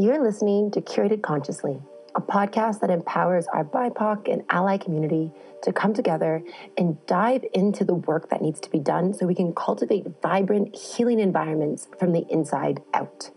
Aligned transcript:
You're 0.00 0.22
listening 0.22 0.70
to 0.70 0.80
Curated 0.80 1.22
Consciously, 1.22 1.76
a 2.14 2.20
podcast 2.20 2.78
that 2.82 2.90
empowers 2.90 3.48
our 3.48 3.64
BIPOC 3.64 4.32
and 4.32 4.44
ally 4.48 4.76
community 4.76 5.32
to 5.64 5.72
come 5.72 5.92
together 5.92 6.40
and 6.76 7.04
dive 7.06 7.44
into 7.52 7.84
the 7.84 7.96
work 7.96 8.30
that 8.30 8.40
needs 8.40 8.60
to 8.60 8.70
be 8.70 8.78
done 8.78 9.12
so 9.12 9.26
we 9.26 9.34
can 9.34 9.52
cultivate 9.52 10.06
vibrant, 10.22 10.76
healing 10.76 11.18
environments 11.18 11.88
from 11.98 12.12
the 12.12 12.24
inside 12.30 12.80
out. 12.94 13.30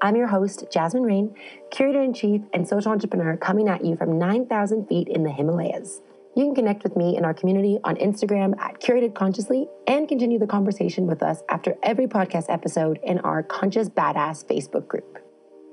I'm 0.00 0.16
your 0.16 0.28
host, 0.28 0.64
Jasmine 0.72 1.02
Rain, 1.02 1.34
curator 1.70 2.00
in 2.00 2.14
chief 2.14 2.40
and 2.54 2.66
social 2.66 2.92
entrepreneur 2.92 3.36
coming 3.36 3.68
at 3.68 3.84
you 3.84 3.94
from 3.94 4.18
9,000 4.18 4.86
feet 4.86 5.06
in 5.06 5.22
the 5.22 5.30
Himalayas. 5.30 6.00
You 6.34 6.46
can 6.46 6.54
connect 6.54 6.82
with 6.82 6.96
me 6.96 7.18
and 7.18 7.26
our 7.26 7.34
community 7.34 7.78
on 7.84 7.96
Instagram 7.96 8.58
at 8.58 8.80
Curated 8.80 9.14
Consciously 9.14 9.68
and 9.86 10.08
continue 10.08 10.38
the 10.38 10.46
conversation 10.46 11.06
with 11.06 11.22
us 11.22 11.42
after 11.50 11.76
every 11.82 12.06
podcast 12.06 12.46
episode 12.48 12.98
in 13.02 13.18
our 13.18 13.42
Conscious 13.42 13.90
Badass 13.90 14.46
Facebook 14.46 14.88
group. 14.88 15.19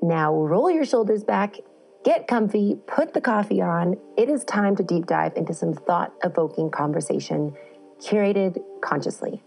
Now 0.02 0.34
roll 0.34 0.70
your 0.70 0.86
shoulders 0.86 1.24
back, 1.24 1.58
get 2.04 2.28
comfy, 2.28 2.78
put 2.88 3.14
the 3.14 3.22
coffee 3.22 3.62
on. 3.62 3.98
It 4.18 4.30
is 4.30 4.44
time 4.44 4.76
to 4.76 4.84
deep 4.84 5.06
dive 5.06 5.34
into 5.36 5.54
some 5.54 5.74
thought 5.74 6.14
evoking 6.24 6.72
conversation, 6.72 7.54
curated 8.00 8.58
consciously. 8.82 9.44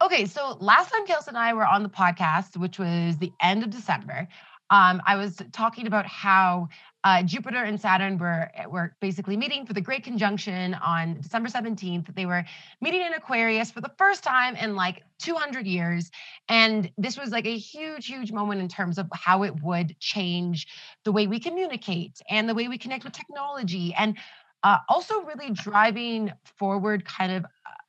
Okay, 0.00 0.24
so 0.24 0.56
last 0.60 0.90
time 0.90 1.06
Kelsey 1.06 1.28
and 1.28 1.38
I 1.38 1.52
were 1.54 1.66
on 1.66 1.82
the 1.82 1.88
podcast, 1.88 2.56
which 2.56 2.78
was 2.78 3.18
the 3.18 3.32
end 3.40 3.62
of 3.62 3.70
December, 3.70 4.26
um, 4.70 5.02
I 5.06 5.16
was 5.16 5.40
talking 5.52 5.86
about 5.86 6.06
how 6.06 6.68
uh, 7.04 7.22
Jupiter 7.22 7.64
and 7.64 7.80
Saturn 7.80 8.16
were 8.16 8.50
eh, 8.54 8.66
were 8.66 8.94
basically 9.00 9.36
meeting 9.36 9.66
for 9.66 9.72
the 9.72 9.80
Great 9.80 10.04
Conjunction 10.04 10.74
on 10.74 11.20
December 11.20 11.48
17th. 11.48 12.14
They 12.14 12.26
were 12.26 12.44
meeting 12.80 13.02
in 13.02 13.12
Aquarius 13.14 13.70
for 13.70 13.80
the 13.80 13.90
first 13.98 14.22
time 14.22 14.54
in 14.56 14.76
like 14.76 15.02
200 15.18 15.66
years, 15.66 16.10
and 16.48 16.90
this 16.96 17.18
was 17.18 17.30
like 17.30 17.46
a 17.46 17.56
huge, 17.56 18.06
huge 18.06 18.30
moment 18.30 18.60
in 18.60 18.68
terms 18.68 18.98
of 18.98 19.08
how 19.12 19.42
it 19.42 19.62
would 19.62 19.98
change 19.98 20.68
the 21.04 21.12
way 21.12 21.26
we 21.26 21.40
communicate 21.40 22.20
and 22.30 22.48
the 22.48 22.54
way 22.54 22.68
we 22.68 22.78
connect 22.78 23.04
with 23.04 23.12
technology, 23.12 23.94
and 23.94 24.16
uh, 24.62 24.78
also 24.88 25.22
really 25.22 25.50
driving 25.50 26.32
forward 26.44 27.04
kind 27.04 27.32
of 27.32 27.44
uh, 27.44 27.48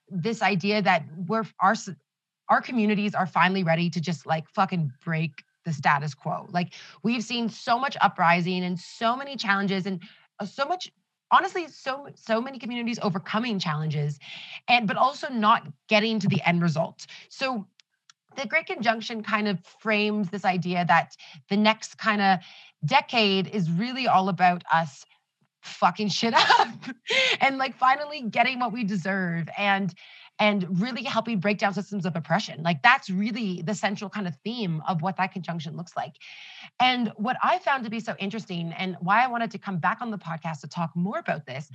this 0.09 0.41
idea 0.41 0.81
that 0.81 1.05
we're 1.27 1.45
our 1.59 1.75
our 2.49 2.61
communities 2.61 3.15
are 3.15 3.27
finally 3.27 3.63
ready 3.63 3.89
to 3.89 4.01
just 4.01 4.25
like 4.25 4.47
fucking 4.49 4.91
break 5.03 5.43
the 5.65 5.73
status 5.73 6.13
quo. 6.13 6.47
Like 6.49 6.73
we've 7.03 7.23
seen 7.23 7.49
so 7.49 7.79
much 7.79 7.97
uprising 8.01 8.63
and 8.63 8.79
so 8.79 9.15
many 9.15 9.35
challenges 9.35 9.85
and 9.85 10.01
uh, 10.39 10.45
so 10.45 10.65
much 10.65 10.91
honestly 11.31 11.67
so 11.67 12.07
so 12.15 12.39
many 12.39 12.59
communities 12.59 12.99
overcoming 13.01 13.57
challenges 13.59 14.19
and 14.67 14.87
but 14.87 14.97
also 14.97 15.29
not 15.29 15.67
getting 15.87 16.19
to 16.19 16.27
the 16.27 16.41
end 16.47 16.61
result. 16.61 17.05
So 17.29 17.67
the 18.35 18.47
Great 18.47 18.65
Conjunction 18.65 19.23
kind 19.23 19.47
of 19.47 19.59
frames 19.79 20.29
this 20.29 20.45
idea 20.45 20.85
that 20.85 21.15
the 21.49 21.57
next 21.57 21.97
kind 21.97 22.21
of 22.21 22.39
decade 22.85 23.47
is 23.47 23.69
really 23.69 24.07
all 24.07 24.29
about 24.29 24.63
us 24.71 25.05
fucking 25.61 26.09
shit 26.09 26.33
up 26.59 26.67
and 27.39 27.57
like 27.57 27.75
finally 27.75 28.21
getting 28.21 28.59
what 28.59 28.73
we 28.73 28.83
deserve 28.83 29.47
and 29.57 29.93
and 30.39 30.81
really 30.81 31.03
helping 31.03 31.39
break 31.39 31.57
down 31.57 31.73
systems 31.73 32.05
of 32.05 32.15
oppression. 32.15 32.63
Like 32.63 32.81
that's 32.81 33.09
really 33.09 33.61
the 33.61 33.75
central 33.75 34.09
kind 34.09 34.27
of 34.27 34.35
theme 34.43 34.81
of 34.87 35.01
what 35.01 35.17
that 35.17 35.31
conjunction 35.31 35.77
looks 35.77 35.95
like. 35.95 36.13
And 36.79 37.11
what 37.15 37.37
I 37.43 37.59
found 37.59 37.83
to 37.83 37.89
be 37.89 37.99
so 37.99 38.15
interesting 38.19 38.73
and 38.73 38.97
why 38.99 39.23
I 39.23 39.27
wanted 39.27 39.51
to 39.51 39.57
come 39.57 39.77
back 39.77 40.01
on 40.01 40.11
the 40.11 40.17
podcast 40.17 40.61
to 40.61 40.67
talk 40.67 40.91
more 40.95 41.19
about 41.19 41.45
this 41.45 41.69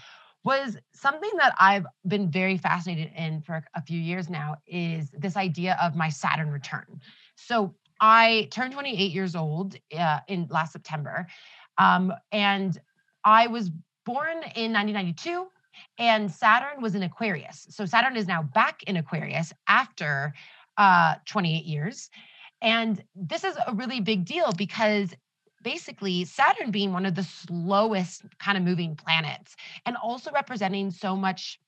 was 0.44 0.76
something 0.94 1.30
that 1.36 1.54
I've 1.58 1.86
been 2.06 2.30
very 2.30 2.56
fascinated 2.56 3.12
in 3.16 3.40
for 3.42 3.62
a 3.74 3.82
few 3.82 3.98
years 3.98 4.30
now 4.30 4.56
is 4.66 5.10
this 5.10 5.36
idea 5.36 5.76
of 5.82 5.96
my 5.96 6.08
Saturn 6.08 6.50
return. 6.50 7.00
So 7.34 7.74
I 8.00 8.48
turned 8.50 8.72
28 8.72 9.12
years 9.12 9.34
old 9.34 9.76
uh, 9.96 10.20
in 10.28 10.46
last 10.50 10.72
September, 10.72 11.26
um, 11.76 12.12
and 12.32 12.80
I 13.24 13.48
was 13.48 13.70
born 14.06 14.38
in 14.54 14.72
1992 14.72 15.48
and 15.98 16.30
Saturn 16.30 16.82
was 16.82 16.94
in 16.94 17.02
Aquarius. 17.02 17.66
So 17.70 17.84
Saturn 17.86 18.16
is 18.16 18.26
now 18.26 18.42
back 18.42 18.82
in 18.84 18.96
Aquarius 18.96 19.52
after 19.66 20.34
uh, 20.76 21.16
28 21.26 21.64
years. 21.64 22.10
And 22.60 23.02
this 23.14 23.44
is 23.44 23.56
a 23.66 23.74
really 23.74 24.00
big 24.00 24.24
deal 24.24 24.52
because 24.52 25.14
basically 25.62 26.24
Saturn 26.24 26.70
being 26.70 26.92
one 26.92 27.06
of 27.06 27.14
the 27.14 27.22
slowest 27.22 28.22
kind 28.38 28.56
of 28.56 28.64
moving 28.64 28.96
planets 28.96 29.56
and 29.86 29.96
also 29.96 30.30
representing 30.32 30.90
so 30.90 31.16
much 31.16 31.58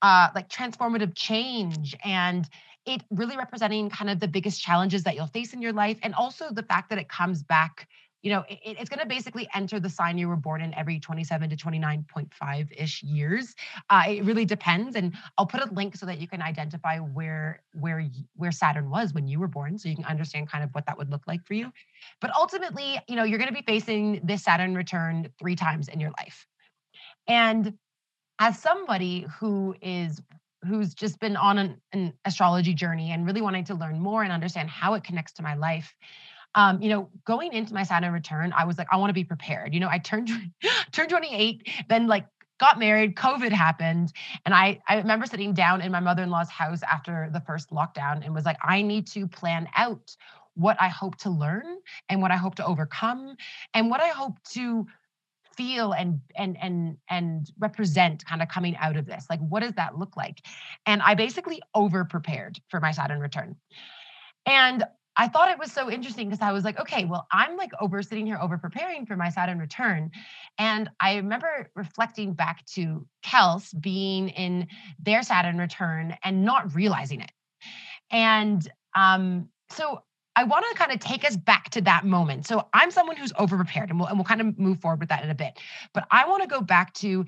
uh, 0.00 0.28
like 0.34 0.48
transformative 0.48 1.14
change 1.14 1.96
and 2.04 2.48
it 2.84 3.02
really 3.10 3.36
representing 3.36 3.88
kind 3.88 4.10
of 4.10 4.18
the 4.18 4.26
biggest 4.26 4.60
challenges 4.60 5.04
that 5.04 5.14
you'll 5.14 5.26
face 5.28 5.52
in 5.52 5.62
your 5.62 5.72
life 5.72 5.98
and 6.02 6.14
also 6.14 6.50
the 6.50 6.64
fact 6.64 6.90
that 6.90 6.98
it 6.98 7.08
comes 7.08 7.42
back 7.42 7.88
you 8.22 8.30
know, 8.30 8.44
it, 8.48 8.60
it's 8.64 8.88
going 8.88 9.00
to 9.00 9.06
basically 9.06 9.48
enter 9.54 9.80
the 9.80 9.90
sign 9.90 10.16
you 10.16 10.28
were 10.28 10.36
born 10.36 10.62
in 10.62 10.72
every 10.74 11.00
27 11.00 11.50
to 11.50 11.56
29.5 11.56 12.68
ish 12.76 13.02
years. 13.02 13.54
Uh, 13.90 14.04
it 14.08 14.24
really 14.24 14.44
depends, 14.44 14.96
and 14.96 15.14
I'll 15.36 15.46
put 15.46 15.60
a 15.60 15.72
link 15.72 15.96
so 15.96 16.06
that 16.06 16.18
you 16.18 16.28
can 16.28 16.40
identify 16.40 16.98
where 16.98 17.62
where 17.72 18.08
where 18.36 18.52
Saturn 18.52 18.90
was 18.90 19.12
when 19.12 19.26
you 19.26 19.40
were 19.40 19.48
born, 19.48 19.78
so 19.78 19.88
you 19.88 19.96
can 19.96 20.04
understand 20.04 20.48
kind 20.48 20.62
of 20.62 20.70
what 20.70 20.86
that 20.86 20.96
would 20.96 21.10
look 21.10 21.22
like 21.26 21.44
for 21.44 21.54
you. 21.54 21.72
But 22.20 22.30
ultimately, 22.34 23.00
you 23.08 23.16
know, 23.16 23.24
you're 23.24 23.38
going 23.38 23.52
to 23.52 23.54
be 23.54 23.64
facing 23.66 24.20
this 24.22 24.44
Saturn 24.44 24.74
return 24.74 25.28
three 25.38 25.56
times 25.56 25.88
in 25.88 25.98
your 26.00 26.12
life, 26.18 26.46
and 27.26 27.76
as 28.38 28.58
somebody 28.58 29.26
who 29.38 29.74
is 29.82 30.22
who's 30.64 30.94
just 30.94 31.18
been 31.18 31.36
on 31.36 31.58
an, 31.58 31.80
an 31.92 32.12
astrology 32.24 32.72
journey 32.72 33.10
and 33.10 33.26
really 33.26 33.40
wanting 33.40 33.64
to 33.64 33.74
learn 33.74 33.98
more 33.98 34.22
and 34.22 34.32
understand 34.32 34.70
how 34.70 34.94
it 34.94 35.02
connects 35.02 35.32
to 35.32 35.42
my 35.42 35.54
life 35.54 35.94
um, 36.54 36.82
you 36.82 36.88
know, 36.88 37.08
going 37.24 37.52
into 37.52 37.74
my 37.74 37.82
Saturn 37.82 38.12
return, 38.12 38.52
I 38.56 38.64
was 38.64 38.78
like, 38.78 38.88
I 38.90 38.96
want 38.96 39.10
to 39.10 39.14
be 39.14 39.24
prepared. 39.24 39.72
You 39.72 39.80
know, 39.80 39.88
I 39.90 39.98
turned 39.98 40.30
turned 40.92 41.10
28, 41.10 41.68
then 41.88 42.06
like 42.06 42.26
got 42.60 42.78
married, 42.78 43.16
COVID 43.16 43.50
happened. 43.50 44.12
And 44.44 44.54
I, 44.54 44.80
I 44.88 44.96
remember 44.96 45.26
sitting 45.26 45.52
down 45.52 45.80
in 45.80 45.90
my 45.90 46.00
mother-in-law's 46.00 46.50
house 46.50 46.80
after 46.90 47.28
the 47.32 47.40
first 47.40 47.70
lockdown 47.70 48.24
and 48.24 48.34
was 48.34 48.44
like, 48.44 48.58
I 48.62 48.82
need 48.82 49.06
to 49.08 49.26
plan 49.26 49.68
out 49.74 50.14
what 50.54 50.76
I 50.80 50.88
hope 50.88 51.16
to 51.18 51.30
learn 51.30 51.78
and 52.08 52.20
what 52.22 52.30
I 52.30 52.36
hope 52.36 52.54
to 52.56 52.66
overcome 52.66 53.36
and 53.74 53.90
what 53.90 54.00
I 54.00 54.08
hope 54.08 54.36
to 54.52 54.86
feel 55.56 55.92
and 55.92 56.20
and 56.36 56.56
and 56.62 56.96
and 57.10 57.50
represent 57.58 58.24
kind 58.24 58.42
of 58.42 58.48
coming 58.48 58.76
out 58.76 58.96
of 58.96 59.04
this 59.04 59.26
like 59.28 59.40
what 59.40 59.60
does 59.60 59.74
that 59.74 59.98
look 59.98 60.16
like 60.16 60.40
and 60.86 61.02
i 61.02 61.14
basically 61.14 61.60
over 61.74 62.06
prepared 62.06 62.58
for 62.68 62.80
my 62.80 62.90
saturn 62.90 63.20
return 63.20 63.54
and 64.46 64.84
I 65.16 65.28
thought 65.28 65.50
it 65.50 65.58
was 65.58 65.70
so 65.72 65.90
interesting 65.90 66.28
because 66.28 66.42
I 66.42 66.52
was 66.52 66.64
like, 66.64 66.80
okay, 66.80 67.04
well, 67.04 67.26
I'm 67.30 67.56
like 67.56 67.72
over 67.80 68.02
sitting 68.02 68.26
here 68.26 68.38
over 68.40 68.56
preparing 68.56 69.04
for 69.04 69.16
my 69.16 69.28
Saturn 69.28 69.58
return. 69.58 70.10
And 70.58 70.88
I 71.00 71.16
remember 71.16 71.70
reflecting 71.74 72.32
back 72.32 72.64
to 72.74 73.06
Kels 73.24 73.78
being 73.80 74.30
in 74.30 74.68
their 74.98 75.22
Saturn 75.22 75.58
return 75.58 76.16
and 76.24 76.44
not 76.44 76.74
realizing 76.74 77.20
it. 77.20 77.30
And 78.10 78.66
um, 78.96 79.48
so 79.70 80.02
I 80.34 80.44
want 80.44 80.64
to 80.70 80.78
kind 80.78 80.92
of 80.92 81.00
take 81.00 81.26
us 81.26 81.36
back 81.36 81.68
to 81.70 81.82
that 81.82 82.06
moment. 82.06 82.46
So 82.46 82.68
I'm 82.72 82.90
someone 82.90 83.16
who's 83.16 83.32
over 83.38 83.56
prepared 83.56 83.90
and 83.90 83.98
we'll, 83.98 84.08
and 84.08 84.16
we'll 84.16 84.24
kind 84.24 84.40
of 84.40 84.58
move 84.58 84.80
forward 84.80 85.00
with 85.00 85.10
that 85.10 85.22
in 85.22 85.30
a 85.30 85.34
bit. 85.34 85.58
But 85.92 86.06
I 86.10 86.26
want 86.26 86.42
to 86.42 86.48
go 86.48 86.62
back 86.62 86.94
to, 86.94 87.26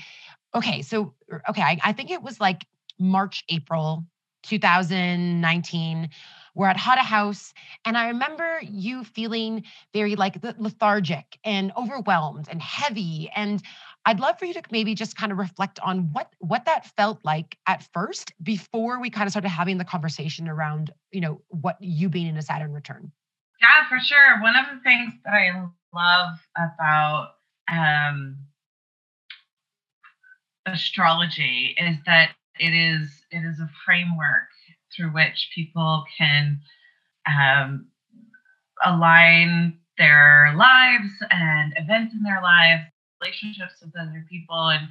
okay, 0.55 0.81
so, 0.81 1.15
okay, 1.51 1.62
I, 1.62 1.78
I 1.84 1.93
think 1.93 2.11
it 2.11 2.22
was 2.22 2.41
like 2.41 2.66
March, 2.99 3.45
April 3.51 4.05
2019 4.45 6.09
we're 6.54 6.69
at 6.69 6.76
Hada 6.76 6.98
House. 6.98 7.53
And 7.84 7.97
I 7.98 8.09
remember 8.09 8.60
you 8.62 9.04
feeling 9.04 9.65
very 9.92 10.16
like 10.16 10.42
lethargic 10.59 11.38
and 11.44 11.72
overwhelmed 11.76 12.47
and 12.50 12.62
heavy. 12.62 13.31
And 13.34 13.62
I'd 14.06 14.20
love 14.20 14.38
for 14.38 14.44
you 14.44 14.54
to 14.54 14.62
maybe 14.70 14.94
just 14.94 15.16
kind 15.16 15.32
of 15.32 15.38
reflect 15.38 15.81
on 15.81 16.10
what 16.12 16.32
what 16.38 16.66
that 16.66 16.87
felt 16.97 17.20
like 17.25 17.56
at 17.66 17.87
first 17.92 18.32
before 18.42 19.00
we 19.00 19.10
kind 19.10 19.26
of 19.26 19.32
started 19.32 19.48
having 19.48 19.78
the 19.78 19.84
conversation 19.84 20.48
around, 20.48 20.92
you 21.10 21.20
know, 21.20 21.41
what 21.48 21.76
you 21.81 22.09
being 22.09 22.27
in 22.27 22.36
a 22.36 22.42
Saturn 22.42 22.72
return. 22.72 23.10
Yeah, 23.60 23.89
for 23.89 23.98
sure. 23.98 24.42
One 24.42 24.57
of 24.57 24.66
the 24.72 24.80
things 24.83 25.15
that 25.24 25.33
I 25.33 25.68
love 25.95 26.39
about 26.57 27.36
um, 27.71 28.36
astrology 30.66 31.74
is 31.78 31.97
that 32.07 32.30
it 32.59 32.74
is 32.74 33.22
it 33.30 33.45
is 33.45 33.59
a 33.59 33.71
framework 33.84 34.48
through 34.97 35.09
which 35.09 35.51
people 35.55 36.05
can 36.17 36.61
um, 37.27 37.87
align 38.85 39.79
their 39.99 40.55
lives 40.57 41.13
and 41.31 41.73
events 41.77 42.15
in 42.15 42.23
their 42.23 42.43
lives, 42.43 42.83
relationships 43.21 43.75
with 43.83 43.95
other 43.97 44.27
people. 44.29 44.71
And 44.71 44.89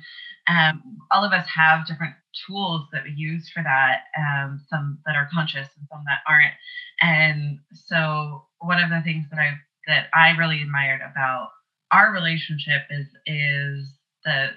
um, 0.47 0.97
all 1.11 1.23
of 1.23 1.33
us 1.33 1.47
have 1.53 1.87
different 1.87 2.15
tools 2.47 2.87
that 2.91 3.03
we 3.03 3.11
use 3.11 3.49
for 3.53 3.63
that, 3.63 4.03
um, 4.17 4.61
some 4.69 4.99
that 5.05 5.15
are 5.15 5.29
conscious 5.33 5.67
and 5.77 5.87
some 5.89 6.03
that 6.05 6.21
aren't. 6.27 6.53
And 7.01 7.59
so 7.73 8.45
one 8.59 8.81
of 8.81 8.89
the 8.89 9.01
things 9.03 9.25
that 9.31 9.39
I 9.39 9.53
that 9.87 10.07
I 10.13 10.29
really 10.37 10.61
admired 10.61 11.01
about 11.01 11.49
our 11.91 12.11
relationship 12.11 12.83
is 12.89 13.07
is 13.25 13.87
the 14.25 14.47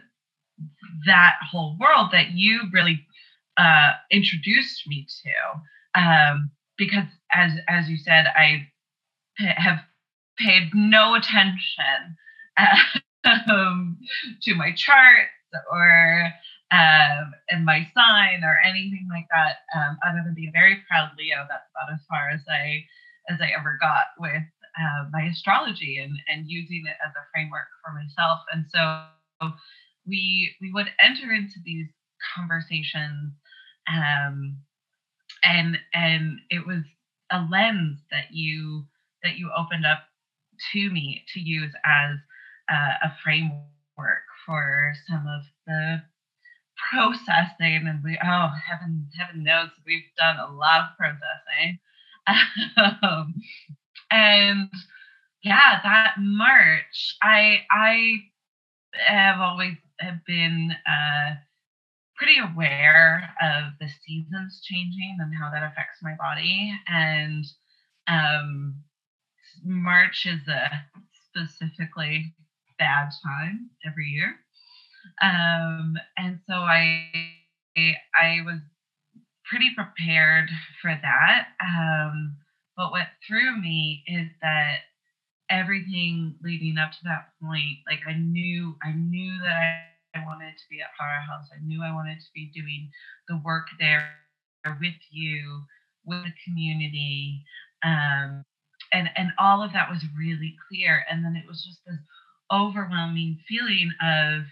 that 1.06 1.34
whole 1.50 1.76
world 1.78 2.08
that 2.12 2.30
you 2.30 2.62
really 2.72 3.05
uh, 3.56 3.92
introduced 4.10 4.86
me 4.86 5.06
to. 5.22 6.00
Um, 6.00 6.50
because 6.76 7.06
as 7.32 7.52
as 7.68 7.88
you 7.88 7.96
said, 7.96 8.26
I 8.36 8.68
have 9.38 9.80
paid 10.38 10.70
no 10.74 11.14
attention 11.14 12.16
um, 13.48 13.98
to 14.42 14.54
my 14.54 14.72
charts 14.72 15.30
or 15.72 16.32
um, 16.70 17.32
and 17.48 17.64
my 17.64 17.86
sign 17.94 18.42
or 18.42 18.58
anything 18.64 19.08
like 19.10 19.26
that. 19.30 19.58
Um, 19.74 19.98
other 20.06 20.22
than 20.24 20.34
being 20.34 20.52
very 20.52 20.82
proud 20.88 21.10
Leo, 21.16 21.46
that's 21.48 21.68
about 21.70 21.94
as 21.94 22.00
far 22.08 22.30
as 22.30 22.40
I 22.48 22.84
as 23.28 23.40
I 23.40 23.50
ever 23.58 23.78
got 23.80 24.06
with 24.18 24.42
uh, 24.78 25.08
my 25.12 25.22
astrology 25.22 25.98
and 25.98 26.18
and 26.28 26.48
using 26.48 26.84
it 26.86 26.96
as 27.04 27.12
a 27.16 27.26
framework 27.32 27.68
for 27.84 27.92
myself. 27.92 28.40
And 28.52 28.66
so 28.68 29.52
we 30.06 30.54
we 30.60 30.72
would 30.72 30.88
enter 31.00 31.32
into 31.32 31.58
these 31.64 31.88
conversations, 32.34 33.32
um, 33.88 34.58
and 35.42 35.78
and 35.94 36.38
it 36.50 36.66
was 36.66 36.82
a 37.30 37.46
lens 37.50 37.98
that 38.10 38.32
you 38.32 38.84
that 39.22 39.36
you 39.36 39.50
opened 39.56 39.86
up 39.86 40.00
to 40.72 40.90
me 40.90 41.24
to 41.34 41.40
use 41.40 41.72
as 41.84 42.16
uh, 42.70 43.06
a 43.06 43.12
framework 43.22 44.24
for 44.44 44.92
some 45.08 45.26
of 45.26 45.42
the 45.66 46.02
processing 46.90 47.86
and 47.88 48.02
we 48.04 48.18
oh 48.22 48.48
heaven 48.68 49.08
heaven 49.18 49.42
knows 49.42 49.70
we've 49.86 50.02
done 50.18 50.36
a 50.38 50.52
lot 50.54 50.80
of 50.80 50.96
processing. 50.98 51.78
Um, 53.02 53.34
and 54.10 54.68
yeah 55.42 55.80
that 55.82 56.14
march 56.18 57.16
i 57.22 57.60
i 57.70 58.16
have 59.06 59.40
always 59.40 59.76
have 60.00 60.24
been 60.26 60.72
uh, 60.86 61.34
pretty 62.16 62.38
aware 62.38 63.34
of 63.42 63.72
the 63.80 63.88
seasons 64.06 64.60
changing 64.64 65.16
and 65.20 65.32
how 65.38 65.50
that 65.50 65.62
affects 65.62 65.98
my 66.02 66.14
body 66.18 66.72
and 66.88 67.44
um 68.08 68.74
march 69.64 70.26
is 70.26 70.46
a 70.48 70.70
specifically 71.28 72.34
bad 72.78 73.08
time 73.24 73.70
every 73.86 74.06
year 74.06 74.36
um, 75.22 75.96
and 76.16 76.38
so 76.46 76.54
I 76.54 77.10
I 78.14 78.40
was 78.44 78.60
pretty 79.48 79.70
prepared 79.74 80.48
for 80.82 80.98
that. 81.02 81.48
Um, 81.62 82.36
but 82.76 82.90
what 82.90 83.06
threw 83.26 83.60
me 83.60 84.02
is 84.06 84.28
that 84.42 84.78
everything 85.48 86.36
leading 86.42 86.78
up 86.78 86.90
to 86.92 86.98
that 87.04 87.30
point, 87.42 87.78
like 87.88 88.00
I 88.06 88.14
knew 88.14 88.76
I 88.82 88.92
knew 88.92 89.38
that 89.42 89.56
I 89.56 89.80
wanted 90.24 90.52
to 90.52 90.64
be 90.70 90.80
at 90.80 90.94
Powerhouse. 90.98 91.48
I 91.52 91.64
knew 91.64 91.82
I 91.82 91.92
wanted 91.92 92.20
to 92.20 92.30
be 92.34 92.50
doing 92.54 92.90
the 93.28 93.40
work 93.44 93.66
there 93.78 94.10
with 94.80 95.00
you, 95.10 95.62
with 96.04 96.24
the 96.24 96.32
community. 96.44 97.44
Um, 97.84 98.44
and 98.92 99.10
and 99.16 99.30
all 99.38 99.62
of 99.62 99.72
that 99.72 99.90
was 99.90 100.04
really 100.16 100.56
clear. 100.68 101.04
And 101.10 101.24
then 101.24 101.36
it 101.36 101.46
was 101.46 101.64
just 101.64 101.80
this 101.86 101.98
overwhelming 102.52 103.40
feeling 103.48 103.90
of 104.02 104.44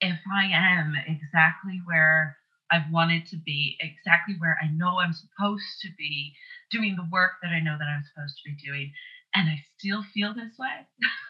if 0.00 0.18
I 0.32 0.46
am 0.52 0.94
exactly 1.06 1.80
where 1.84 2.36
I've 2.70 2.90
wanted 2.92 3.26
to 3.26 3.36
be, 3.36 3.76
exactly 3.80 4.36
where 4.38 4.56
I 4.62 4.68
know 4.68 4.98
I'm 4.98 5.12
supposed 5.12 5.80
to 5.82 5.88
be, 5.98 6.32
doing 6.70 6.96
the 6.96 7.08
work 7.10 7.32
that 7.42 7.50
I 7.50 7.60
know 7.60 7.76
that 7.78 7.88
I'm 7.88 8.04
supposed 8.14 8.36
to 8.36 8.50
be 8.50 8.56
doing, 8.64 8.92
and 9.34 9.48
I 9.48 9.64
still 9.78 10.04
feel 10.14 10.32
this 10.34 10.56
way. 10.58 10.86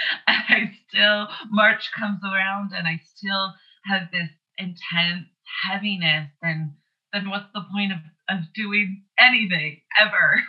I 0.26 0.72
still, 0.88 1.28
March 1.50 1.90
comes 1.98 2.20
around 2.24 2.72
and 2.76 2.86
I 2.86 3.00
still 3.16 3.52
have 3.84 4.10
this 4.12 4.28
intense 4.58 5.28
heaviness, 5.66 6.30
And 6.42 6.72
then 7.12 7.30
what's 7.30 7.52
the 7.54 7.64
point 7.72 7.92
of, 7.92 7.98
of 8.28 8.44
doing 8.54 9.02
anything 9.18 9.80
ever? 10.00 10.42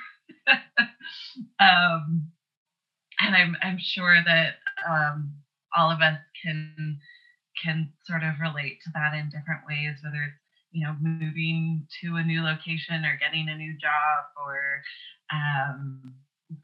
um, 1.60 2.32
and 3.20 3.36
I'm 3.36 3.56
I'm 3.62 3.78
sure 3.80 4.18
that 4.26 4.56
um, 4.90 5.34
all 5.76 5.92
of 5.92 6.02
us 6.02 6.18
can 6.44 7.00
can 7.64 7.94
sort 8.06 8.24
of 8.24 8.40
relate 8.42 8.80
to 8.84 8.92
that 8.94 9.14
in 9.14 9.30
different 9.30 9.62
ways, 9.68 9.98
whether 10.04 10.24
it's 10.24 10.40
you 10.72 10.86
know 10.86 10.96
moving 11.00 11.88
to 12.02 12.16
a 12.16 12.24
new 12.24 12.42
location 12.42 13.06
or 13.06 13.18
getting 13.20 13.48
a 13.50 13.58
new 13.58 13.78
job 13.78 14.26
or 14.46 14.82
um, 15.32 16.16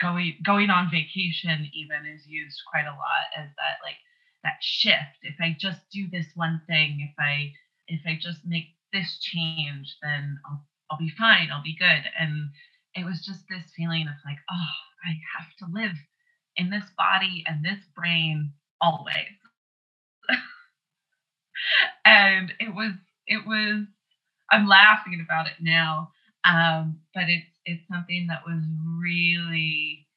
going 0.01 0.37
going 0.45 0.69
on 0.69 0.89
vacation 0.91 1.69
even 1.73 2.05
is 2.05 2.27
used 2.27 2.61
quite 2.71 2.85
a 2.85 2.95
lot 2.95 3.25
as 3.37 3.49
that 3.57 3.79
like 3.83 3.97
that 4.43 4.57
shift. 4.61 5.19
If 5.23 5.35
i 5.41 5.55
just 5.59 5.81
do 5.91 6.07
this 6.11 6.27
one 6.35 6.61
thing 6.67 7.09
if 7.09 7.15
i 7.19 7.51
if 7.87 8.01
i 8.05 8.17
just 8.19 8.39
make 8.45 8.75
this 8.93 9.19
change 9.21 9.95
then 10.01 10.39
i'll, 10.45 10.65
I'll 10.91 10.97
be 10.97 11.11
fine 11.17 11.49
i'll 11.51 11.63
be 11.63 11.77
good. 11.77 12.03
And 12.19 12.49
it 12.95 13.05
was 13.05 13.25
just 13.25 13.43
this 13.49 13.71
feeling 13.75 14.07
of 14.07 14.15
like 14.25 14.39
oh 14.51 14.75
i 15.05 15.11
have 15.37 15.49
to 15.59 15.73
live 15.73 15.95
in 16.57 16.69
this 16.69 16.85
body 16.97 17.43
and 17.47 17.63
this 17.63 17.79
brain 17.95 18.53
always. 18.81 19.15
And 22.05 22.53
it 22.59 22.73
was 22.73 22.93
it 23.27 23.45
was 23.45 23.85
I'm 24.51 24.67
laughing 24.67 25.21
about 25.23 25.47
it 25.47 25.61
now, 25.61 26.11
um, 26.45 26.99
but 27.13 27.25
it's 27.29 27.48
it's 27.65 27.87
something 27.91 28.27
that 28.27 28.41
was 28.45 28.63
really 29.01 30.07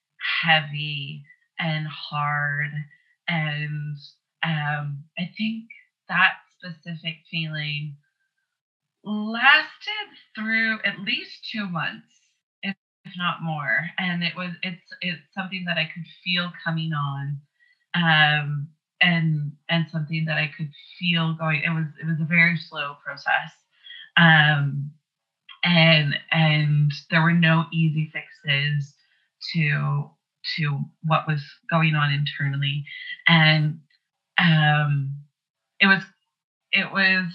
heavy 0.43 1.25
and 1.59 1.87
hard, 1.87 2.71
and 3.29 3.97
um, 4.43 5.05
I 5.19 5.31
think 5.37 5.65
that 6.09 6.33
specific 6.59 7.17
feeling 7.31 7.97
lasted 9.05 10.09
through 10.35 10.79
at 10.85 11.01
least 11.01 11.49
two 11.53 11.69
months, 11.69 12.07
if, 12.63 12.77
if 13.05 13.13
not 13.17 13.43
more, 13.43 13.87
and 13.99 14.23
it 14.23 14.35
was 14.37 14.53
it's 14.63 14.83
it's 15.01 15.23
something 15.35 15.65
that 15.67 15.79
I 15.79 15.91
could 15.93 16.05
feel 16.25 16.53
coming 16.65 16.93
on. 16.93 17.41
Um, 17.95 18.69
and 19.03 19.53
and 19.69 19.87
something 19.91 20.25
that 20.27 20.39
I 20.39 20.51
could 20.57 20.71
feel 20.99 21.35
going. 21.35 21.63
It 21.65 21.71
was 21.71 21.87
it 22.01 22.07
was 22.07 22.21
a 22.21 22.25
very 22.25 22.57
slow 22.57 22.95
process, 23.05 23.53
um, 24.17 24.93
and 25.63 26.15
and 26.31 26.93
there 27.11 27.23
were 27.23 27.33
no 27.33 27.67
easy 27.73 28.13
fixes 28.13 28.95
to 29.53 30.11
to 30.57 30.81
what 31.05 31.27
was 31.29 31.43
going 31.71 31.95
on 31.95 32.13
internally, 32.13 32.85
and 33.27 33.81
um, 34.39 35.15
it 35.81 35.87
was 35.87 36.03
it 36.73 36.93
was 36.93 37.33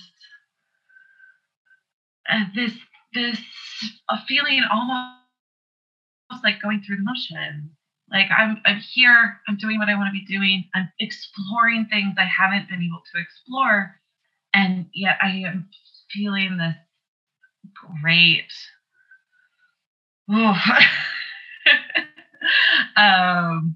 uh, 2.29 2.45
this 2.55 2.73
this 3.13 3.39
a 4.09 4.17
feeling 4.27 4.63
almost 4.71 5.13
like 6.43 6.61
going 6.61 6.81
through 6.81 6.97
the 6.97 7.03
motion 7.03 7.71
like 8.11 8.27
I'm 8.35 8.61
I'm 8.65 8.79
here, 8.79 9.39
I'm 9.47 9.57
doing 9.57 9.79
what 9.79 9.89
I 9.89 9.95
want 9.95 10.13
to 10.13 10.19
be 10.19 10.25
doing, 10.25 10.65
I'm 10.73 10.89
exploring 10.99 11.87
things 11.89 12.15
I 12.17 12.25
haven't 12.25 12.69
been 12.69 12.81
able 12.81 13.01
to 13.13 13.21
explore. 13.21 13.95
And 14.53 14.85
yet 14.93 15.17
I 15.21 15.43
am 15.45 15.69
feeling 16.11 16.57
this 16.57 16.75
great 17.73 18.51
oh. 20.31 20.57
um, 22.97 23.75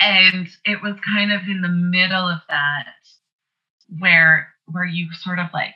and 0.00 0.48
it 0.64 0.82
was 0.82 0.96
kind 1.14 1.32
of 1.32 1.42
in 1.48 1.60
the 1.62 1.68
middle 1.68 2.28
of 2.28 2.40
that 2.48 2.94
where 3.98 4.48
where 4.66 4.84
you 4.86 5.08
sort 5.12 5.38
of 5.38 5.46
like 5.52 5.74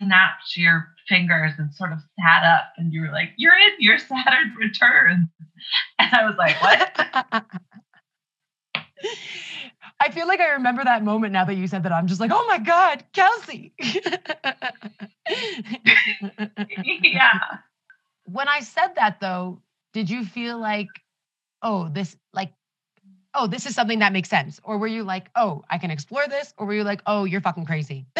snapped 0.00 0.56
your 0.56 0.88
fingers 1.08 1.52
and 1.58 1.74
sort 1.74 1.92
of 1.92 1.98
sat 2.18 2.44
up 2.44 2.72
and 2.76 2.92
you 2.92 3.02
were 3.02 3.12
like, 3.12 3.30
You're 3.36 3.56
in 3.56 3.72
your 3.78 3.98
Saturn 3.98 4.54
returns. 4.58 5.28
And 5.98 6.12
I 6.12 6.24
was 6.24 6.34
like, 6.36 6.60
What? 6.60 7.44
I 10.02 10.10
feel 10.10 10.26
like 10.26 10.40
I 10.40 10.48
remember 10.54 10.82
that 10.82 11.04
moment 11.04 11.32
now 11.32 11.44
that 11.44 11.54
you 11.54 11.68
said 11.68 11.84
that. 11.84 11.92
I'm 11.92 12.08
just 12.08 12.20
like, 12.20 12.32
oh 12.34 12.44
my 12.48 12.58
God, 12.58 13.04
Kelsey. 13.12 13.72
yeah. 17.02 17.38
When 18.24 18.48
I 18.48 18.60
said 18.60 18.96
that 18.96 19.20
though, 19.20 19.60
did 19.92 20.10
you 20.10 20.24
feel 20.24 20.58
like, 20.58 20.88
oh, 21.62 21.88
this 21.88 22.16
like, 22.32 22.52
oh, 23.32 23.46
this 23.46 23.64
is 23.64 23.76
something 23.76 24.00
that 24.00 24.12
makes 24.12 24.28
sense? 24.28 24.58
Or 24.64 24.76
were 24.76 24.88
you 24.88 25.04
like, 25.04 25.30
oh, 25.36 25.62
I 25.70 25.78
can 25.78 25.92
explore 25.92 26.26
this? 26.26 26.52
Or 26.58 26.66
were 26.66 26.74
you 26.74 26.82
like, 26.82 27.02
oh, 27.06 27.22
you're 27.22 27.40
fucking 27.40 27.66
crazy? 27.66 28.04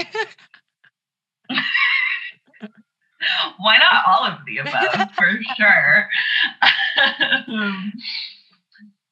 Why 3.58 3.78
not 3.78 4.04
all 4.06 4.24
of 4.24 4.38
the 4.46 4.58
above 4.58 5.10
for 5.16 5.32
sure? 5.56 6.08
Um, 7.48 7.92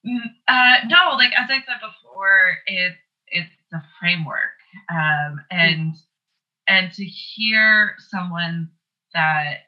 um, 0.06 0.22
uh, 0.48 0.76
no, 0.86 1.16
like 1.16 1.32
as 1.36 1.50
I 1.50 1.58
said 1.66 1.80
before, 1.80 2.56
it 2.66 2.92
it's 3.28 3.50
a 3.72 3.82
framework, 4.00 4.56
um, 4.90 5.40
and 5.50 5.94
and 6.68 6.92
to 6.92 7.04
hear 7.04 7.94
someone 8.10 8.70
that 9.14 9.58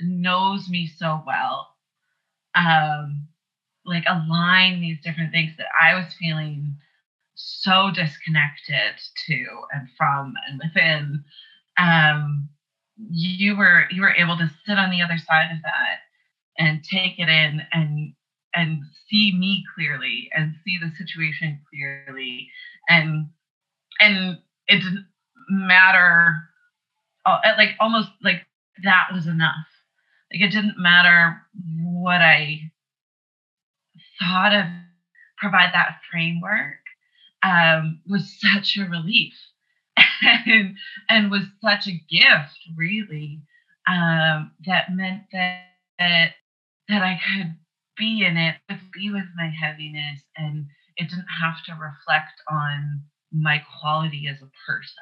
knows 0.00 0.68
me 0.68 0.86
so 0.86 1.22
well, 1.26 1.68
um, 2.54 3.26
like 3.84 4.04
align 4.06 4.80
these 4.80 4.98
different 5.02 5.32
things 5.32 5.52
that 5.58 5.66
I 5.80 5.94
was 5.94 6.14
feeling 6.18 6.76
so 7.34 7.90
disconnected 7.94 8.94
to 9.26 9.46
and 9.72 9.88
from 9.96 10.34
and 10.48 10.60
within 10.62 11.24
um, 11.78 12.48
you 13.10 13.56
were 13.56 13.84
you 13.90 14.02
were 14.02 14.14
able 14.14 14.36
to 14.36 14.50
sit 14.66 14.78
on 14.78 14.90
the 14.90 15.02
other 15.02 15.18
side 15.18 15.50
of 15.50 15.62
that 15.62 16.00
and 16.58 16.84
take 16.84 17.18
it 17.18 17.28
in 17.28 17.62
and 17.72 18.12
and 18.54 18.82
see 19.08 19.36
me 19.38 19.64
clearly 19.74 20.28
and 20.34 20.54
see 20.64 20.78
the 20.78 20.92
situation 20.96 21.60
clearly. 21.70 22.48
And 22.88 23.28
and 24.00 24.38
it 24.68 24.78
didn't 24.78 25.06
matter 25.48 26.48
uh, 27.24 27.38
like 27.56 27.70
almost 27.80 28.08
like 28.22 28.46
that 28.84 29.08
was 29.12 29.26
enough. 29.26 29.66
Like 30.32 30.42
it 30.42 30.50
didn't 30.52 30.78
matter 30.78 31.42
what 31.84 32.20
i 32.22 32.60
thought 34.18 34.54
of 34.54 34.64
provide 35.38 35.72
that 35.74 35.98
framework 36.10 36.78
um, 37.42 38.00
was 38.08 38.40
such 38.40 38.76
a 38.76 38.88
relief 38.88 39.34
and, 40.46 40.76
and 41.08 41.30
was 41.30 41.42
such 41.62 41.86
a 41.86 42.00
gift 42.08 42.58
really 42.76 43.42
um, 43.86 44.52
that 44.66 44.86
meant 44.94 45.22
that, 45.32 45.64
that 45.98 46.34
that 46.88 47.02
i 47.02 47.20
could 47.36 47.54
be 47.96 48.24
in 48.24 48.36
it 48.36 48.56
be 48.92 49.10
with 49.10 49.26
my 49.36 49.48
heaviness 49.48 50.22
and 50.36 50.66
it 50.96 51.08
didn't 51.08 51.26
have 51.40 51.62
to 51.64 51.72
reflect 51.72 52.40
on 52.50 53.02
my 53.32 53.62
quality 53.80 54.26
as 54.28 54.36
a 54.42 54.50
person. 54.66 54.94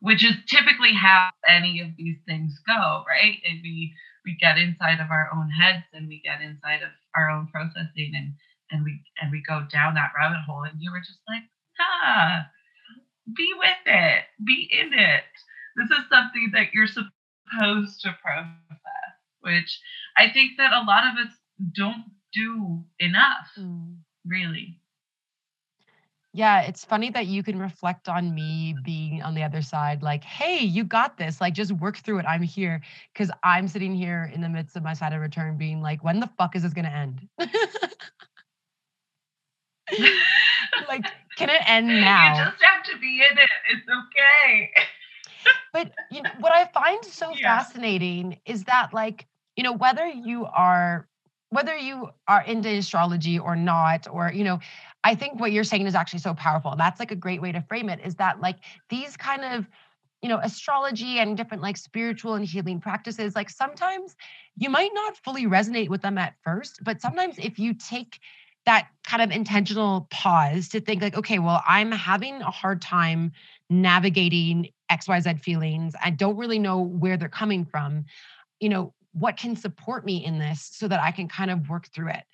Which 0.00 0.24
is 0.24 0.34
typically 0.46 0.94
how 0.94 1.30
any 1.46 1.80
of 1.80 1.88
these 1.96 2.18
things 2.26 2.60
go 2.66 3.04
right? 3.06 3.38
And 3.48 3.60
we 3.62 3.94
we 4.24 4.36
get 4.40 4.58
inside 4.58 5.00
of 5.00 5.10
our 5.10 5.30
own 5.34 5.50
heads 5.50 5.84
and 5.92 6.08
we 6.08 6.20
get 6.20 6.40
inside 6.40 6.82
of 6.82 6.90
our 7.16 7.30
own 7.30 7.48
processing 7.48 8.12
and 8.14 8.34
and 8.70 8.84
we 8.84 9.00
and 9.20 9.30
we 9.30 9.42
go 9.42 9.66
down 9.72 9.94
that 9.94 10.12
rabbit 10.16 10.42
hole 10.46 10.62
and 10.62 10.80
you 10.80 10.92
were 10.92 11.00
just 11.00 11.20
like 11.28 11.42
ah 11.80 12.46
be 13.36 13.52
with 13.58 13.86
it 13.86 14.24
be 14.44 14.68
in 14.70 14.92
it. 14.92 15.24
This 15.76 15.90
is 15.90 16.04
something 16.10 16.50
that 16.54 16.72
you're 16.72 16.86
supposed 16.86 18.02
to 18.02 18.16
process 18.22 18.97
which 19.40 19.80
i 20.16 20.28
think 20.30 20.52
that 20.58 20.72
a 20.72 20.84
lot 20.84 21.04
of 21.04 21.26
us 21.26 21.32
don't 21.74 22.04
do 22.32 22.84
enough 23.00 23.48
mm. 23.58 23.96
really 24.26 24.78
yeah, 26.34 26.60
it's 26.60 26.84
funny 26.84 27.10
that 27.10 27.26
you 27.26 27.42
can 27.42 27.58
reflect 27.58 28.08
on 28.08 28.34
me 28.34 28.76
being 28.84 29.22
on 29.22 29.34
the 29.34 29.42
other 29.42 29.62
side, 29.62 30.02
like, 30.02 30.22
hey, 30.22 30.60
you 30.60 30.84
got 30.84 31.16
this. 31.16 31.40
Like, 31.40 31.54
just 31.54 31.72
work 31.72 31.96
through 31.96 32.18
it. 32.18 32.26
I'm 32.26 32.42
here. 32.42 32.82
Cause 33.14 33.30
I'm 33.42 33.66
sitting 33.66 33.94
here 33.94 34.30
in 34.32 34.42
the 34.42 34.48
midst 34.48 34.76
of 34.76 34.82
my 34.82 34.92
Saturn 34.92 35.20
return 35.20 35.56
being 35.56 35.80
like, 35.80 36.04
when 36.04 36.20
the 36.20 36.28
fuck 36.38 36.54
is 36.54 36.62
this 36.62 36.74
gonna 36.74 36.90
end? 36.90 37.26
like, 40.88 41.04
can 41.36 41.48
it 41.48 41.62
end 41.66 41.88
now? 42.00 42.38
You 42.38 42.44
just 42.44 42.62
have 42.62 42.84
to 42.84 42.98
be 43.00 43.22
in 43.28 43.38
it. 43.38 43.48
It's 43.72 43.88
okay. 43.88 44.70
But 45.72 45.92
you 46.10 46.22
know 46.22 46.30
what 46.40 46.52
I 46.52 46.66
find 46.66 47.04
so 47.04 47.30
yeah. 47.30 47.58
fascinating 47.58 48.38
is 48.46 48.64
that, 48.64 48.92
like, 48.92 49.26
you 49.56 49.64
know, 49.64 49.72
whether 49.72 50.06
you 50.06 50.46
are 50.46 51.08
whether 51.50 51.74
you 51.74 52.10
are 52.26 52.42
into 52.42 52.68
astrology 52.68 53.38
or 53.38 53.56
not, 53.56 54.06
or 54.10 54.30
you 54.32 54.44
know, 54.44 54.60
I 55.02 55.14
think 55.14 55.40
what 55.40 55.52
you're 55.52 55.64
saying 55.64 55.86
is 55.86 55.94
actually 55.94 56.18
so 56.18 56.34
powerful. 56.34 56.74
That's 56.76 57.00
like 57.00 57.10
a 57.10 57.16
great 57.16 57.40
way 57.40 57.52
to 57.52 57.62
frame 57.62 57.88
it 57.88 58.00
is 58.04 58.16
that 58.16 58.40
like 58.40 58.58
these 58.90 59.16
kind 59.16 59.44
of 59.44 59.66
you 60.22 60.28
know 60.28 60.38
astrology 60.42 61.18
and 61.18 61.36
different 61.36 61.62
like 61.62 61.76
spiritual 61.76 62.34
and 62.34 62.44
healing 62.44 62.80
practices 62.80 63.34
like 63.34 63.50
sometimes 63.50 64.16
you 64.56 64.68
might 64.68 64.90
not 64.92 65.16
fully 65.16 65.46
resonate 65.46 65.88
with 65.88 66.02
them 66.02 66.18
at 66.18 66.34
first 66.42 66.82
but 66.82 67.00
sometimes 67.00 67.36
if 67.38 67.58
you 67.58 67.72
take 67.74 68.18
that 68.66 68.88
kind 69.06 69.22
of 69.22 69.30
intentional 69.30 70.08
pause 70.10 70.68
to 70.68 70.80
think 70.80 71.00
like 71.00 71.16
okay 71.16 71.38
well 71.38 71.62
i'm 71.66 71.92
having 71.92 72.42
a 72.42 72.50
hard 72.50 72.82
time 72.82 73.32
navigating 73.70 74.68
xyz 74.90 75.40
feelings. 75.40 75.94
I 76.02 76.10
don't 76.10 76.36
really 76.36 76.58
know 76.58 76.80
where 76.80 77.16
they're 77.16 77.28
coming 77.28 77.64
from. 77.64 78.04
You 78.60 78.68
know 78.68 78.94
what 79.12 79.36
can 79.36 79.56
support 79.56 80.04
me 80.04 80.24
in 80.24 80.38
this 80.38 80.68
so 80.72 80.86
that 80.86 81.00
i 81.00 81.10
can 81.10 81.28
kind 81.28 81.50
of 81.50 81.68
work 81.68 81.88
through 81.88 82.10
it? 82.10 82.24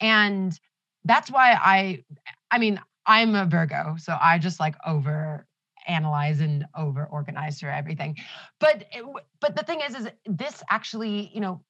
And 0.00 0.58
that's 1.04 1.30
why 1.30 1.52
I 1.52 2.04
I 2.50 2.58
mean, 2.58 2.80
I'm 3.06 3.34
a 3.34 3.44
Virgo, 3.44 3.96
so 3.98 4.16
I 4.20 4.38
just 4.38 4.60
like 4.60 4.74
over 4.86 5.46
analyze 5.86 6.40
and 6.40 6.64
over 6.76 7.04
organize 7.04 7.60
for 7.60 7.68
everything. 7.68 8.16
But 8.58 8.84
eh, 8.92 9.02
but 9.40 9.56
the 9.56 9.62
thing 9.62 9.80
is 9.80 9.94
is 9.94 10.08
this 10.26 10.62
actually, 10.70 11.30
you 11.34 11.40
know, 11.40 11.62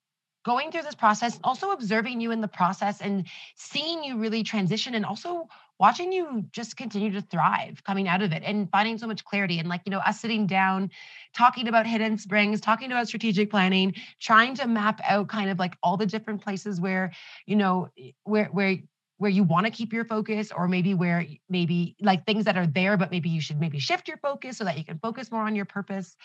going 0.45 0.71
through 0.71 0.83
this 0.83 0.95
process, 0.95 1.39
also 1.43 1.71
observing 1.73 2.21
you 2.21 2.31
in 2.31 2.41
the 2.41 2.49
process 2.49 3.01
and 3.01 3.27
seeing 3.57 4.05
you 4.05 4.19
really 4.19 4.43
transition 4.43 4.95
and 4.95 5.05
also 5.05 5.49
watching 5.79 6.13
you 6.13 6.45
just 6.53 6.77
continue 6.77 7.11
to 7.11 7.21
thrive 7.21 7.83
coming 7.85 8.09
out 8.09 8.23
of 8.23 8.33
it 8.33 8.43
and 8.45 8.71
finding 8.71 8.99
so 8.99 9.07
much 9.07 9.25
clarity 9.25 9.59
and 9.59 9.69
like 9.69 9.83
you 9.85 9.91
know 9.91 9.99
us 9.99 10.21
sitting 10.21 10.47
down 10.47 10.91
talking 11.35 11.69
about 11.69 11.87
hidden 11.87 12.17
springs 12.19 12.61
talking 12.61 12.93
about 12.93 13.09
strategic 13.09 13.51
planning 13.51 13.95
trying 14.21 14.55
to 14.55 14.67
map 14.67 15.01
out 15.05 15.29
kind 15.29 15.51
of 15.51 15.59
like 15.59 15.77
all 15.83 15.97
the 15.97 16.07
different 16.07 16.43
places 16.43 16.81
where 16.81 17.13
you 17.47 17.57
know 17.57 17.89
where 18.25 18.47
where 18.47 18.77
where 19.19 19.31
you 19.31 19.45
want 19.45 19.65
to 19.65 19.71
keep 19.71 19.93
your 19.93 20.05
focus 20.05 20.51
or 20.51 20.69
maybe 20.69 20.93
where 20.93 21.25
maybe 21.49 21.97
like 22.01 22.27
things 22.27 22.45
that 22.45 22.57
are 22.57 22.67
there 22.67 22.97
but 22.97 23.11
maybe 23.11 23.29
you 23.29 23.41
should 23.41 23.61
maybe 23.61 23.79
shift 23.79 24.09
your 24.09 24.19
focus 24.19 24.59
so 24.59 24.65
that 24.65 24.77
you 24.77 24.85
can 24.85 24.99
focus 24.99 25.31
more 25.31 25.43
on 25.43 25.55
your 25.55 25.65
purpose. 25.65 26.17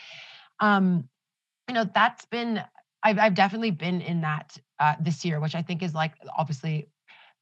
Um 0.59 1.07
you 1.69 1.75
know 1.75 1.89
that's 1.93 2.25
been 2.25 2.61
i've, 3.03 3.19
I've 3.19 3.35
definitely 3.35 3.71
been 3.71 4.01
in 4.01 4.21
that 4.21 4.57
uh 4.79 4.95
this 4.99 5.23
year 5.23 5.39
which 5.39 5.55
i 5.55 5.61
think 5.61 5.83
is 5.83 5.93
like 5.93 6.13
obviously 6.35 6.89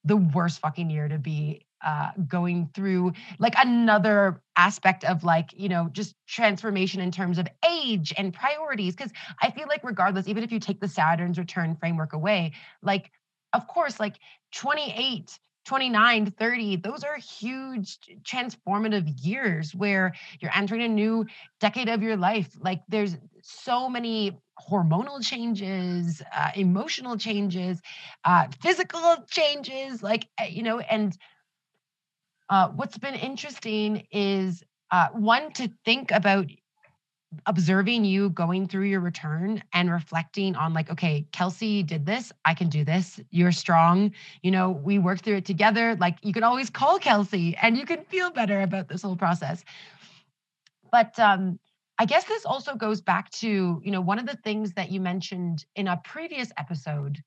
the 0.04 0.18
worst 0.18 0.60
fucking 0.60 0.90
year 0.90 1.08
to 1.08 1.18
be 1.18 1.66
uh 1.86 2.12
going 2.28 2.70
through 2.74 3.14
like 3.40 3.54
another 3.58 4.42
aspect 4.56 5.04
of 5.04 5.24
like 5.24 5.50
you 5.56 5.70
know 5.70 5.90
just 5.92 6.16
transformation 6.28 7.02
in 7.02 7.12
terms 7.12 7.38
of 7.38 7.48
age 7.70 8.14
and 8.18 8.34
priorities 8.34 8.96
because 8.96 9.12
i 9.42 9.52
feel 9.52 9.68
like 9.68 9.84
regardless 9.84 10.28
even 10.28 10.44
if 10.44 10.52
you 10.52 10.60
take 10.60 10.80
the 10.80 10.88
saturn's 10.88 11.38
return 11.38 11.76
framework 11.76 12.14
away 12.14 12.52
like 12.82 13.12
of 13.54 13.68
course 13.68 14.00
like 14.00 14.16
28 14.54 15.40
29, 15.68 16.32
30, 16.32 16.78
those 16.78 17.04
are 17.04 17.18
huge 17.18 17.98
transformative 18.24 19.14
years 19.22 19.76
where 19.76 20.14
you're 20.40 20.56
entering 20.56 20.82
a 20.82 20.88
new 20.88 21.26
decade 21.60 21.90
of 21.90 22.02
your 22.02 22.16
life. 22.16 22.56
Like 22.62 22.84
there's 22.88 23.18
so 23.42 23.90
many 23.90 24.40
hormonal 24.72 25.22
changes, 25.22 26.22
uh, 26.34 26.52
emotional 26.56 27.18
changes, 27.18 27.82
uh, 28.24 28.48
physical 28.62 29.18
changes, 29.30 30.02
like, 30.02 30.30
eh, 30.38 30.46
you 30.46 30.64
know, 30.64 30.80
and 30.80 31.18
uh, 32.50 32.70
what's 32.70 32.98
been 32.98 33.16
interesting 33.16 34.08
is 34.12 34.64
uh, 34.92 35.08
one 35.10 35.52
to 35.54 35.70
think 35.86 36.12
about 36.12 36.48
observing 37.46 38.06
you 38.06 38.30
going 38.30 38.68
through 38.68 38.86
your 38.86 39.02
return 39.02 39.62
and 39.74 39.92
reflecting 39.92 40.56
on 40.56 40.74
like 40.74 40.90
okay 40.90 41.28
kelsey 41.34 41.84
did 41.84 42.06
this 42.06 42.32
i 42.46 42.54
can 42.54 42.70
do 42.70 42.86
this 42.86 43.20
you're 43.32 43.52
strong 43.52 44.12
you 44.44 44.50
know 44.50 44.72
we 44.72 44.98
work 44.98 45.22
through 45.22 45.36
it 45.36 45.46
together 45.46 45.96
like 45.98 46.18
you 46.22 46.32
can 46.32 46.44
always 46.44 46.70
call 46.70 46.98
kelsey 46.98 47.56
and 47.62 47.78
you 47.78 47.86
can 47.86 48.02
feel 48.06 48.32
better 48.32 48.62
about 48.62 48.88
this 48.88 49.02
whole 49.02 49.18
process. 49.18 49.64
But 50.90 51.20
um 51.20 51.60
i 52.00 52.06
guess 52.06 52.24
this 52.24 52.46
also 52.46 52.76
goes 52.76 53.02
back 53.02 53.30
to 53.32 53.82
you 53.84 53.92
know 53.92 54.02
one 54.02 54.20
of 54.20 54.26
the 54.26 54.38
things 54.38 54.72
that 54.74 54.90
you 54.90 55.02
mentioned 55.02 55.66
in 55.76 55.90
a 55.90 55.98
previous 56.06 56.50
episode 56.58 57.22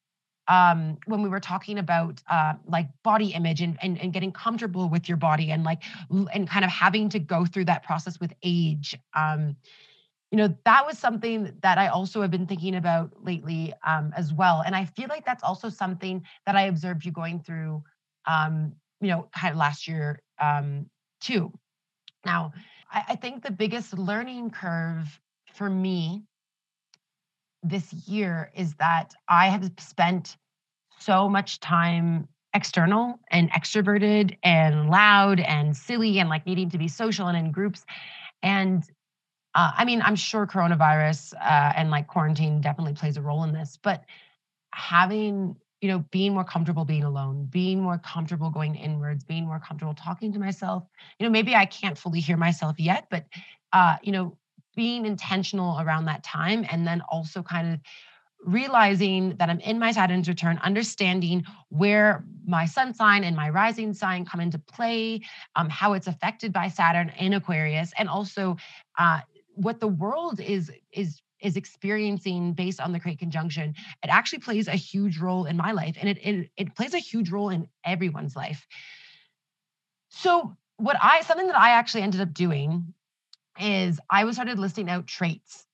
um, 0.51 0.99
when 1.07 1.23
we 1.23 1.29
were 1.29 1.41
talking 1.41 1.79
about 1.79 2.21
uh, 2.29 2.55
like 2.67 2.89
body 3.05 3.29
image 3.29 3.63
and, 3.63 3.79
and 3.81 3.99
and 3.99 4.13
getting 4.13 4.33
comfortable 4.33 4.89
with 4.89 5.09
your 5.09 5.17
body 5.17 5.53
and 5.53 5.63
like 5.65 5.83
and 6.11 6.49
kind 6.49 6.65
of 6.65 6.71
having 6.71 7.09
to 7.09 7.19
go 7.21 7.47
through 7.47 7.65
that 7.65 7.85
process 7.85 8.19
with 8.21 8.33
age 8.43 8.99
um, 9.15 9.57
you 10.33 10.37
know 10.37 10.55
that 10.65 10.85
was 10.87 10.99
something 10.99 11.53
that 11.63 11.79
i 11.79 11.87
also 11.87 12.21
have 12.21 12.31
been 12.31 12.47
thinking 12.47 12.75
about 12.75 13.13
lately 13.25 13.73
um, 13.87 14.13
as 14.17 14.33
well. 14.35 14.63
And 14.67 14.75
i 14.75 14.85
feel 14.85 15.07
like 15.09 15.25
that's 15.25 15.45
also 15.45 15.69
something 15.69 16.23
that 16.47 16.57
i 16.57 16.63
observed 16.63 17.05
you 17.05 17.13
going 17.13 17.41
through 17.41 17.83
um, 18.27 18.73
you 19.01 19.09
know 19.09 19.29
kind 19.35 19.53
of 19.53 19.59
last 19.59 19.87
year 19.89 20.21
um, 20.41 20.87
too. 21.21 21.53
Now 22.27 22.53
I, 22.91 23.05
I 23.11 23.17
think 23.17 23.45
the 23.45 23.53
biggest 23.53 23.97
learning 23.97 24.51
curve 24.51 25.21
for 25.55 25.71
me 25.71 26.25
this 27.63 27.93
year 27.93 28.51
is 28.55 28.75
that 28.75 29.13
i 29.29 29.49
have 29.49 29.71
spent 29.79 30.37
so 31.01 31.29
much 31.29 31.61
time 31.61 32.29
external 32.55 33.21
and 33.31 33.51
extroverted 33.53 34.37
and 34.43 34.91
loud 34.91 35.41
and 35.41 35.77
silly 35.77 36.19
and 36.19 36.29
like 36.29 36.47
needing 36.47 36.69
to 36.71 36.79
be 36.79 36.89
social 36.89 37.29
and 37.29 37.39
in 37.39 37.53
groups 37.53 37.85
and 38.43 38.85
uh, 39.55 39.73
I 39.77 39.85
mean, 39.85 40.01
I'm 40.03 40.17
sure 40.17 40.47
coronavirus 40.47 41.35
uh, 41.35 41.73
and 41.75 41.91
like 41.91 42.07
quarantine 42.07 42.61
definitely 42.61 42.95
plays 42.95 43.17
a 43.17 43.23
role 43.23 43.43
in 43.45 43.53
this, 43.53 43.79
but 43.83 44.05
having, 44.73 45.57
you 45.81 45.89
know, 45.89 46.05
being 46.11 46.35
more 46.35 46.45
comfortable 46.45 46.85
being 46.85 47.03
alone, 47.03 47.49
being 47.51 47.81
more 47.81 47.99
comfortable 47.99 48.51
going 48.51 48.77
inwards, 48.77 49.25
being 49.25 49.47
more 49.47 49.59
comfortable 49.59 49.95
talking 49.95 50.33
to 50.33 50.39
myself. 50.39 50.85
You 51.19 51.27
know, 51.27 51.31
maybe 51.31 51.55
I 51.55 51.67
can't 51.67 51.99
fully 51.99 52.21
hear 52.21 52.37
myself 52.37 52.79
yet, 52.79 53.09
but, 53.11 53.27
uh, 53.73 53.97
you 54.03 54.13
know, 54.13 54.37
being 54.77 55.05
intentional 55.05 55.81
around 55.81 56.05
that 56.05 56.23
time 56.23 56.65
and 56.71 56.87
then 56.87 57.03
also 57.09 57.43
kind 57.43 57.75
of 57.75 57.81
realizing 58.45 59.37
that 59.37 59.51
I'm 59.51 59.61
in 59.61 59.79
my 59.79 59.93
Saturn's 59.93 60.29
return, 60.29 60.59
understanding 60.63 61.45
where 61.69 62.25
my 62.47 62.67
sun 62.67 62.95
sign 62.95 63.25
and 63.25 63.37
my 63.37 63.51
rising 63.51 63.93
sign 63.93 64.25
come 64.25 64.41
into 64.41 64.59
play, 64.59 65.21
um, 65.57 65.69
how 65.69 65.93
it's 65.93 66.07
affected 66.07 66.53
by 66.53 66.69
Saturn 66.69 67.13
in 67.19 67.35
Aquarius, 67.35 67.93
and 67.99 68.09
also 68.09 68.57
uh, 68.99 69.21
what 69.55 69.81
the 69.81 69.89
world 69.89 70.41
is 70.41 70.71
is 70.93 71.21
is 71.41 71.57
experiencing 71.57 72.53
based 72.53 72.81
on 72.81 72.93
the 72.93 72.99
great 72.99 73.19
conjunction. 73.19 73.75
It 74.03 74.09
actually 74.11 74.41
plays 74.41 74.69
a 74.69 74.73
huge 74.73 75.19
role 75.19 75.47
in 75.47 75.57
my 75.57 75.73
life 75.73 75.97
and 75.99 76.09
it, 76.09 76.19
it 76.23 76.51
it 76.57 76.75
plays 76.75 76.95
a 76.95 76.99
huge 76.99 77.31
role 77.31 77.49
in 77.51 77.69
everyone's 77.85 78.37
life. 78.37 78.67
So 80.09 80.57
what 80.81 80.97
i 81.01 81.21
something 81.21 81.47
that 81.47 81.59
i 81.59 81.71
actually 81.71 82.03
ended 82.03 82.21
up 82.21 82.33
doing 82.33 82.95
is 83.61 84.01
i 84.09 84.25
was 84.25 84.37
started 84.37 84.59
listing 84.59 84.89
out 84.89 85.07
traits 85.07 85.67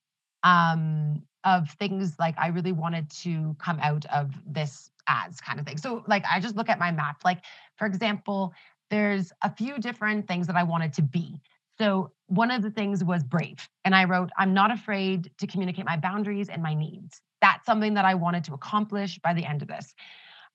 um 0.42 1.22
of 1.46 1.70
things 1.78 2.14
like 2.18 2.34
i 2.38 2.48
really 2.48 2.72
wanted 2.72 3.08
to 3.10 3.56
come 3.58 3.78
out 3.80 4.04
of 4.06 4.32
this 4.46 4.90
ads 5.06 5.40
kind 5.40 5.58
of 5.58 5.64
thing 5.64 5.78
so 5.78 6.04
like 6.06 6.24
i 6.30 6.38
just 6.38 6.56
look 6.56 6.68
at 6.68 6.78
my 6.78 6.92
map 6.92 7.22
like 7.24 7.38
for 7.76 7.86
example 7.86 8.52
there's 8.90 9.32
a 9.42 9.50
few 9.50 9.78
different 9.78 10.28
things 10.28 10.46
that 10.46 10.56
i 10.56 10.62
wanted 10.62 10.92
to 10.92 11.00
be 11.00 11.40
so 11.78 12.10
one 12.26 12.50
of 12.50 12.62
the 12.62 12.70
things 12.70 13.04
was 13.04 13.22
brave. 13.22 13.68
And 13.84 13.94
I 13.94 14.04
wrote, 14.04 14.30
I'm 14.38 14.54
not 14.54 14.70
afraid 14.70 15.30
to 15.38 15.46
communicate 15.46 15.84
my 15.84 15.96
boundaries 15.96 16.48
and 16.48 16.62
my 16.62 16.74
needs. 16.74 17.20
That's 17.40 17.66
something 17.66 17.94
that 17.94 18.04
I 18.04 18.14
wanted 18.14 18.44
to 18.44 18.54
accomplish 18.54 19.18
by 19.18 19.34
the 19.34 19.44
end 19.44 19.62
of 19.62 19.68
this. 19.68 19.94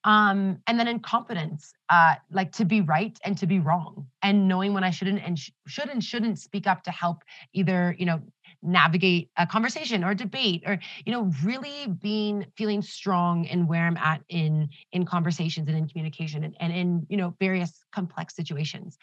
Um, 0.04 0.58
and 0.66 0.80
then 0.80 0.88
in 0.88 1.00
confidence, 1.00 1.74
uh, 1.90 2.16
like 2.32 2.52
to 2.54 2.66
be 2.66 2.82
right 2.82 3.18
and 3.24 3.38
to 3.38 3.46
be 3.46 3.60
wrong, 3.60 4.08
and 4.24 4.48
knowing 4.48 4.74
when 4.74 4.84
I 4.84 4.90
shouldn't 4.90 5.22
and 5.24 5.38
sh- 5.38 5.52
should 5.68 5.90
and 5.90 6.04
shouldn't 6.04 6.40
speak 6.40 6.66
up 6.66 6.82
to 6.86 6.92
help 6.92 7.24
either, 7.54 7.96
you 8.00 8.08
know, 8.08 8.20
navigate 8.64 9.30
a 9.38 9.48
conversation 9.48 10.04
or 10.04 10.14
debate 10.14 10.64
or 10.66 10.80
you 11.06 11.12
know 11.12 11.32
really 11.44 11.88
being 11.88 12.46
feeling 12.56 12.82
strong 12.82 13.46
in 13.46 13.66
where 13.66 13.88
i'm 13.88 13.98
at 13.98 14.22
in 14.30 14.70
in 14.92 15.04
conversations 15.04 15.68
and 15.68 15.76
in 15.76 15.88
communication 15.88 16.44
and, 16.44 16.56
and 16.60 16.72
in 16.72 17.06
you 17.10 17.18
know 17.18 17.34
various 17.40 17.84
complex 17.92 18.36
situations 18.36 19.00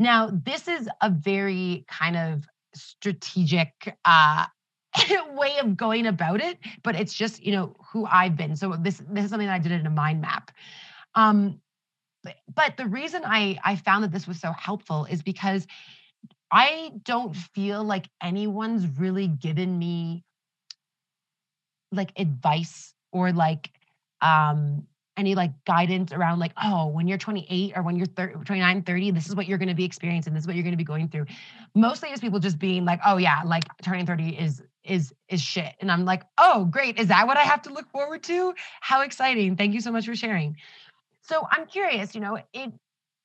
now, 0.00 0.30
this 0.32 0.66
is 0.66 0.88
a 1.02 1.10
very 1.10 1.84
kind 1.86 2.16
of 2.16 2.44
strategic 2.74 3.98
uh, 4.06 4.46
way 5.32 5.58
of 5.58 5.76
going 5.76 6.06
about 6.06 6.40
it, 6.40 6.58
but 6.82 6.96
it's 6.96 7.12
just 7.12 7.44
you 7.44 7.52
know 7.52 7.76
who 7.92 8.06
I've 8.06 8.34
been. 8.34 8.56
So 8.56 8.76
this 8.80 9.02
this 9.10 9.24
is 9.24 9.30
something 9.30 9.46
that 9.46 9.54
I 9.54 9.58
did 9.58 9.72
in 9.72 9.86
a 9.86 9.90
mind 9.90 10.22
map. 10.22 10.52
Um, 11.14 11.60
but, 12.22 12.36
but 12.54 12.76
the 12.78 12.86
reason 12.86 13.22
I 13.26 13.58
I 13.62 13.76
found 13.76 14.02
that 14.04 14.10
this 14.10 14.26
was 14.26 14.40
so 14.40 14.52
helpful 14.52 15.04
is 15.04 15.22
because 15.22 15.66
I 16.52 16.92
don't 17.04 17.34
feel 17.34 17.84
like 17.84 18.08
anyone's 18.22 18.86
really 18.98 19.28
given 19.28 19.78
me 19.78 20.24
like 21.92 22.12
advice 22.16 22.94
or 23.12 23.32
like 23.32 23.70
um 24.20 24.86
any 25.16 25.34
like 25.34 25.52
guidance 25.64 26.12
around 26.12 26.38
like 26.38 26.52
oh 26.62 26.86
when 26.86 27.06
you're 27.06 27.18
28 27.18 27.72
or 27.76 27.82
when 27.82 27.96
you're 27.96 28.06
30, 28.06 28.34
29 28.44 28.82
30 28.82 29.10
this 29.10 29.28
is 29.28 29.34
what 29.34 29.46
you're 29.46 29.58
going 29.58 29.68
to 29.68 29.74
be 29.74 29.84
experiencing 29.84 30.32
this 30.32 30.44
is 30.44 30.46
what 30.46 30.56
you're 30.56 30.62
going 30.62 30.72
to 30.72 30.78
be 30.78 30.84
going 30.84 31.08
through. 31.08 31.26
Mostly 31.74 32.10
it's 32.10 32.20
people 32.20 32.38
just 32.38 32.58
being 32.58 32.84
like 32.84 33.00
oh 33.04 33.16
yeah 33.16 33.42
like 33.44 33.64
turning 33.82 34.06
30 34.06 34.30
is 34.38 34.62
is 34.84 35.12
is 35.28 35.40
shit. 35.40 35.74
And 35.80 35.90
i'm 35.90 36.04
like 36.04 36.22
oh 36.38 36.64
great. 36.64 36.98
Is 36.98 37.08
that 37.08 37.26
what 37.26 37.36
i 37.36 37.42
have 37.42 37.62
to 37.62 37.72
look 37.72 37.90
forward 37.90 38.22
to? 38.24 38.54
How 38.80 39.02
exciting. 39.02 39.56
Thank 39.56 39.74
you 39.74 39.80
so 39.80 39.92
much 39.92 40.06
for 40.06 40.16
sharing. 40.16 40.56
So 41.22 41.46
i'm 41.50 41.66
curious 41.66 42.14
you 42.14 42.20
know 42.20 42.38
it 42.52 42.72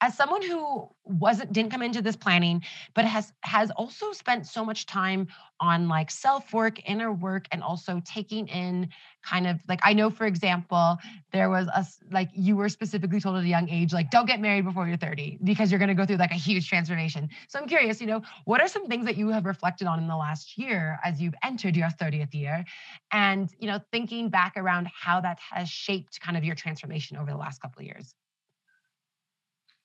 as 0.01 0.15
someone 0.15 0.41
who 0.41 0.89
wasn't 1.03 1.51
didn't 1.53 1.71
come 1.71 1.81
into 1.81 2.01
this 2.01 2.15
planning 2.15 2.61
but 2.93 3.05
has 3.05 3.31
has 3.41 3.71
also 3.71 4.11
spent 4.11 4.45
so 4.45 4.65
much 4.65 4.85
time 4.85 5.27
on 5.59 5.87
like 5.87 6.11
self 6.11 6.53
work 6.53 6.79
inner 6.87 7.11
work 7.11 7.47
and 7.51 7.63
also 7.63 8.01
taking 8.05 8.47
in 8.47 8.89
kind 9.23 9.47
of 9.47 9.59
like 9.67 9.79
i 9.83 9.93
know 9.93 10.09
for 10.09 10.25
example 10.25 10.97
there 11.31 11.49
was 11.49 11.67
a 11.67 11.85
like 12.11 12.29
you 12.33 12.55
were 12.55 12.69
specifically 12.69 13.19
told 13.19 13.37
at 13.37 13.43
a 13.43 13.47
young 13.47 13.69
age 13.69 13.93
like 13.93 14.09
don't 14.09 14.25
get 14.25 14.39
married 14.39 14.65
before 14.65 14.87
you're 14.87 14.97
30 14.97 15.39
because 15.43 15.71
you're 15.71 15.79
going 15.79 15.89
to 15.89 15.95
go 15.95 16.05
through 16.05 16.17
like 16.17 16.31
a 16.31 16.35
huge 16.35 16.67
transformation. 16.67 17.29
So 17.47 17.59
i'm 17.59 17.67
curious 17.67 18.01
you 18.01 18.07
know 18.07 18.21
what 18.45 18.61
are 18.61 18.67
some 18.67 18.87
things 18.87 19.05
that 19.05 19.17
you 19.17 19.29
have 19.29 19.45
reflected 19.45 19.87
on 19.87 19.99
in 19.99 20.07
the 20.07 20.15
last 20.15 20.57
year 20.57 20.99
as 21.03 21.21
you've 21.21 21.35
entered 21.43 21.75
your 21.75 21.89
30th 21.89 22.33
year? 22.33 22.65
And 23.11 23.49
you 23.59 23.67
know 23.67 23.79
thinking 23.91 24.29
back 24.29 24.53
around 24.55 24.87
how 24.87 25.21
that 25.21 25.39
has 25.51 25.69
shaped 25.69 26.19
kind 26.19 26.37
of 26.37 26.43
your 26.43 26.55
transformation 26.55 27.17
over 27.17 27.31
the 27.31 27.37
last 27.37 27.61
couple 27.61 27.79
of 27.79 27.85
years 27.85 28.13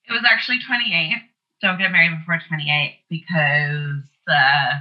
it 0.09 0.13
was 0.13 0.23
actually 0.25 0.59
28. 0.67 1.17
Don't 1.63 1.79
get 1.79 1.93
married 1.93 2.19
before 2.19 2.41
28 2.49 3.01
because 3.09 4.03
uh, 4.29 4.81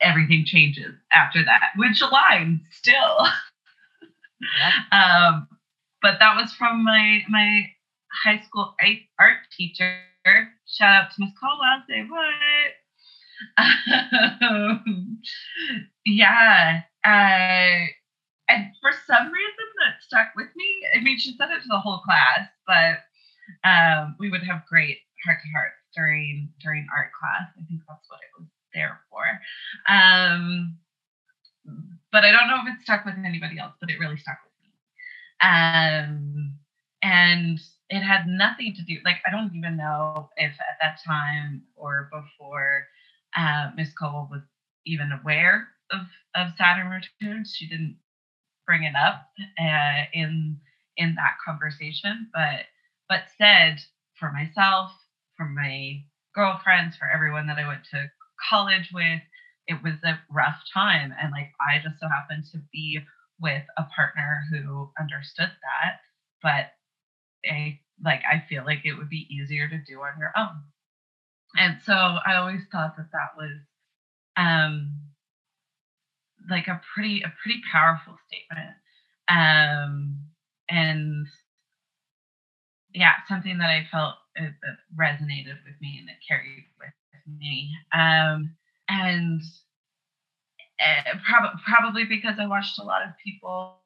everything 0.00 0.44
changes 0.44 0.94
after 1.12 1.44
that, 1.44 1.70
which 1.76 2.00
aligns 2.00 2.60
still. 2.70 3.26
um, 4.92 5.48
but 6.02 6.18
that 6.18 6.36
was 6.36 6.52
from 6.54 6.84
my 6.84 7.22
my 7.28 7.66
high 8.24 8.40
school 8.40 8.74
art 9.18 9.36
teacher. 9.56 9.98
Shout 10.66 11.04
out 11.04 11.10
to 11.12 11.20
Miss 11.20 11.30
Caldwell. 11.38 11.82
Say 11.88 12.06
what? 12.08 12.24
Um, 14.42 15.20
yeah. 16.04 16.82
Uh, 17.04 17.86
and 18.48 18.66
for 18.80 18.90
some 19.06 19.26
reason 19.26 19.66
that 19.80 20.02
stuck 20.02 20.28
with 20.36 20.48
me. 20.56 20.66
I 20.94 21.00
mean, 21.00 21.18
she 21.18 21.36
said 21.36 21.50
it 21.50 21.62
to 21.62 21.68
the 21.68 21.78
whole 21.78 22.00
class, 22.00 22.48
but 22.66 22.98
um, 23.64 24.16
we 24.18 24.30
would 24.30 24.42
have 24.42 24.66
great 24.68 24.98
heart 25.24 25.38
to 25.42 25.48
heart 25.50 25.72
during 25.94 26.50
during 26.62 26.86
art 26.96 27.10
class. 27.12 27.48
I 27.58 27.64
think 27.68 27.80
that's 27.88 28.08
what 28.08 28.20
it 28.20 28.40
was 28.40 28.48
there 28.74 29.00
for. 29.10 29.24
Um, 29.88 30.78
but 32.12 32.24
I 32.24 32.32
don't 32.32 32.48
know 32.48 32.60
if 32.66 32.74
it 32.74 32.82
stuck 32.82 33.04
with 33.04 33.14
anybody 33.24 33.58
else, 33.58 33.74
but 33.80 33.90
it 33.90 33.98
really 33.98 34.16
stuck 34.16 34.38
with 34.44 34.52
me. 34.62 34.70
Um, 35.40 36.54
and 37.02 37.60
it 37.88 38.00
had 38.00 38.26
nothing 38.26 38.74
to 38.74 38.82
do 38.82 38.98
like 39.04 39.16
I 39.26 39.30
don't 39.30 39.54
even 39.54 39.76
know 39.76 40.30
if 40.36 40.52
at 40.52 40.78
that 40.80 41.00
time 41.04 41.62
or 41.76 42.08
before 42.12 42.86
uh, 43.36 43.70
Miss 43.76 43.92
Cole 43.92 44.28
was 44.30 44.42
even 44.86 45.12
aware 45.12 45.68
of 45.90 46.00
of 46.34 46.52
Saturn 46.56 46.88
returns. 46.88 47.54
She 47.56 47.68
didn't 47.68 47.96
bring 48.66 48.84
it 48.84 48.94
up 48.94 49.28
uh, 49.58 50.04
in 50.12 50.58
in 50.96 51.14
that 51.16 51.36
conversation, 51.44 52.28
but 52.32 52.66
but 53.10 53.24
said 53.36 53.78
for 54.18 54.32
myself, 54.32 54.92
for 55.36 55.44
my 55.44 56.00
girlfriends, 56.34 56.96
for 56.96 57.10
everyone 57.12 57.48
that 57.48 57.58
I 57.58 57.66
went 57.66 57.84
to 57.90 58.06
college 58.48 58.90
with, 58.94 59.20
it 59.66 59.82
was 59.82 59.94
a 60.04 60.18
rough 60.30 60.62
time. 60.72 61.12
And 61.20 61.32
like, 61.32 61.50
I 61.60 61.78
just 61.82 62.00
so 62.00 62.08
happened 62.08 62.44
to 62.52 62.58
be 62.72 63.00
with 63.40 63.64
a 63.76 63.82
partner 63.94 64.42
who 64.50 64.90
understood 64.98 65.50
that. 65.50 66.00
But 66.40 66.72
I 67.50 67.80
like, 68.02 68.22
I 68.30 68.44
feel 68.48 68.64
like 68.64 68.82
it 68.84 68.94
would 68.94 69.10
be 69.10 69.26
easier 69.28 69.68
to 69.68 69.78
do 69.86 70.00
on 70.00 70.18
your 70.18 70.32
own. 70.36 70.62
And 71.56 71.78
so 71.84 71.92
I 71.92 72.36
always 72.36 72.62
thought 72.70 72.96
that 72.96 73.10
that 73.12 73.36
was, 73.36 73.58
um, 74.36 74.92
like 76.48 76.68
a 76.68 76.80
pretty, 76.94 77.22
a 77.22 77.32
pretty 77.42 77.60
powerful 77.72 78.16
statement. 78.28 78.76
Um, 79.28 80.18
and 80.68 81.26
yeah, 82.94 83.12
something 83.28 83.58
that 83.58 83.70
I 83.70 83.86
felt 83.90 84.14
uh, 84.38 84.44
that 84.62 84.76
resonated 84.98 85.58
with 85.64 85.80
me 85.80 85.98
and 85.98 86.08
that 86.08 86.16
carried 86.26 86.64
with 86.78 87.38
me. 87.38 87.70
Um, 87.92 88.54
and 88.88 89.42
uh, 90.80 91.18
prob- 91.26 91.58
probably 91.66 92.04
because 92.04 92.36
I 92.38 92.46
watched 92.46 92.78
a 92.78 92.84
lot 92.84 93.02
of 93.02 93.10
people, 93.24 93.76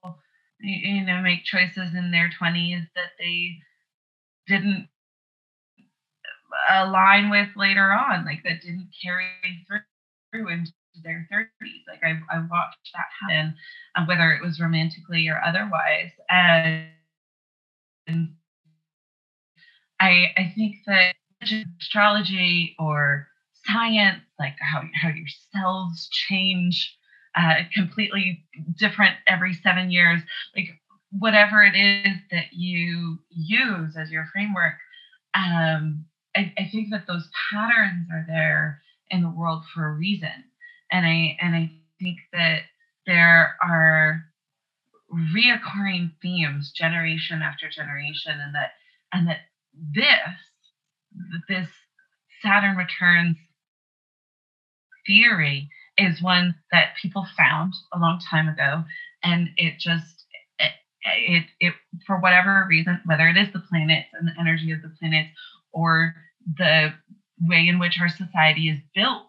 you 0.60 1.04
know, 1.04 1.20
make 1.20 1.44
choices 1.44 1.94
in 1.94 2.10
their 2.10 2.30
20s 2.40 2.86
that 2.94 3.12
they 3.18 3.58
didn't 4.46 4.88
align 6.70 7.30
with 7.30 7.48
later 7.56 7.92
on, 7.92 8.24
like 8.24 8.42
that 8.44 8.62
didn't 8.62 8.88
carry 9.02 9.26
through 9.66 10.48
into 10.48 10.72
their 11.02 11.26
30s. 11.32 11.82
Like 11.88 12.02
I, 12.04 12.20
I 12.32 12.38
watched 12.38 12.92
that 12.94 13.06
happen, 13.20 13.54
uh, 13.96 14.04
whether 14.06 14.32
it 14.32 14.42
was 14.42 14.60
romantically 14.60 15.28
or 15.28 15.40
otherwise. 15.44 16.10
And, 16.30 16.88
and 18.06 18.34
I, 20.00 20.32
I 20.36 20.52
think 20.54 20.76
that 20.86 21.14
astrology 21.80 22.74
or 22.78 23.28
science, 23.66 24.22
like 24.38 24.56
how, 24.60 24.82
how 25.00 25.08
your 25.08 25.26
cells 25.52 26.08
change 26.10 26.96
uh, 27.36 27.54
completely 27.74 28.44
different 28.78 29.16
every 29.26 29.54
seven 29.54 29.90
years, 29.90 30.20
like 30.56 30.68
whatever 31.10 31.62
it 31.62 31.76
is 31.76 32.16
that 32.30 32.52
you 32.52 33.18
use 33.30 33.96
as 33.96 34.10
your 34.10 34.26
framework, 34.32 34.74
um, 35.34 36.04
I, 36.36 36.52
I 36.58 36.68
think 36.70 36.90
that 36.90 37.06
those 37.06 37.28
patterns 37.50 38.08
are 38.12 38.24
there 38.26 38.82
in 39.10 39.22
the 39.22 39.30
world 39.30 39.64
for 39.72 39.86
a 39.86 39.92
reason. 39.92 40.44
And 40.90 41.06
I 41.06 41.36
and 41.40 41.54
I 41.54 41.72
think 42.00 42.18
that 42.32 42.62
there 43.06 43.56
are 43.62 44.24
reoccurring 45.12 46.12
themes 46.22 46.72
generation 46.72 47.42
after 47.42 47.68
generation 47.68 48.40
and 48.40 48.54
that 48.54 48.72
and 49.12 49.28
that 49.28 49.38
this 49.94 50.08
this 51.48 51.68
Saturn 52.42 52.76
returns 52.76 53.36
theory 55.06 55.68
is 55.96 56.22
one 56.22 56.54
that 56.72 56.94
people 57.00 57.26
found 57.36 57.72
a 57.92 57.98
long 57.98 58.20
time 58.30 58.48
ago 58.48 58.84
and 59.22 59.48
it 59.56 59.78
just 59.78 60.24
it, 60.58 60.72
it, 61.02 61.44
it 61.60 61.74
for 62.06 62.18
whatever 62.18 62.66
reason 62.68 63.00
whether 63.04 63.28
it 63.28 63.36
is 63.36 63.52
the 63.52 63.60
planets 63.60 64.08
and 64.12 64.28
the 64.28 64.40
energy 64.40 64.72
of 64.72 64.82
the 64.82 64.92
planets 64.98 65.30
or 65.72 66.14
the 66.56 66.92
way 67.40 67.66
in 67.68 67.78
which 67.78 67.98
our 68.00 68.08
society 68.08 68.68
is 68.68 68.78
built 68.94 69.28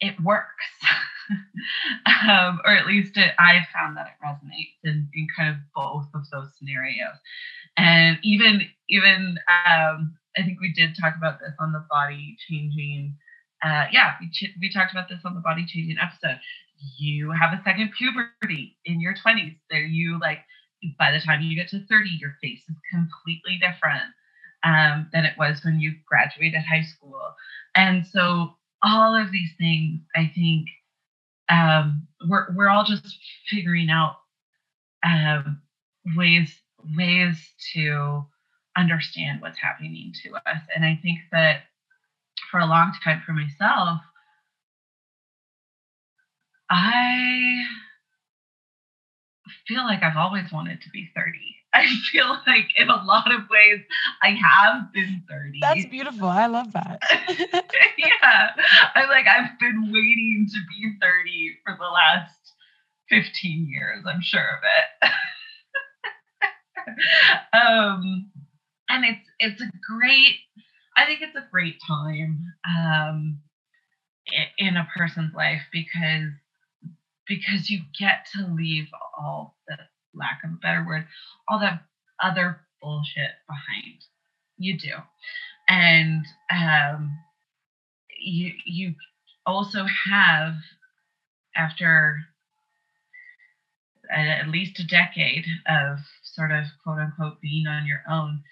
it 0.00 0.14
works 0.22 0.64
um, 2.28 2.60
or 2.64 2.72
at 2.72 2.86
least 2.86 3.16
it, 3.16 3.32
I've 3.38 3.66
found 3.72 3.96
that 3.96 4.06
it 4.06 4.24
resonates 4.24 4.78
in, 4.84 5.08
in 5.14 5.26
kind 5.36 5.50
of 5.50 5.56
both 5.74 6.06
of 6.14 6.22
those 6.32 6.50
scenarios. 6.58 7.16
And 7.76 8.18
even 8.22 8.62
even 8.88 9.38
um, 9.66 10.16
I 10.36 10.42
think 10.42 10.60
we 10.60 10.72
did 10.72 10.96
talk 11.00 11.14
about 11.16 11.40
this 11.40 11.54
on 11.58 11.72
the 11.72 11.84
body 11.90 12.36
changing. 12.48 13.16
Uh, 13.62 13.84
yeah, 13.92 14.14
we, 14.20 14.30
ch- 14.30 14.54
we 14.60 14.72
talked 14.72 14.92
about 14.92 15.08
this 15.08 15.20
on 15.24 15.34
the 15.34 15.40
body 15.40 15.66
changing 15.66 15.98
episode. 16.00 16.40
You 16.98 17.30
have 17.32 17.52
a 17.52 17.62
second 17.62 17.92
puberty 17.96 18.76
in 18.86 19.00
your 19.00 19.14
20s. 19.14 19.56
There, 19.70 19.84
you 19.84 20.18
like 20.18 20.38
by 20.98 21.12
the 21.12 21.20
time 21.20 21.42
you 21.42 21.54
get 21.54 21.68
to 21.68 21.84
30, 21.86 22.08
your 22.20 22.36
face 22.42 22.62
is 22.68 22.76
completely 22.90 23.60
different 23.60 24.14
um, 24.64 25.08
than 25.12 25.24
it 25.24 25.34
was 25.38 25.60
when 25.64 25.80
you 25.80 25.94
graduated 26.06 26.62
high 26.62 26.82
school. 26.82 27.20
And 27.74 28.06
so 28.06 28.56
all 28.82 29.14
of 29.14 29.30
these 29.30 29.50
things, 29.58 30.00
I 30.16 30.30
think, 30.34 30.68
um, 31.50 32.06
we're 32.28 32.46
we're 32.54 32.68
all 32.68 32.84
just 32.84 33.18
figuring 33.48 33.90
out 33.90 34.16
um, 35.04 35.60
ways 36.16 36.54
ways 36.96 37.36
to 37.74 38.24
understand 38.76 39.40
what's 39.40 39.58
happening 39.58 40.12
to 40.22 40.34
us. 40.34 40.62
And 40.74 40.84
I 40.84 40.98
think 41.02 41.18
that 41.32 41.62
for 42.50 42.60
a 42.60 42.66
long 42.66 42.92
time 43.04 43.22
for 43.26 43.32
myself, 43.32 44.00
I 46.70 47.62
feel 49.66 49.84
like 49.84 50.02
I've 50.02 50.16
always 50.16 50.52
wanted 50.52 50.80
to 50.82 50.90
be 50.90 51.10
30. 51.14 51.59
I 51.72 51.86
feel 52.10 52.36
like 52.46 52.70
in 52.76 52.88
a 52.88 53.02
lot 53.04 53.32
of 53.32 53.42
ways 53.48 53.80
I 54.22 54.30
have 54.30 54.92
been 54.92 55.22
30. 55.28 55.58
That's 55.60 55.86
beautiful. 55.86 56.28
I 56.28 56.46
love 56.46 56.72
that. 56.72 57.00
yeah. 57.98 58.50
I'm 58.94 59.08
like, 59.08 59.26
I've 59.26 59.58
been 59.60 59.84
waiting 59.92 60.48
to 60.50 60.58
be 60.68 60.96
30 61.00 61.58
for 61.64 61.76
the 61.78 61.86
last 61.86 62.34
15 63.08 63.68
years, 63.68 64.04
I'm 64.06 64.22
sure 64.22 64.40
of 64.40 64.62
it. 65.04 65.12
um, 67.52 68.30
and 68.88 69.04
it's 69.04 69.28
it's 69.38 69.62
a 69.62 69.70
great, 69.88 70.36
I 70.96 71.06
think 71.06 71.20
it's 71.22 71.36
a 71.36 71.46
great 71.50 71.76
time 71.86 72.46
um, 72.66 73.40
in 74.58 74.76
a 74.76 74.88
person's 74.96 75.34
life 75.34 75.62
because 75.72 76.30
because 77.26 77.70
you 77.70 77.80
get 77.98 78.26
to 78.34 78.52
leave 78.52 78.88
all 79.16 79.56
the 79.68 79.76
lack 80.14 80.40
of 80.44 80.50
a 80.50 80.56
better 80.56 80.84
word, 80.86 81.06
all 81.48 81.60
that 81.60 81.82
other 82.22 82.60
bullshit 82.80 83.30
behind. 83.48 84.02
You 84.58 84.78
do. 84.78 84.92
And 85.68 86.24
um, 86.50 87.16
you 88.18 88.52
you 88.66 88.94
also 89.46 89.86
have 90.10 90.54
after 91.56 92.20
at 94.10 94.48
least 94.48 94.80
a 94.80 94.86
decade 94.86 95.44
of 95.68 95.98
sort 96.22 96.50
of 96.50 96.64
quote 96.82 96.98
unquote 96.98 97.40
being 97.40 97.66
on 97.66 97.86
your 97.86 98.02
own 98.10 98.42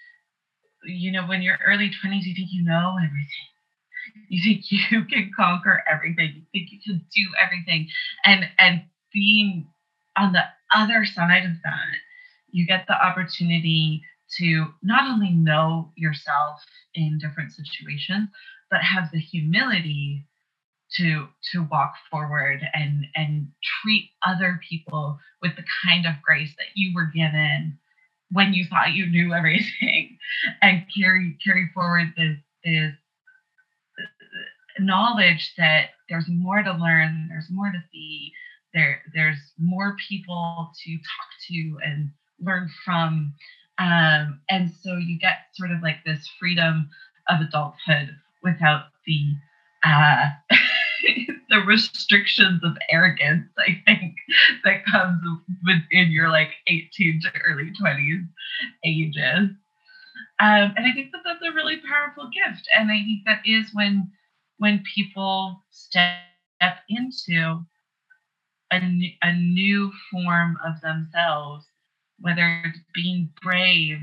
you 0.85 1.11
know 1.11 1.25
when 1.27 1.41
you're 1.41 1.59
early 1.65 1.89
20s 1.89 2.23
you 2.23 2.33
think 2.33 2.49
you 2.51 2.63
know 2.63 2.95
everything 2.97 3.47
you 4.29 4.41
think 4.41 4.63
you 4.71 5.03
can 5.09 5.31
conquer 5.35 5.83
everything 5.91 6.33
you 6.35 6.43
think 6.53 6.69
you 6.71 6.79
can 6.85 7.05
do 7.13 7.27
everything 7.43 7.87
and 8.25 8.45
and 8.57 8.83
being 9.13 9.67
on 10.19 10.33
the 10.33 10.43
other 10.75 11.05
side 11.05 11.45
of 11.45 11.53
that 11.63 11.95
you 12.51 12.65
get 12.65 12.85
the 12.87 13.05
opportunity 13.05 14.03
to 14.37 14.67
not 14.83 15.09
only 15.09 15.31
know 15.31 15.91
yourself 15.95 16.59
in 16.95 17.19
different 17.19 17.51
situations 17.51 18.29
but 18.69 18.81
have 18.81 19.09
the 19.11 19.19
humility 19.19 20.25
to 20.95 21.27
to 21.51 21.67
walk 21.71 21.93
forward 22.09 22.61
and 22.73 23.05
and 23.15 23.47
treat 23.81 24.09
other 24.25 24.59
people 24.67 25.19
with 25.41 25.55
the 25.55 25.63
kind 25.85 26.05
of 26.05 26.13
grace 26.23 26.53
that 26.57 26.67
you 26.75 26.93
were 26.95 27.11
given 27.13 27.77
when 28.31 28.53
you 28.53 28.65
thought 28.69 28.93
you 28.93 29.05
knew 29.07 29.33
everything 29.39 30.17
and 30.61 30.85
carry 30.95 31.37
carry 31.43 31.69
forward 31.73 32.07
this 32.17 32.37
this 32.63 32.93
knowledge 34.79 35.53
that 35.57 35.91
there's 36.09 36.27
more 36.27 36.63
to 36.63 36.71
learn, 36.73 37.27
there's 37.29 37.49
more 37.49 37.71
to 37.71 37.83
see, 37.91 38.31
there 38.73 39.01
there's 39.13 39.53
more 39.57 39.95
people 40.07 40.71
to 40.83 40.97
talk 40.97 41.29
to 41.49 41.77
and 41.83 42.09
learn 42.39 42.69
from. 42.85 43.33
Um, 43.77 44.41
and 44.49 44.71
so 44.81 44.97
you 44.97 45.17
get 45.17 45.47
sort 45.53 45.71
of 45.71 45.81
like 45.81 46.03
this 46.05 46.29
freedom 46.39 46.89
of 47.29 47.39
adulthood 47.41 48.15
without 48.43 48.85
the 49.05 49.33
uh, 49.85 50.25
the 51.49 51.59
restrictions 51.65 52.61
of 52.63 52.77
arrogance, 52.89 53.49
I 53.57 53.81
think, 53.85 54.15
that 54.63 54.85
comes 54.85 55.21
within 55.65 56.11
your 56.11 56.29
like 56.29 56.49
18 56.67 57.21
to 57.21 57.31
early 57.47 57.71
20s 57.81 58.27
ages. 58.83 59.49
Um, 60.41 60.73
and 60.75 60.85
I 60.85 60.93
think 60.93 61.11
that 61.11 61.21
that's 61.25 61.43
a 61.43 61.53
really 61.53 61.77
powerful 61.77 62.29
gift. 62.29 62.67
And 62.77 62.91
I 62.91 62.99
think 62.99 63.21
that 63.25 63.41
is 63.45 63.69
when 63.73 64.11
when 64.57 64.83
people 64.93 65.63
step 65.71 66.19
into 66.89 67.65
a, 68.71 69.17
a 69.21 69.33
new 69.33 69.91
form 70.11 70.57
of 70.65 70.79
themselves, 70.81 71.65
whether 72.19 72.61
it's 72.65 72.79
being 72.93 73.29
brave 73.41 73.99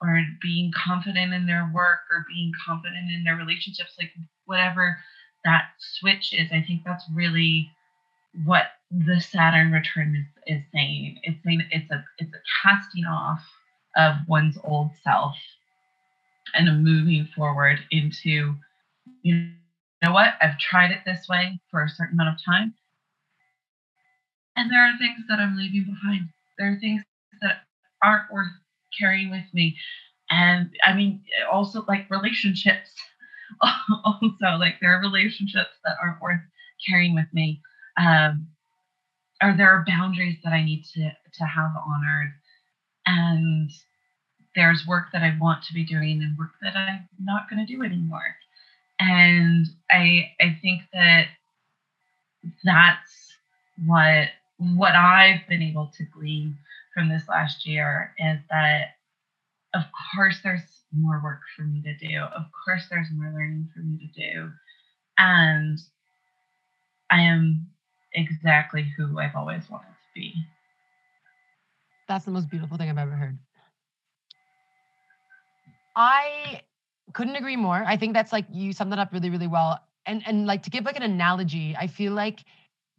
or 0.00 0.22
being 0.42 0.72
confident 0.72 1.32
in 1.32 1.46
their 1.46 1.70
work 1.74 2.00
or 2.10 2.26
being 2.28 2.52
confident 2.66 3.10
in 3.10 3.24
their 3.24 3.36
relationships, 3.36 3.94
like 3.98 4.12
whatever 4.44 4.98
that 5.44 5.68
switch 5.78 6.32
is, 6.32 6.50
I 6.52 6.62
think 6.66 6.82
that's 6.84 7.04
really 7.14 7.70
what 8.44 8.66
the 8.90 9.20
Saturn 9.20 9.72
return 9.72 10.14
is, 10.46 10.56
is 10.58 10.62
saying. 10.74 11.18
It's 11.22 11.42
saying 11.44 11.62
it's 11.70 11.90
a 11.90 12.04
it's 12.18 12.32
a 12.34 12.40
casting 12.62 13.04
off 13.04 13.40
of 13.96 14.16
one's 14.28 14.58
old 14.64 14.90
self 15.02 15.36
and 16.54 16.68
a 16.68 16.72
moving 16.72 17.28
forward 17.34 17.78
into 17.90 18.54
you 19.22 19.50
know 20.02 20.12
what 20.12 20.34
I've 20.40 20.58
tried 20.58 20.90
it 20.90 21.00
this 21.06 21.28
way 21.28 21.58
for 21.70 21.82
a 21.82 21.88
certain 21.88 22.14
amount 22.14 22.36
of 22.36 22.44
time 22.44 22.74
and 24.56 24.70
there 24.70 24.80
are 24.80 24.96
things 24.98 25.20
that 25.28 25.38
I'm 25.38 25.56
leaving 25.56 25.84
behind. 25.84 26.28
There 26.58 26.72
are 26.72 26.78
things 26.80 27.02
that 27.42 27.58
aren't 28.02 28.32
worth 28.32 28.52
carrying 28.98 29.30
with 29.30 29.44
me. 29.52 29.76
And 30.30 30.70
I 30.84 30.94
mean, 30.94 31.22
also 31.50 31.84
like 31.86 32.10
relationships. 32.10 32.90
also, 34.04 34.56
like 34.58 34.76
there 34.80 34.96
are 34.96 35.00
relationships 35.00 35.70
that 35.84 35.96
aren't 36.02 36.20
worth 36.20 36.40
carrying 36.88 37.14
with 37.14 37.26
me. 37.32 37.60
Um, 37.98 38.48
or 39.42 39.54
there 39.56 39.70
are 39.70 39.84
boundaries 39.86 40.38
that 40.42 40.52
I 40.52 40.64
need 40.64 40.84
to 40.94 41.10
to 41.34 41.44
have 41.44 41.72
honored. 41.86 42.32
And 43.04 43.70
there's 44.54 44.86
work 44.86 45.08
that 45.12 45.22
I 45.22 45.36
want 45.38 45.62
to 45.64 45.74
be 45.74 45.84
doing 45.84 46.22
and 46.22 46.36
work 46.38 46.52
that 46.62 46.74
I'm 46.74 47.06
not 47.20 47.48
going 47.48 47.64
to 47.64 47.72
do 47.72 47.82
anymore. 47.82 48.34
And 48.98 49.66
I 49.90 50.32
I 50.40 50.58
think 50.62 50.82
that 50.92 51.26
that's 52.64 53.34
what 53.84 54.28
what 54.58 54.94
I've 54.94 55.46
been 55.48 55.62
able 55.62 55.90
to 55.96 56.04
glean 56.04 56.56
from 56.94 57.08
this 57.08 57.28
last 57.28 57.66
year 57.66 58.14
is 58.18 58.38
that, 58.50 58.96
of 59.74 59.82
course, 60.14 60.40
there's 60.42 60.62
more 60.92 61.20
work 61.22 61.40
for 61.56 61.62
me 61.62 61.82
to 61.82 61.96
do. 61.96 62.20
Of 62.20 62.44
course, 62.64 62.86
there's 62.90 63.08
more 63.12 63.32
learning 63.32 63.68
for 63.74 63.80
me 63.80 63.98
to 63.98 64.20
do. 64.20 64.50
And 65.18 65.78
I 67.10 67.20
am 67.20 67.68
exactly 68.14 68.90
who 68.96 69.18
I've 69.18 69.36
always 69.36 69.68
wanted 69.70 69.88
to 69.88 70.14
be. 70.14 70.34
That's 72.08 72.24
the 72.24 72.30
most 72.30 72.48
beautiful 72.48 72.76
thing 72.76 72.88
I've 72.88 72.98
ever 72.98 73.10
heard. 73.10 73.38
I 75.96 76.62
couldn't 77.12 77.36
agree 77.36 77.56
more. 77.56 77.82
I 77.86 77.96
think 77.96 78.14
that's 78.14 78.32
like 78.32 78.46
you 78.50 78.72
summed 78.72 78.92
it 78.92 78.98
up 78.98 79.12
really, 79.12 79.30
really 79.30 79.46
well. 79.46 79.80
And 80.04 80.22
and 80.26 80.46
like 80.46 80.62
to 80.64 80.70
give 80.70 80.84
like 80.84 80.96
an 80.96 81.02
analogy, 81.02 81.74
I 81.76 81.88
feel 81.88 82.12
like 82.12 82.44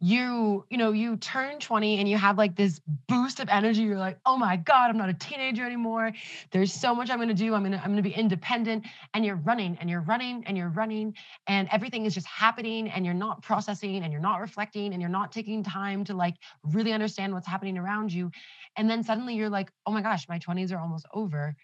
you 0.00 0.64
you 0.70 0.78
know 0.78 0.92
you 0.92 1.16
turn 1.16 1.58
20 1.58 1.98
and 1.98 2.08
you 2.08 2.16
have 2.16 2.38
like 2.38 2.54
this 2.54 2.80
boost 3.08 3.40
of 3.40 3.48
energy 3.48 3.80
you're 3.82 3.98
like 3.98 4.16
oh 4.26 4.36
my 4.36 4.56
god 4.56 4.90
i'm 4.90 4.96
not 4.96 5.08
a 5.08 5.14
teenager 5.14 5.66
anymore. 5.66 6.12
There's 6.52 6.72
so 6.72 6.94
much 6.94 7.10
i'm 7.10 7.18
going 7.18 7.28
to 7.28 7.34
do. 7.34 7.54
I'm 7.54 7.62
going 7.62 7.72
to 7.72 7.78
i'm 7.78 7.86
going 7.86 7.96
to 7.96 8.02
be 8.02 8.14
independent. 8.14 8.86
And 9.14 9.24
you're 9.24 9.36
running 9.36 9.76
and 9.80 9.90
you're 9.90 10.02
running 10.02 10.44
and 10.46 10.56
you're 10.56 10.68
running 10.68 11.14
and 11.48 11.68
everything 11.72 12.04
is 12.06 12.14
just 12.14 12.28
happening 12.28 12.88
and 12.88 13.04
you're 13.04 13.14
not 13.14 13.42
processing 13.42 14.04
and 14.04 14.12
you're 14.12 14.22
not 14.22 14.40
reflecting 14.40 14.92
and 14.92 15.02
you're 15.02 15.10
not 15.10 15.32
taking 15.32 15.64
time 15.64 16.04
to 16.04 16.14
like 16.14 16.34
really 16.62 16.92
understand 16.92 17.34
what's 17.34 17.48
happening 17.48 17.76
around 17.76 18.12
you. 18.12 18.30
And 18.76 18.88
then 18.88 19.02
suddenly 19.02 19.34
you're 19.34 19.50
like 19.50 19.72
oh 19.84 19.90
my 19.90 20.02
gosh 20.02 20.28
my 20.28 20.38
20s 20.38 20.72
are 20.72 20.78
almost 20.78 21.06
over. 21.12 21.56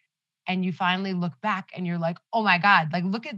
And 0.48 0.64
you 0.64 0.72
finally 0.72 1.14
look 1.14 1.40
back 1.40 1.70
and 1.76 1.86
you're 1.86 1.98
like 1.98 2.18
oh 2.32 2.42
my 2.42 2.58
god 2.58 2.88
like 2.92 3.04
look 3.04 3.26
at 3.26 3.36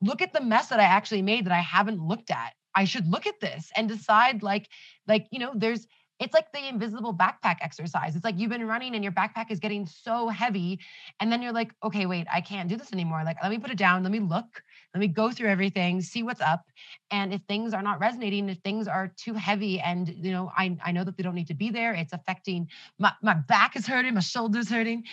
look 0.00 0.22
at 0.22 0.32
the 0.32 0.40
mess 0.40 0.68
that 0.68 0.80
i 0.80 0.84
actually 0.84 1.22
made 1.22 1.44
that 1.44 1.52
i 1.52 1.60
haven't 1.60 2.00
looked 2.00 2.30
at 2.30 2.52
I 2.78 2.84
should 2.84 3.08
look 3.08 3.26
at 3.26 3.40
this 3.40 3.72
and 3.76 3.88
decide 3.88 4.42
like 4.42 4.68
like 5.08 5.26
you 5.32 5.40
know 5.40 5.52
there's 5.54 5.86
it's 6.20 6.34
like 6.34 6.50
the 6.52 6.68
invisible 6.68 7.14
backpack 7.14 7.56
exercise. 7.60 8.16
It's 8.16 8.24
like 8.24 8.38
you've 8.38 8.50
been 8.50 8.66
running 8.66 8.94
and 8.94 9.04
your 9.04 9.12
backpack 9.12 9.50
is 9.50 9.60
getting 9.60 9.86
so 9.86 10.28
heavy. 10.28 10.80
And 11.20 11.30
then 11.30 11.42
you're 11.42 11.52
like, 11.52 11.72
okay, 11.84 12.06
wait, 12.06 12.26
I 12.32 12.40
can't 12.40 12.68
do 12.68 12.76
this 12.76 12.92
anymore. 12.92 13.22
Like, 13.24 13.36
let 13.40 13.50
me 13.52 13.58
put 13.58 13.70
it 13.70 13.78
down. 13.78 14.02
Let 14.02 14.10
me 14.10 14.18
look. 14.18 14.62
Let 14.94 15.00
me 15.00 15.06
go 15.06 15.30
through 15.30 15.48
everything, 15.48 16.00
see 16.00 16.24
what's 16.24 16.40
up. 16.40 16.64
And 17.12 17.32
if 17.32 17.40
things 17.42 17.72
are 17.72 17.82
not 17.82 18.00
resonating, 18.00 18.48
if 18.48 18.58
things 18.58 18.88
are 18.88 19.12
too 19.16 19.34
heavy 19.34 19.78
and, 19.78 20.08
you 20.08 20.32
know, 20.32 20.50
I, 20.56 20.76
I 20.84 20.90
know 20.90 21.04
that 21.04 21.16
they 21.16 21.22
don't 21.22 21.36
need 21.36 21.46
to 21.48 21.54
be 21.54 21.70
there, 21.70 21.94
it's 21.94 22.12
affecting 22.12 22.68
my, 22.98 23.12
my 23.22 23.34
back 23.34 23.76
is 23.76 23.86
hurting, 23.86 24.14
my 24.14 24.20
shoulders 24.20 24.68
hurting. 24.68 25.04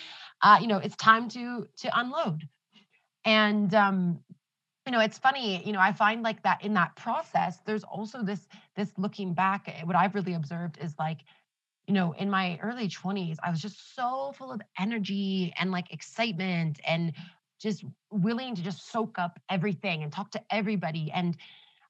Uh, 0.42 0.58
you 0.60 0.66
know, 0.66 0.78
it's 0.78 0.96
time 0.96 1.28
to 1.30 1.68
to 1.82 2.00
unload. 2.00 2.48
And 3.24 3.74
um, 3.74 4.20
you 4.86 4.92
know 4.92 5.00
it's 5.00 5.18
funny 5.18 5.64
you 5.66 5.72
know 5.72 5.80
i 5.80 5.92
find 5.92 6.22
like 6.22 6.42
that 6.42 6.62
in 6.64 6.72
that 6.74 6.94
process 6.96 7.58
there's 7.66 7.84
also 7.84 8.22
this 8.22 8.48
this 8.76 8.92
looking 8.96 9.34
back 9.34 9.68
eh, 9.68 9.82
what 9.84 9.96
i've 9.96 10.14
really 10.14 10.34
observed 10.34 10.78
is 10.80 10.94
like 10.98 11.18
you 11.86 11.94
know 11.94 12.12
in 12.12 12.30
my 12.30 12.58
early 12.62 12.88
20s 12.88 13.36
i 13.42 13.50
was 13.50 13.60
just 13.60 13.94
so 13.94 14.32
full 14.36 14.52
of 14.52 14.60
energy 14.78 15.52
and 15.58 15.70
like 15.70 15.92
excitement 15.92 16.80
and 16.86 17.12
just 17.58 17.84
willing 18.10 18.54
to 18.54 18.62
just 18.62 18.90
soak 18.90 19.18
up 19.18 19.38
everything 19.48 20.02
and 20.02 20.12
talk 20.12 20.30
to 20.30 20.40
everybody. 20.50 21.10
And 21.12 21.36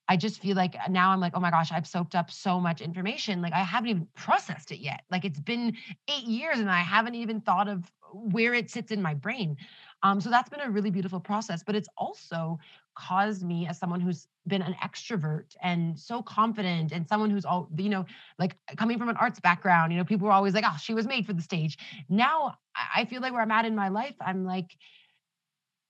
i 0.09 0.17
just 0.17 0.41
feel 0.41 0.55
like 0.55 0.77
uh, 0.77 0.89
now 0.89 1.11
i'm 1.11 1.19
like 1.21 1.33
oh 1.35 1.41
my 1.41 1.51
gosh 1.51 1.73
i've 1.73 1.87
soaked 1.87 2.15
up 2.15 2.31
so 2.31 2.61
much 2.61 2.81
information. 2.81 3.43
Like 3.43 3.53
i 3.53 3.59
haven't 3.59 3.91
even 3.91 4.09
processed 4.15 4.71
it 4.73 4.79
yet. 4.79 5.03
Like 5.11 5.25
it's 5.25 5.41
been 5.41 5.77
8 6.09 6.25
years 6.25 6.59
and 6.61 6.71
i 6.71 6.81
haven't 6.81 7.15
even 7.15 7.41
thought 7.41 7.69
of 7.69 7.91
where 8.13 8.55
it 8.55 8.71
sits 8.71 8.93
in 8.93 9.03
my 9.03 9.15
brain. 9.15 9.57
Um, 10.03 10.21
so 10.21 10.31
that's 10.31 10.49
been 10.49 10.61
a 10.61 10.71
really 10.71 10.91
beautiful 10.91 11.21
process 11.21 11.63
but 11.65 11.75
it's 11.75 11.89
also 11.97 12.59
caused 12.97 13.45
me 13.45 13.67
as 13.67 13.79
someone 13.79 14.01
who's 14.01 14.27
been 14.47 14.63
an 14.63 14.75
extrovert 14.83 15.55
and 15.63 15.99
so 15.99 16.23
confident 16.23 16.93
and 16.93 17.07
someone 17.09 17.31
who's 17.31 17.45
all 17.45 17.69
you 17.77 17.89
know 17.89 18.05
like 18.39 18.57
coming 18.77 18.99
from 18.99 19.09
an 19.09 19.17
arts 19.17 19.39
background 19.41 19.93
you 19.93 19.99
know 19.99 20.05
people 20.05 20.27
were 20.27 20.33
always 20.33 20.55
like 20.55 20.65
oh 20.67 20.77
she 20.81 20.95
was 20.95 21.07
made 21.07 21.27
for 21.27 21.33
the 21.33 21.43
stage. 21.43 21.79
Now 22.09 22.57
i 22.95 23.05
feel 23.05 23.21
like 23.21 23.33
where 23.33 23.43
i'm 23.43 23.51
at 23.51 23.65
in 23.65 23.75
my 23.75 23.89
life 23.89 24.15
i'm 24.21 24.45
like 24.45 24.77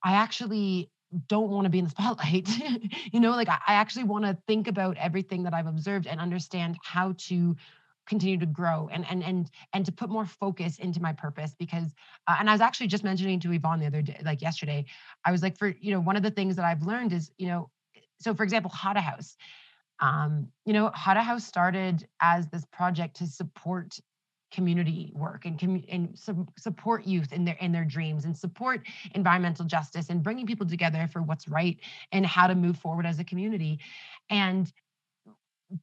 i 0.03 0.13
actually 0.13 0.89
don't 1.27 1.49
want 1.49 1.65
to 1.65 1.69
be 1.69 1.79
in 1.79 1.85
the 1.85 1.91
spotlight. 1.97 2.47
You 3.11 3.19
know 3.19 3.31
like 3.31 3.49
i 3.49 3.61
actually 3.67 4.03
want 4.03 4.25
to 4.25 4.37
think 4.47 4.67
about 4.67 4.97
everything 4.97 5.43
that 5.43 5.53
i've 5.53 5.67
observed 5.67 6.07
and 6.07 6.19
understand 6.19 6.77
how 6.83 7.13
to 7.29 7.55
continue 8.07 8.37
to 8.37 8.45
grow 8.45 8.89
and 8.91 9.05
and 9.09 9.23
and 9.23 9.51
and 9.73 9.85
to 9.85 9.91
put 9.91 10.09
more 10.09 10.25
focus 10.25 10.79
into 10.79 11.01
my 11.01 11.13
purpose 11.13 11.53
because 11.57 11.93
uh, 12.27 12.35
and 12.39 12.49
I 12.49 12.53
was 12.53 12.61
actually 12.61 12.87
just 12.87 13.03
mentioning 13.03 13.39
to 13.41 13.51
Yvonne 13.51 13.79
the 13.79 13.87
other 13.87 14.01
day 14.01 14.19
like 14.23 14.41
yesterday 14.41 14.85
I 15.25 15.31
was 15.31 15.41
like 15.41 15.57
for 15.57 15.67
you 15.79 15.91
know 15.91 15.99
one 15.99 16.15
of 16.15 16.23
the 16.23 16.31
things 16.31 16.55
that 16.55 16.65
I've 16.65 16.83
learned 16.83 17.13
is 17.13 17.31
you 17.37 17.47
know 17.47 17.69
so 18.19 18.33
for 18.33 18.43
example 18.43 18.71
Hada 18.71 19.01
House 19.01 19.35
um 19.99 20.47
you 20.65 20.73
know 20.73 20.89
Hada 20.91 21.21
House 21.21 21.45
started 21.45 22.07
as 22.21 22.47
this 22.47 22.65
project 22.71 23.17
to 23.17 23.27
support 23.27 23.99
community 24.51 25.11
work 25.15 25.45
and, 25.45 25.59
com- 25.59 25.83
and 25.89 26.17
su- 26.17 26.47
support 26.57 27.05
youth 27.05 27.33
in 27.33 27.43
their 27.43 27.57
in 27.59 27.71
their 27.71 27.83
dreams 27.83 28.25
and 28.25 28.37
support 28.37 28.87
environmental 29.13 29.65
justice 29.65 30.09
and 30.09 30.23
bringing 30.23 30.45
people 30.45 30.65
together 30.65 31.07
for 31.11 31.21
what's 31.21 31.47
right 31.47 31.79
and 32.11 32.25
how 32.25 32.47
to 32.47 32.55
move 32.55 32.77
forward 32.77 33.05
as 33.05 33.19
a 33.19 33.23
community. 33.23 33.79
And 34.29 34.71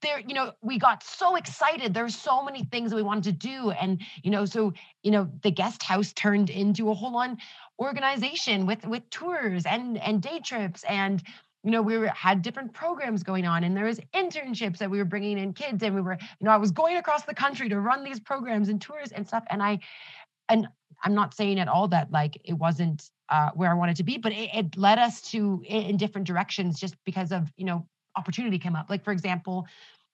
there 0.01 0.21
you 0.21 0.35
know 0.35 0.53
we 0.63 0.79
got 0.79 1.03
so 1.03 1.37
excited. 1.37 1.93
There's 1.93 2.17
so 2.17 2.43
many 2.43 2.65
things 2.65 2.91
that 2.91 2.97
we 2.97 3.03
wanted 3.03 3.25
to 3.25 3.33
do 3.33 3.71
and 3.71 4.01
you 4.23 4.31
know 4.31 4.45
so 4.45 4.73
you 5.03 5.11
know 5.11 5.29
the 5.43 5.51
guest 5.51 5.83
house 5.83 6.13
turned 6.13 6.51
into 6.51 6.91
a 6.91 6.95
whole 6.95 7.17
on 7.17 7.37
organization 7.79 8.67
with 8.67 8.87
with 8.87 9.09
tours 9.11 9.67
and 9.67 9.99
and 9.99 10.23
day 10.23 10.41
trips 10.41 10.85
and 10.85 11.23
you 11.65 11.71
know 11.71 11.83
we 11.83 11.99
were 11.99 12.09
had 12.09 12.43
different 12.43 12.73
programs 12.73 13.23
going 13.23 13.47
on 13.47 13.65
and 13.65 13.77
there 13.77 13.85
was 13.85 14.01
internships 14.15 14.79
that 14.79 14.91
we 14.91 14.99
were 14.99 15.05
bringing 15.05 15.39
in 15.39 15.53
kids 15.53 15.83
and 15.83 15.95
we 15.95 16.01
were 16.01 16.17
you 16.21 16.45
know 16.45 16.51
i 16.51 16.57
was 16.57 16.71
going 16.71 16.97
across 16.97 17.25
the 17.25 17.35
country 17.35 17.69
to 17.69 17.81
run 17.81 18.05
these 18.05 18.21
programs 18.21 18.69
and 18.69 18.81
tours 18.81 19.13
and 19.13 19.27
stuff 19.27 19.45
and 19.51 19.63
i 19.63 19.79
and 20.49 20.69
i'm 21.03 21.15
not 21.15 21.35
saying 21.35 21.59
at 21.59 21.69
all 21.69 21.89
that 21.89 22.11
like 22.13 22.39
it 22.45 22.55
wasn't 22.55 23.11
uh, 23.31 23.51
where 23.55 23.71
i 23.71 23.75
wanted 23.75 23.97
to 23.97 24.05
be 24.05 24.19
but 24.19 24.33
it, 24.33 24.51
it 24.55 24.77
led 24.77 24.99
us 24.99 25.21
to 25.21 25.63
in 25.67 25.97
different 25.97 26.27
directions 26.27 26.79
just 26.79 26.95
because 27.05 27.33
of 27.33 27.51
you 27.57 27.65
know 27.65 27.87
opportunity 28.17 28.59
came 28.59 28.77
up. 28.77 28.87
Like 28.89 29.05
for 29.05 29.13
example, 29.13 29.67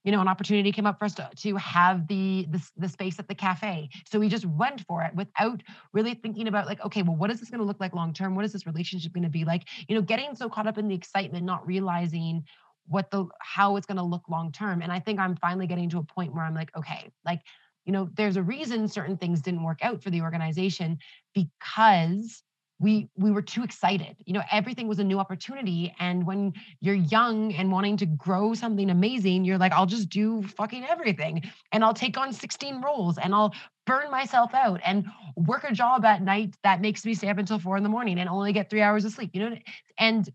you 0.04 0.12
know, 0.12 0.20
an 0.20 0.28
opportunity 0.28 0.72
came 0.72 0.86
up 0.86 0.98
for 0.98 1.04
us 1.04 1.14
to, 1.14 1.28
to 1.36 1.56
have 1.56 2.06
the, 2.08 2.46
the 2.50 2.70
the 2.76 2.88
space 2.88 3.18
at 3.18 3.28
the 3.28 3.34
cafe. 3.34 3.90
So 4.10 4.18
we 4.18 4.28
just 4.28 4.46
went 4.46 4.80
for 4.86 5.02
it 5.02 5.14
without 5.14 5.62
really 5.92 6.14
thinking 6.14 6.48
about 6.48 6.66
like, 6.66 6.82
okay, 6.84 7.02
well, 7.02 7.16
what 7.16 7.30
is 7.30 7.38
this 7.38 7.50
going 7.50 7.60
to 7.60 7.66
look 7.66 7.80
like 7.80 7.94
long 7.94 8.14
term? 8.14 8.34
What 8.34 8.44
is 8.44 8.52
this 8.52 8.66
relationship 8.66 9.12
going 9.12 9.24
to 9.24 9.30
be 9.30 9.44
like? 9.44 9.64
You 9.88 9.96
know, 9.96 10.02
getting 10.02 10.34
so 10.34 10.48
caught 10.48 10.66
up 10.66 10.78
in 10.78 10.88
the 10.88 10.94
excitement, 10.94 11.44
not 11.44 11.66
realizing 11.66 12.44
what 12.86 13.10
the 13.10 13.26
how 13.40 13.76
it's 13.76 13.86
going 13.86 13.98
to 13.98 14.02
look 14.02 14.28
long 14.28 14.52
term. 14.52 14.80
And 14.80 14.90
I 14.90 15.00
think 15.00 15.20
I'm 15.20 15.36
finally 15.36 15.66
getting 15.66 15.90
to 15.90 15.98
a 15.98 16.02
point 16.02 16.34
where 16.34 16.44
I'm 16.44 16.54
like, 16.54 16.74
okay, 16.76 17.10
like, 17.26 17.42
you 17.84 17.92
know, 17.92 18.08
there's 18.14 18.36
a 18.36 18.42
reason 18.42 18.88
certain 18.88 19.16
things 19.18 19.42
didn't 19.42 19.62
work 19.62 19.78
out 19.82 20.02
for 20.02 20.10
the 20.10 20.22
organization 20.22 20.98
because 21.34 22.42
we 22.81 23.09
we 23.16 23.31
were 23.31 23.43
too 23.43 23.62
excited. 23.62 24.16
You 24.25 24.33
know 24.33 24.43
everything 24.51 24.88
was 24.88 24.99
a 24.99 25.05
new 25.05 25.19
opportunity 25.19 25.95
and 26.01 26.27
when 26.27 26.53
you're 26.81 26.95
young 26.95 27.53
and 27.55 27.71
wanting 27.71 27.97
to 27.99 28.07
grow 28.07 28.55
something 28.55 28.90
amazing 28.90 29.45
you're 29.45 29.59
like 29.59 29.73
i'll 29.73 29.87
just 29.87 30.09
do 30.09 30.43
fucking 30.43 30.85
everything 30.85 31.43
and 31.73 31.85
i'll 31.85 31.95
take 31.95 32.16
on 32.16 32.33
16 32.33 32.81
roles 32.81 33.19
and 33.19 33.35
i'll 33.35 33.55
burn 33.87 34.11
myself 34.11 34.55
out 34.55 34.81
and 34.85 35.07
work 35.37 35.64
a 35.64 35.73
job 35.73 36.05
at 36.05 36.23
night 36.23 36.55
that 36.62 36.81
makes 36.81 37.05
me 37.05 37.14
stay 37.14 37.29
up 37.29 37.38
until 37.38 37.59
four 37.59 37.77
in 37.77 37.83
the 37.83 37.88
morning 37.88 38.19
and 38.19 38.29
only 38.29 38.53
get 38.53 38.71
three 38.71 38.83
hours 38.83 39.05
of 39.05 39.12
sleep. 39.12 39.31
You 39.35 39.51
know 39.51 39.57
and 39.99 40.29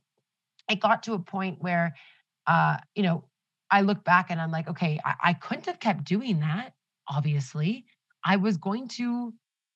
it 0.69 0.79
got 0.79 1.03
to 1.03 1.13
a 1.13 1.19
point 1.19 1.57
where 1.61 1.95
uh 2.47 2.77
you 2.95 3.03
know 3.03 3.23
i 3.71 3.81
look 3.81 4.03
back 4.03 4.29
and 4.29 4.39
i'm 4.39 4.51
like 4.51 4.67
okay 4.67 4.99
I, 5.03 5.15
I 5.23 5.33
couldn't 5.33 5.65
have 5.65 5.79
kept 5.79 6.03
doing 6.03 6.39
that 6.41 6.73
obviously. 7.07 7.85
I 8.23 8.37
was 8.37 8.57
going 8.57 8.87
to 8.89 9.33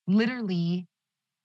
literally 0.07 0.87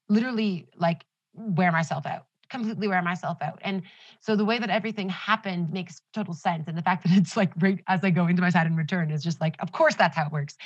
literally 0.08 0.68
like 0.76 1.04
wear 1.34 1.72
myself 1.72 2.06
out 2.06 2.26
completely 2.50 2.86
wear 2.86 3.02
myself 3.02 3.38
out. 3.42 3.58
And 3.62 3.82
so 4.20 4.36
the 4.36 4.44
way 4.44 4.58
that 4.58 4.70
everything 4.70 5.08
happened 5.08 5.72
makes 5.72 6.02
total 6.12 6.34
sense. 6.34 6.68
And 6.68 6.78
the 6.78 6.82
fact 6.82 7.02
that 7.08 7.16
it's 7.16 7.36
like 7.36 7.52
right 7.58 7.82
as 7.88 8.00
I 8.04 8.10
go 8.10 8.26
into 8.26 8.42
my 8.42 8.50
Saturn 8.50 8.76
return 8.76 9.10
is 9.10 9.22
just 9.22 9.40
like, 9.40 9.56
of 9.60 9.72
course 9.72 9.96
that's 9.96 10.16
how 10.16 10.26
it 10.26 10.32
works. 10.32 10.56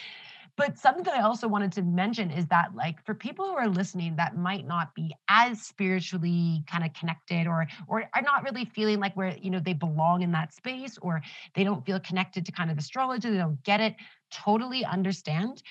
But 0.56 0.76
something 0.76 1.04
that 1.04 1.14
I 1.14 1.22
also 1.22 1.46
wanted 1.46 1.70
to 1.74 1.82
mention 1.82 2.32
is 2.32 2.44
that, 2.46 2.74
like, 2.74 3.04
for 3.06 3.14
people 3.14 3.44
who 3.44 3.54
are 3.54 3.68
listening 3.68 4.16
that 4.16 4.36
might 4.36 4.66
not 4.66 4.92
be 4.92 5.14
as 5.28 5.62
spiritually 5.62 6.64
kind 6.66 6.84
of 6.84 6.92
connected, 6.94 7.46
or 7.46 7.68
or 7.86 8.10
are 8.12 8.22
not 8.22 8.42
really 8.42 8.64
feeling 8.64 8.98
like 8.98 9.16
where 9.16 9.36
you 9.40 9.50
know 9.50 9.60
they 9.60 9.72
belong 9.72 10.22
in 10.22 10.32
that 10.32 10.52
space, 10.52 10.98
or 10.98 11.22
they 11.54 11.62
don't 11.62 11.86
feel 11.86 12.00
connected 12.00 12.44
to 12.44 12.50
kind 12.50 12.72
of 12.72 12.76
astrology, 12.76 13.30
they 13.30 13.36
don't 13.36 13.62
get 13.62 13.80
it, 13.80 13.94
totally 14.32 14.84
understand. 14.84 15.62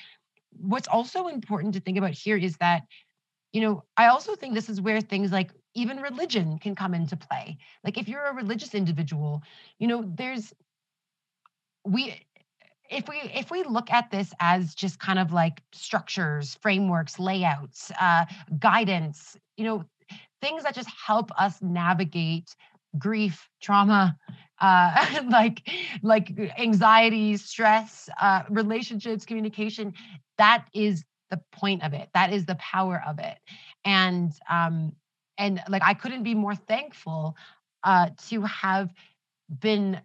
What's 0.52 0.88
also 0.88 1.28
important 1.28 1.74
to 1.74 1.82
think 1.82 1.98
about 1.98 2.12
here 2.12 2.38
is 2.38 2.56
that 2.58 2.84
you 3.58 3.64
know, 3.64 3.84
I 3.98 4.06
also 4.10 4.36
think 4.36 4.54
this 4.54 4.70
is 4.70 4.80
where 4.80 5.02
things 5.02 5.32
like 5.32 5.50
even 5.74 5.98
religion 5.98 6.60
can 6.60 6.76
come 6.76 6.94
into 6.94 7.18
play. 7.18 7.58
Like 7.84 7.98
if 7.98 8.08
you're 8.08 8.28
a 8.28 8.36
religious 8.36 8.76
individual, 8.76 9.42
you 9.80 9.88
know, 9.88 10.04
there's 10.16 10.54
we 11.84 12.22
if 12.92 13.10
we 13.10 13.16
if 13.34 13.50
we 13.50 13.64
look 13.64 13.90
at 13.90 14.12
this 14.12 14.32
as 14.40 14.76
just 14.76 15.00
kind 15.00 15.18
of 15.18 15.34
like 15.34 15.64
structures, 15.72 16.54
frameworks, 16.62 17.18
layouts, 17.18 17.92
uh, 18.00 18.26
guidance, 18.60 19.36
you 19.58 19.64
know, 19.64 19.84
things 20.40 20.62
that 20.62 20.76
just 20.76 20.90
help 20.92 21.32
us 21.40 21.60
navigate 21.60 22.56
grief, 23.00 23.50
trauma, 23.60 24.16
uh, 24.62 25.24
like 25.32 25.68
like 26.04 26.32
anxiety, 26.60 27.38
stress, 27.38 28.08
uh, 28.22 28.44
relationships, 28.52 29.26
communication. 29.26 29.96
That 30.38 30.68
is 30.76 31.04
the 31.30 31.42
point 31.52 31.84
of 31.84 31.94
it 31.94 32.10
that 32.14 32.34
is 32.34 32.46
the 32.46 32.56
power 32.56 33.02
of 33.06 33.20
it. 33.20 33.38
And 33.86 34.32
um 34.50 34.94
and 35.38 35.62
like 35.70 35.84
i 35.86 35.94
couldn't 35.94 36.24
be 36.24 36.36
more 36.36 36.56
thankful 36.56 37.36
uh 37.84 38.10
to 38.30 38.42
have 38.44 38.90
been 39.60 40.02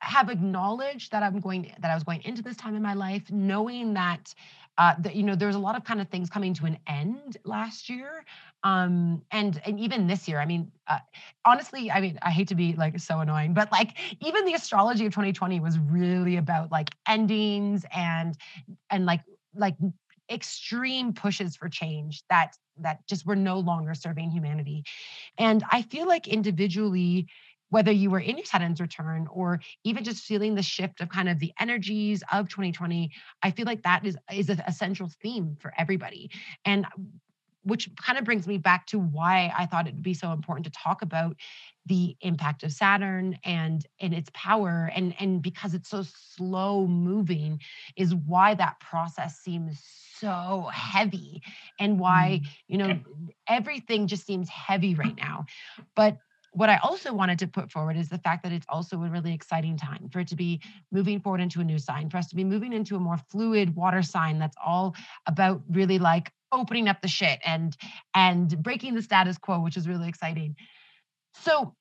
have 0.00 0.28
acknowledged 0.28 1.10
that 1.10 1.22
i'm 1.22 1.40
going 1.40 1.72
that 1.80 1.90
i 1.90 1.94
was 1.94 2.04
going 2.04 2.22
into 2.22 2.42
this 2.42 2.56
time 2.56 2.74
in 2.74 2.82
my 2.82 2.94
life 2.94 3.22
knowing 3.30 3.94
that 3.94 4.34
uh 4.78 4.94
that 4.98 5.16
you 5.16 5.22
know 5.22 5.34
there's 5.34 5.56
a 5.56 5.58
lot 5.58 5.76
of 5.76 5.84
kind 5.84 6.00
of 6.00 6.08
things 6.08 6.30
coming 6.30 6.54
to 6.54 6.66
an 6.66 6.78
end 6.86 7.36
last 7.44 7.88
year 7.88 8.24
um 8.62 9.22
and 9.32 9.60
and 9.64 9.78
even 9.80 10.06
this 10.06 10.28
year 10.28 10.38
i 10.38 10.46
mean 10.46 10.70
uh, 10.86 10.98
honestly 11.44 11.90
i 11.90 12.00
mean 12.00 12.18
i 12.22 12.30
hate 12.30 12.48
to 12.48 12.54
be 12.54 12.74
like 12.74 12.98
so 12.98 13.18
annoying 13.20 13.52
but 13.54 13.70
like 13.72 13.98
even 14.20 14.44
the 14.44 14.54
astrology 14.54 15.06
of 15.06 15.12
2020 15.12 15.60
was 15.60 15.78
really 15.78 16.36
about 16.36 16.70
like 16.70 16.90
endings 17.08 17.84
and 17.94 18.36
and 18.90 19.04
like 19.06 19.20
like 19.54 19.74
extreme 20.30 21.12
pushes 21.12 21.56
for 21.56 21.68
change 21.68 22.22
that 22.28 22.56
that 22.80 23.06
just 23.08 23.26
were 23.26 23.34
no 23.36 23.58
longer 23.58 23.94
serving 23.94 24.30
humanity. 24.30 24.84
And 25.38 25.64
i 25.70 25.82
feel 25.82 26.06
like 26.06 26.28
individually 26.28 27.26
whether 27.70 27.92
you 27.92 28.10
were 28.10 28.20
in 28.20 28.36
your 28.36 28.46
Saturn's 28.46 28.80
return 28.80 29.26
or 29.30 29.60
even 29.84 30.04
just 30.04 30.24
feeling 30.24 30.54
the 30.54 30.62
shift 30.62 31.00
of 31.00 31.08
kind 31.08 31.28
of 31.28 31.38
the 31.38 31.52
energies 31.60 32.22
of 32.32 32.48
2020, 32.48 33.10
I 33.42 33.50
feel 33.50 33.66
like 33.66 33.82
that 33.82 34.04
is 34.06 34.16
is 34.32 34.48
a, 34.50 34.62
a 34.66 34.72
central 34.72 35.10
theme 35.22 35.56
for 35.60 35.72
everybody. 35.76 36.30
And 36.64 36.86
which 37.64 37.90
kind 37.96 38.18
of 38.18 38.24
brings 38.24 38.46
me 38.46 38.56
back 38.56 38.86
to 38.86 38.98
why 38.98 39.52
I 39.56 39.66
thought 39.66 39.86
it 39.86 39.94
would 39.94 40.02
be 40.02 40.14
so 40.14 40.32
important 40.32 40.64
to 40.64 40.72
talk 40.72 41.02
about 41.02 41.36
the 41.86 42.16
impact 42.20 42.62
of 42.62 42.72
Saturn 42.72 43.38
and 43.44 43.84
and 44.00 44.14
its 44.14 44.30
power 44.32 44.90
and 44.94 45.14
and 45.18 45.42
because 45.42 45.74
it's 45.74 45.90
so 45.90 46.04
slow 46.36 46.86
moving 46.86 47.60
is 47.96 48.14
why 48.14 48.54
that 48.54 48.80
process 48.80 49.38
seems 49.38 49.82
so 50.18 50.68
heavy 50.72 51.42
and 51.78 51.98
why 51.98 52.40
mm. 52.42 52.48
you 52.68 52.78
know 52.78 52.98
everything 53.48 54.06
just 54.06 54.26
seems 54.26 54.48
heavy 54.48 54.94
right 54.94 55.16
now 55.16 55.46
but 55.94 56.18
what 56.52 56.70
I 56.70 56.76
also 56.78 57.12
wanted 57.12 57.38
to 57.40 57.46
put 57.46 57.70
forward 57.70 57.96
is 57.96 58.08
the 58.08 58.18
fact 58.18 58.42
that 58.42 58.52
it's 58.52 58.66
also 58.68 59.02
a 59.02 59.08
really 59.08 59.32
exciting 59.32 59.76
time 59.76 60.08
for 60.10 60.20
it 60.20 60.28
to 60.28 60.36
be 60.36 60.60
moving 60.90 61.20
forward 61.20 61.40
into 61.40 61.60
a 61.60 61.64
new 61.64 61.78
sign, 61.78 62.10
for 62.10 62.16
us 62.16 62.28
to 62.28 62.36
be 62.36 62.44
moving 62.44 62.72
into 62.72 62.96
a 62.96 63.00
more 63.00 63.18
fluid 63.30 63.74
water 63.74 64.02
sign 64.02 64.38
that's 64.38 64.56
all 64.64 64.94
about 65.26 65.62
really 65.70 65.98
like 65.98 66.32
opening 66.50 66.88
up 66.88 67.02
the 67.02 67.08
shit 67.08 67.38
and 67.44 67.76
and 68.14 68.62
breaking 68.62 68.94
the 68.94 69.02
status 69.02 69.36
quo, 69.38 69.60
which 69.60 69.76
is 69.76 69.86
really 69.86 70.08
exciting. 70.08 70.56
So 71.34 71.74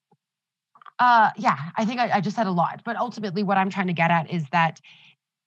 uh 1.00 1.32
yeah, 1.38 1.58
I 1.76 1.86
think 1.86 2.00
I, 2.00 2.18
I 2.18 2.22
just 2.22 2.36
said 2.36 2.48
a 2.48 2.52
lot, 2.52 2.82
but 2.84 2.98
ultimately 2.98 3.44
what 3.44 3.58
I'm 3.58 3.70
trying 3.70 3.88
to 3.88 3.94
get 3.94 4.12
at 4.12 4.30
is 4.30 4.46
that 4.52 4.80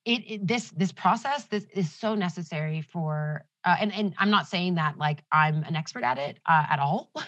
it, 0.07 0.31
it, 0.31 0.47
this 0.47 0.71
this 0.71 0.93
process 0.93 1.45
this 1.45 1.67
is 1.75 1.93
so 1.93 2.15
necessary 2.15 2.81
for 2.81 3.45
uh, 3.65 3.77
and 3.79 3.93
and 3.93 4.15
I'm 4.19 4.31
not 4.31 4.47
saying 4.47 4.77
that 4.77 4.97
like 4.97 5.23
I'm 5.31 5.63
an 5.65 5.77
expert 5.77 6.03
at 6.03 6.19
it 6.19 6.39
uh, 6.47 6.67
at 6.71 6.79
all. 6.79 7.11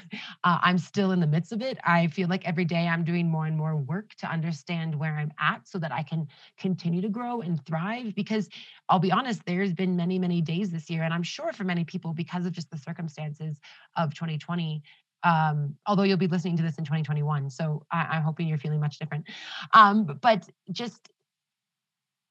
Uh, 0.44 0.58
I'm 0.60 0.76
still 0.76 1.12
in 1.12 1.20
the 1.20 1.26
midst 1.26 1.52
of 1.52 1.62
it. 1.62 1.78
I 1.84 2.08
feel 2.08 2.28
like 2.28 2.46
every 2.46 2.64
day 2.64 2.88
I'm 2.88 3.04
doing 3.04 3.30
more 3.30 3.46
and 3.46 3.56
more 3.56 3.76
work 3.76 4.12
to 4.16 4.26
understand 4.26 4.94
where 4.98 5.14
I'm 5.14 5.32
at 5.38 5.68
so 5.68 5.78
that 5.78 5.92
I 5.92 6.02
can 6.02 6.26
continue 6.58 7.00
to 7.00 7.08
grow 7.08 7.42
and 7.42 7.64
thrive. 7.64 8.14
Because 8.16 8.48
I'll 8.88 8.98
be 8.98 9.12
honest, 9.12 9.42
there's 9.46 9.72
been 9.72 9.96
many 9.96 10.18
many 10.18 10.40
days 10.40 10.70
this 10.70 10.90
year, 10.90 11.04
and 11.04 11.14
I'm 11.14 11.22
sure 11.22 11.52
for 11.52 11.62
many 11.64 11.84
people 11.84 12.12
because 12.12 12.44
of 12.44 12.52
just 12.52 12.70
the 12.70 12.78
circumstances 12.78 13.60
of 13.96 14.14
2020. 14.14 14.82
Um, 15.22 15.76
although 15.86 16.02
you'll 16.02 16.16
be 16.16 16.26
listening 16.26 16.56
to 16.56 16.62
this 16.62 16.76
in 16.76 16.84
2021, 16.84 17.50
so 17.50 17.86
I, 17.92 18.16
am 18.16 18.22
hoping 18.22 18.48
you're 18.48 18.58
feeling 18.58 18.80
much 18.80 18.98
different. 18.98 19.28
Um, 19.72 20.18
but 20.20 20.48
just 20.72 21.08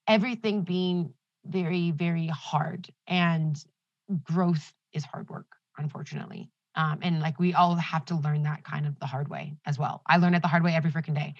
everything 0.08 0.64
being 0.64 1.14
very 1.46 1.92
very 1.92 2.28
hard 2.28 2.88
and 3.08 3.64
growth 4.24 4.74
is 4.94 5.04
hard 5.06 5.30
work, 5.30 5.48
unfortunately. 5.78 6.50
Um, 6.76 7.00
and 7.02 7.20
like 7.20 7.38
we 7.38 7.54
all 7.54 7.76
have 7.76 8.06
to 8.06 8.16
learn 8.16 8.44
that 8.44 8.64
kind 8.64 8.88
of 8.88 8.98
the 9.00 9.06
hard 9.06 9.28
way 9.28 9.54
as 9.66 9.78
well. 9.78 10.02
I 10.08 10.18
learn 10.18 10.34
it 10.34 10.42
the 10.42 10.48
hard 10.48 10.64
way 10.64 10.74
every 10.74 10.90
freaking 10.90 11.16
day. 11.16 11.36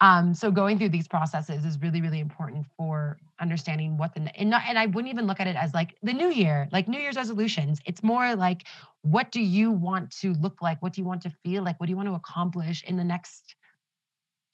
Um, 0.00 0.34
so 0.34 0.52
going 0.52 0.78
through 0.78 0.90
these 0.90 1.08
processes 1.08 1.64
is 1.64 1.80
really, 1.82 2.00
really 2.00 2.20
important 2.20 2.64
for 2.76 3.18
understanding 3.40 3.96
what 3.96 4.14
the 4.14 4.30
and 4.38 4.50
not 4.50 4.62
and 4.68 4.78
I 4.78 4.86
wouldn't 4.86 5.12
even 5.12 5.26
look 5.26 5.40
at 5.40 5.48
it 5.48 5.56
as 5.56 5.74
like 5.74 5.96
the 6.02 6.12
new 6.12 6.30
year, 6.30 6.68
like 6.70 6.86
New 6.86 7.00
Year's 7.00 7.16
resolutions. 7.16 7.80
It's 7.86 8.04
more 8.04 8.36
like 8.36 8.66
what 9.02 9.32
do 9.32 9.40
you 9.40 9.72
want 9.72 10.12
to 10.20 10.32
look 10.34 10.62
like? 10.62 10.80
What 10.80 10.92
do 10.92 11.00
you 11.00 11.06
want 11.06 11.22
to 11.22 11.30
feel 11.30 11.64
like? 11.64 11.80
What 11.80 11.86
do 11.86 11.90
you 11.90 11.96
want 11.96 12.08
to 12.08 12.14
accomplish 12.14 12.84
in 12.84 12.96
the 12.96 13.04
next 13.04 13.56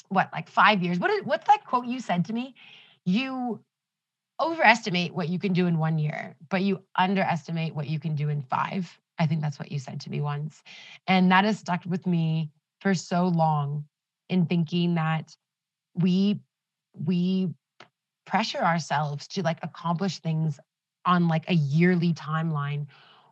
what 0.08 0.30
like 0.32 0.48
five 0.48 0.82
years? 0.82 0.98
What 0.98 1.10
is 1.10 1.22
what's 1.24 1.46
that 1.48 1.66
quote 1.66 1.84
you 1.84 2.00
said 2.00 2.24
to 2.26 2.32
me? 2.32 2.54
You 3.04 3.60
overestimate 4.44 5.14
what 5.14 5.28
you 5.28 5.38
can 5.38 5.52
do 5.52 5.66
in 5.66 5.78
one 5.78 5.98
year, 5.98 6.36
but 6.50 6.62
you 6.62 6.82
underestimate 6.96 7.74
what 7.74 7.88
you 7.88 7.98
can 7.98 8.14
do 8.14 8.28
in 8.28 8.42
five. 8.42 8.98
I 9.18 9.26
think 9.26 9.40
that's 9.40 9.58
what 9.58 9.72
you 9.72 9.78
said 9.78 10.00
to 10.02 10.10
me 10.10 10.20
once. 10.20 10.62
And 11.06 11.30
that 11.30 11.44
has 11.44 11.58
stuck 11.58 11.84
with 11.86 12.06
me 12.06 12.50
for 12.80 12.94
so 12.94 13.28
long 13.28 13.84
in 14.28 14.46
thinking 14.46 14.94
that 14.96 15.36
we 15.94 16.40
we 17.06 17.54
pressure 18.26 18.58
ourselves 18.58 19.26
to 19.28 19.42
like 19.42 19.58
accomplish 19.62 20.18
things 20.18 20.58
on 21.04 21.28
like 21.28 21.44
a 21.48 21.54
yearly 21.54 22.12
timeline 22.14 22.86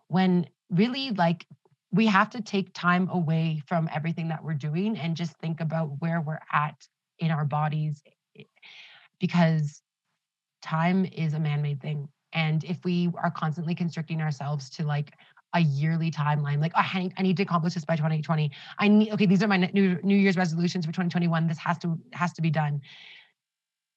when 0.08 0.46
really 0.70 1.10
like 1.12 1.46
we 1.90 2.06
have 2.06 2.30
to 2.30 2.40
take 2.40 2.72
time 2.72 3.08
away 3.10 3.62
from 3.66 3.88
everything 3.92 4.28
that 4.28 4.42
we're 4.42 4.54
doing 4.54 4.96
and 4.96 5.16
just 5.16 5.36
think 5.38 5.60
about 5.60 6.00
where 6.00 6.20
we're 6.20 6.40
at 6.52 6.86
in 7.18 7.30
our 7.30 7.44
bodies 7.44 8.02
because 9.20 9.82
time 10.62 11.04
is 11.04 11.34
a 11.34 11.40
man-made 11.40 11.80
thing. 11.80 12.08
And 12.32 12.64
if 12.64 12.78
we 12.84 13.10
are 13.22 13.30
constantly 13.30 13.74
constricting 13.74 14.22
ourselves 14.22 14.70
to 14.70 14.84
like 14.84 15.12
a 15.54 15.60
yearly 15.60 16.10
timeline 16.10 16.62
like 16.62 16.72
oh, 16.74 16.80
I, 16.80 17.10
I 17.18 17.22
need 17.22 17.36
to 17.36 17.42
accomplish 17.42 17.74
this 17.74 17.84
by 17.84 17.94
2020 17.94 18.50
i 18.78 18.88
need 18.88 19.12
okay 19.12 19.26
these 19.26 19.42
are 19.42 19.48
my 19.48 19.58
new 19.58 19.98
new 20.02 20.16
year's 20.16 20.38
resolutions 20.38 20.86
for 20.86 20.92
2021 20.92 21.46
this 21.46 21.58
has 21.58 21.76
to 21.80 21.98
has 22.14 22.32
to 22.32 22.42
be 22.42 22.48
done. 22.48 22.80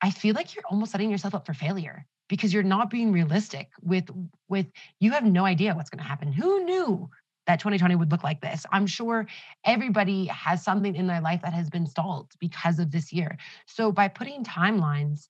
I 0.01 0.11
feel 0.11 0.35
like 0.35 0.53
you're 0.53 0.65
almost 0.69 0.91
setting 0.91 1.09
yourself 1.09 1.33
up 1.33 1.45
for 1.45 1.53
failure 1.53 2.05
because 2.27 2.53
you're 2.53 2.63
not 2.63 2.89
being 2.89 3.11
realistic 3.11 3.69
with 3.81 4.09
with 4.49 4.67
you 4.99 5.11
have 5.11 5.23
no 5.23 5.45
idea 5.45 5.73
what's 5.73 5.89
going 5.89 6.03
to 6.03 6.07
happen. 6.07 6.31
Who 6.31 6.63
knew 6.63 7.09
that 7.47 7.59
2020 7.59 7.95
would 7.95 8.11
look 8.11 8.23
like 8.23 8.41
this. 8.41 8.65
I'm 8.71 8.87
sure 8.87 9.27
everybody 9.65 10.25
has 10.25 10.63
something 10.63 10.95
in 10.95 11.05
their 11.05 11.21
life 11.21 11.41
that 11.43 11.53
has 11.53 11.69
been 11.69 11.85
stalled 11.85 12.31
because 12.39 12.79
of 12.79 12.91
this 12.91 13.13
year. 13.13 13.37
So 13.67 13.91
by 13.91 14.07
putting 14.07 14.43
timelines 14.43 15.27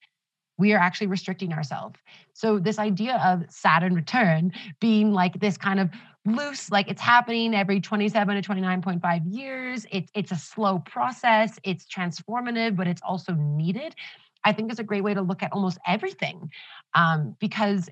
we 0.57 0.73
are 0.73 0.79
actually 0.79 1.07
restricting 1.07 1.53
ourselves. 1.53 1.99
So, 2.33 2.59
this 2.59 2.79
idea 2.79 3.17
of 3.23 3.43
Saturn 3.49 3.93
return 3.93 4.51
being 4.79 5.13
like 5.13 5.39
this 5.39 5.57
kind 5.57 5.79
of 5.79 5.89
loose, 6.25 6.71
like 6.71 6.89
it's 6.89 7.01
happening 7.01 7.53
every 7.53 7.79
27 7.79 8.41
to 8.41 8.49
29.5 8.49 9.21
years, 9.33 9.85
it, 9.91 10.09
it's 10.13 10.31
a 10.31 10.35
slow 10.35 10.79
process, 10.79 11.59
it's 11.63 11.85
transformative, 11.85 12.75
but 12.75 12.87
it's 12.87 13.01
also 13.01 13.33
needed. 13.33 13.95
I 14.43 14.53
think 14.53 14.71
is 14.71 14.79
a 14.79 14.83
great 14.83 15.03
way 15.03 15.13
to 15.13 15.21
look 15.21 15.43
at 15.43 15.51
almost 15.51 15.77
everything 15.87 16.51
um, 16.93 17.35
because 17.39 17.89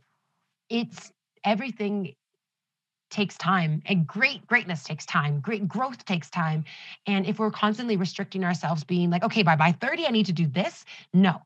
it's 0.69 1.11
everything 1.43 2.15
takes 3.09 3.37
time 3.37 3.81
and 3.85 4.07
great 4.07 4.45
greatness 4.47 4.83
takes 4.83 5.05
time 5.05 5.39
great 5.39 5.67
growth 5.67 6.03
takes 6.03 6.31
time 6.31 6.63
and 7.05 7.27
if 7.27 7.37
we're 7.37 7.51
constantly 7.51 7.95
restricting 7.95 8.43
ourselves 8.43 8.83
being 8.83 9.11
like 9.11 9.23
okay 9.23 9.43
by 9.43 9.55
by 9.55 9.71
30 9.71 10.07
i 10.07 10.09
need 10.09 10.25
to 10.25 10.33
do 10.33 10.47
this 10.47 10.83
no 11.13 11.39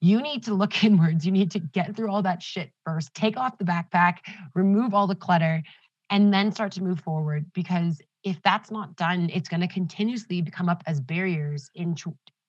you 0.00 0.22
need 0.22 0.44
to 0.44 0.54
look 0.54 0.84
inwards. 0.84 1.24
You 1.24 1.32
need 1.32 1.50
to 1.52 1.58
get 1.58 1.96
through 1.96 2.10
all 2.10 2.22
that 2.22 2.42
shit 2.42 2.70
first, 2.84 3.14
take 3.14 3.36
off 3.36 3.58
the 3.58 3.64
backpack, 3.64 4.18
remove 4.54 4.94
all 4.94 5.06
the 5.06 5.14
clutter, 5.14 5.62
and 6.10 6.32
then 6.32 6.52
start 6.52 6.72
to 6.72 6.82
move 6.82 7.00
forward. 7.00 7.46
Because 7.54 8.00
if 8.24 8.40
that's 8.42 8.70
not 8.70 8.96
done, 8.96 9.30
it's 9.32 9.48
going 9.48 9.60
to 9.60 9.68
continuously 9.68 10.42
come 10.42 10.68
up 10.68 10.82
as 10.86 11.00
barriers 11.00 11.70
in, 11.74 11.94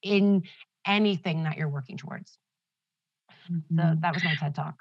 in 0.03 0.43
anything 0.85 1.43
that 1.43 1.57
you're 1.57 1.69
working 1.69 1.97
towards. 1.97 2.37
Mm-hmm. 3.51 3.79
So 3.79 3.95
that 4.01 4.13
was 4.13 4.23
my 4.23 4.35
TED 4.35 4.55
talk. 4.55 4.75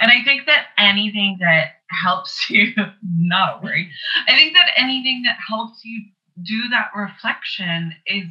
And 0.00 0.10
I 0.10 0.24
think 0.24 0.46
that 0.46 0.66
anything 0.78 1.38
that 1.40 1.72
helps 1.90 2.48
you, 2.50 2.72
not 3.02 3.62
worry, 3.62 3.90
I 4.26 4.32
think 4.32 4.54
that 4.54 4.70
anything 4.76 5.22
that 5.24 5.36
helps 5.46 5.84
you 5.84 6.02
do 6.42 6.68
that 6.70 6.90
reflection 6.96 7.92
is 8.06 8.24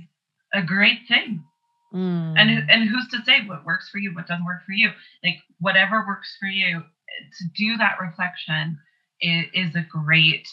a 0.53 0.61
great 0.61 1.07
thing. 1.07 1.43
Mm. 1.93 2.35
And 2.37 2.69
and 2.69 2.89
who's 2.89 3.07
to 3.09 3.23
say 3.25 3.45
what 3.45 3.65
works 3.65 3.89
for 3.89 3.97
you, 3.97 4.13
what 4.13 4.27
doesn't 4.27 4.45
work 4.45 4.63
for 4.65 4.71
you? 4.71 4.91
Like 5.23 5.37
whatever 5.59 6.05
works 6.07 6.35
for 6.39 6.47
you, 6.47 6.83
to 7.37 7.45
do 7.55 7.77
that 7.77 7.99
reflection 8.01 8.79
is, 9.19 9.45
is 9.53 9.75
a 9.75 9.85
great 9.89 10.47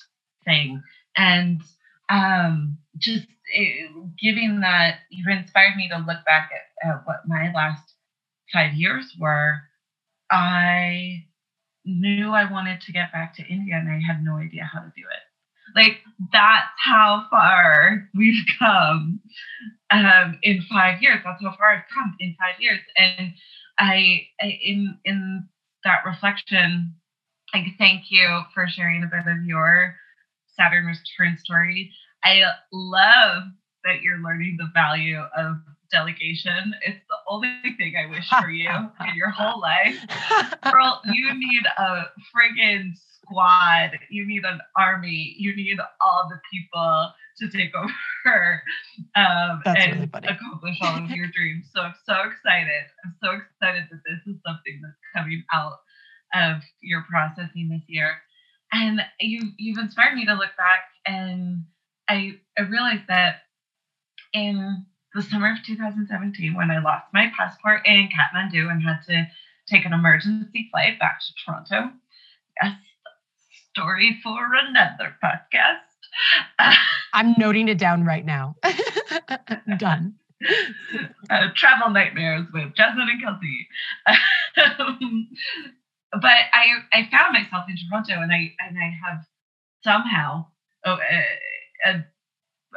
thing. 0.45 0.83
And 1.17 1.63
um, 2.09 2.79
just 2.97 3.27
it, 3.53 3.91
eh, 3.91 4.01
giving 4.21 4.61
that, 4.61 5.01
you've 5.11 5.29
inspired 5.29 5.77
me 5.77 5.89
to 5.89 5.99
look 5.99 6.25
back 6.25 6.51
at, 6.83 6.89
at 6.89 7.07
what 7.07 7.27
my 7.27 7.53
last 7.55 7.95
five 8.53 8.75
years 8.75 9.15
were. 9.19 9.61
I 10.31 11.25
knew 11.85 12.33
I 12.33 12.51
wanted 12.51 12.81
to 12.83 12.93
get 12.93 13.13
back 13.13 13.35
to 13.37 13.47
India 13.47 13.77
and 13.77 13.89
I 13.89 14.01
had 14.07 14.23
no 14.23 14.37
idea 14.37 14.65
how 14.71 14.81
to 14.81 14.93
do 14.95 15.03
it. 15.03 15.28
Like 15.75 16.01
that's 16.33 16.67
how 16.85 17.27
far 17.31 18.09
we've 18.15 18.45
come 18.59 19.21
um, 19.91 20.39
in 20.43 20.63
five 20.71 21.03
years. 21.03 21.21
That's 21.25 21.43
how 21.43 21.57
far 21.57 21.77
I've 21.77 21.95
come 21.95 22.17
in 22.21 22.37
five 22.39 22.61
years. 22.61 22.81
And 22.97 23.33
I, 23.79 24.27
I 24.41 24.59
in 24.63 24.99
in 25.05 25.49
that 25.85 26.05
reflection, 26.05 26.95
like 27.55 27.67
thank 27.79 28.11
you 28.11 28.43
for 28.55 28.67
sharing 28.69 29.03
a 29.03 29.07
bit 29.07 29.31
of 29.31 29.45
your 29.45 29.95
Saturn 30.57 30.87
return 30.87 31.39
story. 31.39 31.93
I 32.25 32.43
love 32.73 33.45
that 33.85 34.03
you're 34.03 34.19
learning 34.19 34.57
the 34.59 34.69
value 34.75 35.21
of 35.37 35.57
delegation. 35.91 36.75
It's 36.83 37.05
the 37.09 37.17
only 37.29 37.75
thing 37.77 37.95
I 37.97 38.11
wish 38.11 38.29
for 38.29 38.51
you 38.51 38.69
in 39.09 39.15
your 39.15 39.31
whole 39.31 39.61
life. 39.61 39.97
Girl, 40.73 41.01
you 41.13 41.35
need 41.35 41.63
a 41.79 42.05
friggin' 42.35 42.93
squad. 43.23 43.99
You 44.11 44.27
need 44.27 44.45
an 44.45 44.61
army. 44.77 45.35
You 45.39 45.55
need 45.55 45.79
all 46.01 46.29
the 46.29 46.41
people 46.53 47.13
to 47.39 47.49
take 47.49 47.73
over 47.75 48.63
um, 49.17 49.63
and 49.65 50.11
really 50.13 50.29
accomplish 50.29 50.77
all 50.83 51.05
of 51.05 51.11
your 51.11 51.27
dreams. 51.35 51.67
So 51.75 51.83
I'm 51.83 51.95
so 52.05 52.15
excited. 52.29 52.85
I'm 53.05 53.15
so 53.23 53.31
excited 53.33 53.85
that 53.91 54.01
this 54.05 54.35
is 54.35 54.41
something 54.45 54.81
that's 54.83 54.97
coming 55.17 55.45
out 55.53 55.79
of 56.35 56.63
your 56.81 57.05
processing 57.09 57.69
this 57.71 57.83
year. 57.87 58.17
And 58.73 59.01
you 59.21 59.53
you've 59.57 59.79
inspired 59.79 60.15
me 60.15 60.27
to 60.27 60.35
look 60.35 60.55
back 60.59 60.81
and 61.07 61.65
I 62.09 62.35
I 62.59 62.63
realized 62.63 63.05
that 63.09 63.37
in 64.35 64.85
the 65.19 65.25
summer 65.25 65.51
of 65.51 65.59
2017 65.67 66.55
when 66.55 66.71
I 66.71 66.79
lost 66.79 67.07
my 67.13 67.33
passport 67.37 67.81
in 67.85 68.09
Kathmandu 68.09 68.71
and 68.71 68.81
had 68.81 69.01
to 69.09 69.27
take 69.69 69.85
an 69.85 69.93
emergency 69.93 70.69
flight 70.71 71.01
back 71.01 71.19
to 71.19 71.33
Toronto. 71.45 71.91
Yes, 72.63 72.77
story 73.73 74.21
for 74.23 74.39
another 74.55 75.17
podcast. 75.23 75.81
I'm 77.13 77.35
noting 77.37 77.67
it 77.67 77.79
down 77.79 78.05
right 78.05 78.25
now. 78.25 78.55
Done. 79.79 80.15
Uh, 81.29 81.49
travel 81.57 81.91
nightmares 81.91 82.47
with 82.55 82.77
Jasmine 82.77 83.09
and 83.11 83.21
Kelsey. 83.21 83.69
Um, 84.79 85.29
but 86.13 86.31
I 86.53 86.67
I 86.93 87.09
found 87.11 87.33
myself 87.33 87.65
in 87.69 87.77
Toronto, 87.77 88.23
and 88.23 88.33
I 88.33 88.55
and 88.61 88.79
I 88.79 88.93
have 89.05 89.25
somehow 89.83 90.47
oh, 90.85 90.97
a, 91.11 91.91
a, 91.91 92.05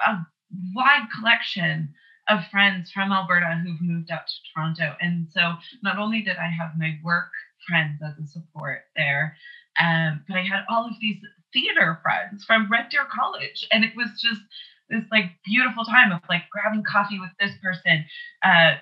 a 0.07 0.27
wide 0.73 1.07
collection 1.15 1.93
of 2.29 2.39
friends 2.51 2.91
from 2.91 3.11
Alberta 3.11 3.61
who've 3.63 3.81
moved 3.81 4.11
out 4.11 4.27
to 4.27 4.33
Toronto, 4.53 4.95
and 5.01 5.27
so 5.31 5.55
not 5.83 5.97
only 5.97 6.21
did 6.21 6.37
I 6.37 6.49
have 6.49 6.71
my 6.77 6.99
work 7.03 7.31
friends 7.67 8.01
as 8.01 8.17
a 8.23 8.27
support 8.27 8.83
there, 8.95 9.37
um, 9.79 10.23
but 10.27 10.37
I 10.37 10.43
had 10.43 10.65
all 10.69 10.85
of 10.85 10.93
these 10.99 11.17
theater 11.53 11.99
friends 12.01 12.43
from 12.45 12.69
Red 12.71 12.89
Deer 12.89 13.05
College, 13.11 13.67
and 13.71 13.83
it 13.83 13.95
was 13.95 14.09
just 14.21 14.41
this 14.91 15.03
like 15.11 15.31
beautiful 15.45 15.85
time 15.85 16.11
of 16.11 16.19
like 16.29 16.43
grabbing 16.51 16.83
coffee 16.83 17.19
with 17.19 17.31
this 17.39 17.55
person, 17.63 18.05
uh, 18.43 18.75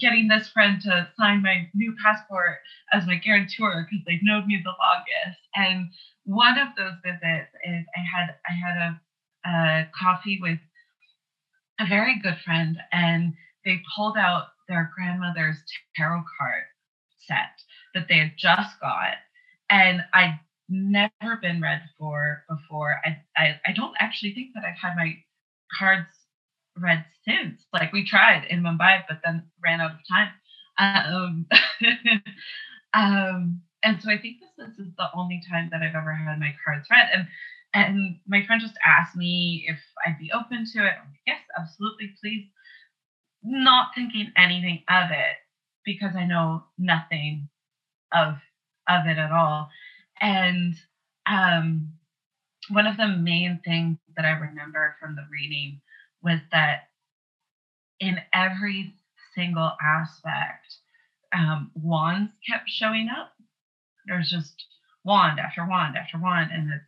getting 0.00 0.26
this 0.28 0.48
friend 0.48 0.80
to 0.82 1.08
sign 1.16 1.42
my 1.42 1.68
new 1.74 1.94
passport 2.02 2.58
as 2.92 3.06
my 3.06 3.16
guarantor 3.16 3.86
because 3.88 4.04
they've 4.06 4.22
known 4.22 4.46
me 4.46 4.60
the 4.64 4.72
longest. 4.80 5.40
And 5.54 5.90
one 6.24 6.58
of 6.58 6.68
those 6.76 6.94
visits 7.04 7.52
is 7.64 7.84
I 7.94 8.00
had 8.00 8.34
I 8.48 8.52
had 8.54 8.76
a, 8.82 9.48
a 9.48 9.90
coffee 9.98 10.38
with 10.40 10.58
a 11.80 11.86
very 11.86 12.18
good 12.22 12.38
friend, 12.44 12.78
and 12.92 13.34
they 13.64 13.82
pulled 13.96 14.16
out 14.16 14.48
their 14.68 14.90
grandmother's 14.94 15.58
tarot 15.96 16.24
card 16.38 16.64
set 17.26 17.60
that 17.94 18.06
they 18.08 18.18
had 18.18 18.32
just 18.36 18.80
got, 18.80 19.14
and 19.70 20.02
I'd 20.12 20.38
never 20.68 21.36
been 21.40 21.60
read 21.60 21.82
for 21.98 22.44
before. 22.48 23.00
I, 23.04 23.18
I 23.36 23.60
I 23.66 23.72
don't 23.72 23.94
actually 23.98 24.34
think 24.34 24.50
that 24.54 24.64
I've 24.64 24.80
had 24.80 24.96
my 24.96 25.16
cards 25.78 26.08
read 26.76 27.04
since. 27.24 27.64
Like 27.72 27.92
we 27.92 28.04
tried 28.04 28.46
in 28.48 28.62
Mumbai, 28.62 29.02
but 29.08 29.20
then 29.24 29.44
ran 29.62 29.80
out 29.80 29.92
of 29.92 29.98
time. 30.08 30.32
Um, 30.78 31.46
um, 32.94 33.62
and 33.82 34.00
so 34.00 34.10
I 34.10 34.18
think 34.18 34.38
this, 34.40 34.50
this 34.56 34.78
is 34.78 34.92
the 34.96 35.08
only 35.14 35.42
time 35.50 35.68
that 35.72 35.82
I've 35.82 35.94
ever 35.94 36.14
had 36.14 36.38
my 36.38 36.54
cards 36.64 36.88
read. 36.90 37.08
And 37.12 37.26
and 37.74 38.18
my 38.26 38.44
friend 38.44 38.60
just 38.60 38.78
asked 38.84 39.16
me 39.16 39.64
if 39.68 39.78
I'd 40.06 40.18
be 40.18 40.30
open 40.32 40.64
to 40.72 40.78
it. 40.80 40.94
Like, 40.98 41.20
yes, 41.26 41.40
absolutely, 41.58 42.14
please. 42.20 42.48
Not 43.42 43.88
thinking 43.94 44.32
anything 44.36 44.82
of 44.88 45.10
it 45.10 45.36
because 45.84 46.14
I 46.16 46.26
know 46.26 46.64
nothing 46.78 47.48
of 48.12 48.34
of 48.88 49.06
it 49.06 49.18
at 49.18 49.32
all. 49.32 49.68
And 50.20 50.74
um, 51.26 51.92
one 52.68 52.86
of 52.86 52.96
the 52.96 53.08
main 53.08 53.60
things 53.64 53.98
that 54.16 54.24
I 54.24 54.30
remember 54.30 54.96
from 55.00 55.16
the 55.16 55.26
reading 55.30 55.80
was 56.22 56.40
that 56.52 56.88
in 58.00 58.18
every 58.32 58.94
single 59.34 59.72
aspect, 59.82 60.76
um, 61.32 61.70
wands 61.74 62.32
kept 62.48 62.68
showing 62.68 63.08
up. 63.08 63.32
There's 64.06 64.30
just 64.30 64.64
wand 65.04 65.40
after 65.40 65.66
wand 65.66 65.96
after 65.96 66.18
wand, 66.18 66.50
and 66.52 66.68
the, 66.68 66.80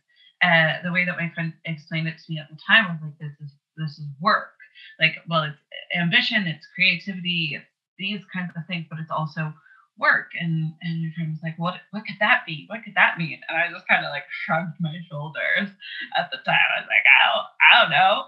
uh, 0.45 0.83
the 0.83 0.91
way 0.91 1.05
that 1.05 1.17
my 1.17 1.31
friend 1.33 1.53
explained 1.65 2.07
it 2.07 2.17
to 2.17 2.31
me 2.31 2.39
at 2.39 2.49
the 2.49 2.59
time 2.67 2.85
was 2.85 3.01
like, 3.01 3.17
"This 3.19 3.33
is 3.41 3.51
this 3.77 3.97
is 3.97 4.05
work. 4.21 4.53
Like, 4.99 5.15
well, 5.27 5.43
it's 5.43 5.57
ambition, 5.95 6.47
it's 6.47 6.67
creativity, 6.75 7.53
it's 7.55 7.65
these 7.97 8.21
kinds 8.33 8.51
of 8.55 8.63
things, 8.67 8.85
but 8.89 8.99
it's 8.99 9.11
also 9.11 9.53
work. 9.97 10.31
And 10.39 10.73
and 10.81 11.01
your 11.01 11.11
friend 11.13 11.31
was 11.31 11.39
like 11.43 11.57
what 11.57 11.75
what 11.91 12.05
could 12.05 12.17
that 12.19 12.43
be? 12.45 12.65
What 12.67 12.83
could 12.83 12.95
that 12.95 13.17
mean? 13.17 13.39
And 13.49 13.57
i 13.57 13.71
just 13.71 13.87
kind 13.87 14.05
of 14.05 14.09
like 14.11 14.25
shrugged 14.29 14.77
my 14.79 14.95
shoulders 15.09 15.69
at 16.17 16.29
the 16.31 16.37
time. 16.45 16.67
I 16.75 16.79
was 16.81 16.87
like 16.89 17.05
i 17.07 17.21
don't 17.33 17.47
i 17.71 17.81
don't 17.81 17.91
know. 17.91 18.25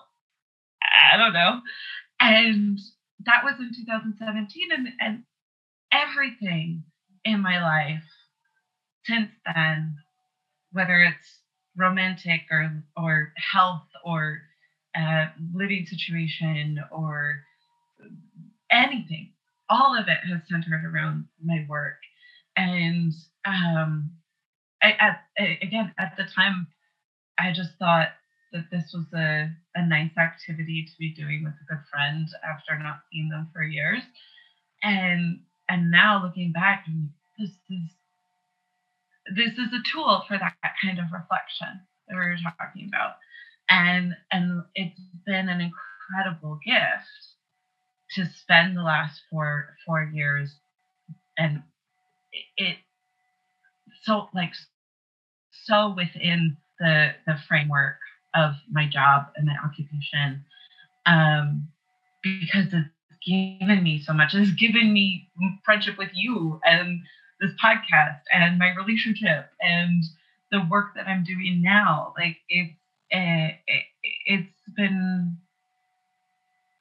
I 1.11 1.17
don't 1.17 1.33
know. 1.33 1.61
And 2.19 2.79
that 3.25 3.43
was 3.43 3.55
in 3.59 3.71
2017 3.75 4.71
and 4.71 4.87
and 4.99 5.23
everything 5.91 6.83
in 7.25 7.41
my 7.41 7.61
life 7.61 8.03
since 9.05 9.31
then 9.45 9.95
whether 10.71 11.01
it's 11.01 11.41
romantic 11.77 12.41
or 12.51 12.83
or 12.95 13.33
health 13.53 13.87
or 14.03 14.41
uh, 14.99 15.27
living 15.53 15.85
situation 15.85 16.79
or 16.91 17.41
anything 18.71 19.31
all 19.69 19.97
of 19.97 20.07
it 20.07 20.19
has 20.27 20.41
centered 20.49 20.85
around 20.85 21.25
my 21.43 21.65
work. 21.67 21.97
And 22.55 23.13
um, 23.45 24.11
I, 24.81 24.93
at, 24.99 25.19
again, 25.61 25.93
at 25.99 26.13
the 26.17 26.23
time, 26.35 26.67
I 27.37 27.51
just 27.53 27.71
thought 27.77 28.09
that 28.53 28.65
this 28.71 28.93
was 28.93 29.05
a, 29.13 29.49
a 29.75 29.85
nice 29.85 30.11
activity 30.17 30.85
to 30.87 30.93
be 30.97 31.13
doing 31.13 31.43
with 31.43 31.53
a 31.53 31.73
good 31.73 31.83
friend 31.91 32.27
after 32.49 32.77
not 32.81 33.01
seeing 33.11 33.29
them 33.29 33.49
for 33.53 33.63
years. 33.63 34.01
And 34.83 35.41
and 35.69 35.91
now 35.91 36.23
looking 36.23 36.53
back, 36.53 36.85
this 37.37 37.49
is 37.49 37.91
this 39.35 39.53
is 39.53 39.73
a 39.73 39.83
tool 39.93 40.23
for 40.27 40.37
that 40.37 40.55
kind 40.83 40.99
of 40.99 41.05
reflection 41.11 41.81
that 42.07 42.13
we 42.13 42.17
were 42.17 42.37
talking 42.59 42.89
about. 42.89 43.15
And 43.69 44.15
and 44.31 44.63
it's 44.75 44.99
been 45.25 45.49
an 45.49 45.61
incredible 45.61 46.59
gift 46.65 47.07
to 48.11 48.25
spend 48.25 48.77
the 48.77 48.81
last 48.83 49.21
four 49.29 49.75
four 49.85 50.03
years 50.13 50.55
and 51.37 51.61
it 52.57 52.77
so 54.03 54.29
like 54.33 54.53
so 55.51 55.93
within 55.95 56.57
the 56.79 57.11
the 57.25 57.35
framework 57.47 57.97
of 58.35 58.53
my 58.71 58.87
job 58.87 59.25
and 59.35 59.45
my 59.45 59.55
occupation 59.63 60.43
um 61.05 61.67
because 62.23 62.67
it's 62.73 62.89
given 63.25 63.83
me 63.83 64.01
so 64.01 64.13
much 64.13 64.33
it's 64.33 64.51
given 64.51 64.93
me 64.93 65.29
friendship 65.65 65.97
with 65.97 66.11
you 66.13 66.59
and 66.63 67.01
this 67.39 67.51
podcast 67.63 68.19
and 68.31 68.57
my 68.57 68.73
relationship 68.75 69.49
and 69.61 70.03
the 70.51 70.65
work 70.69 70.93
that 70.95 71.07
i'm 71.07 71.23
doing 71.23 71.61
now 71.63 72.13
like 72.17 72.37
it's 72.49 72.73
it, 73.09 73.55
it's 74.25 74.53
been 74.75 75.37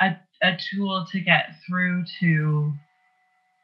a 0.01 0.17
a 0.43 0.57
tool 0.71 1.07
to 1.11 1.21
get 1.21 1.57
through 1.67 2.05
to 2.21 2.73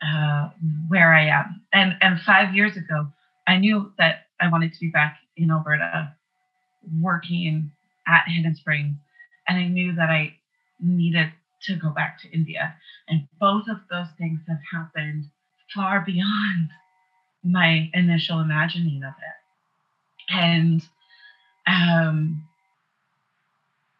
uh, 0.03 0.51
where 0.89 1.13
I 1.13 1.27
am. 1.27 1.63
And 1.73 1.95
and 2.01 2.21
five 2.21 2.55
years 2.55 2.77
ago, 2.77 3.09
I 3.47 3.59
knew 3.59 3.93
that 3.99 4.27
I 4.41 4.49
wanted 4.49 4.73
to 4.73 4.81
be 4.81 4.91
back 4.91 5.19
in 5.37 5.51
Alberta, 5.51 6.15
working 7.01 7.71
at 8.07 8.25
Hidden 8.27 8.57
Springs, 8.57 8.97
and 9.47 9.59
I 9.59 9.69
knew 9.69 9.95
that 9.95 10.11
I 10.11 10.35
needed 10.81 11.33
to 11.63 11.77
go 11.77 11.91
back 11.91 12.21
to 12.23 12.31
India. 12.31 12.75
And 13.09 13.29
both 13.39 13.69
of 13.69 13.79
those 13.91 14.09
things 14.19 14.41
have 14.49 14.59
happened 14.73 15.27
far 15.75 16.01
beyond 16.07 16.71
my 17.45 17.91
initial 17.95 18.41
imagining 18.41 19.03
of 19.03 19.15
it. 19.15 20.35
And 20.35 20.83
um, 21.67 22.45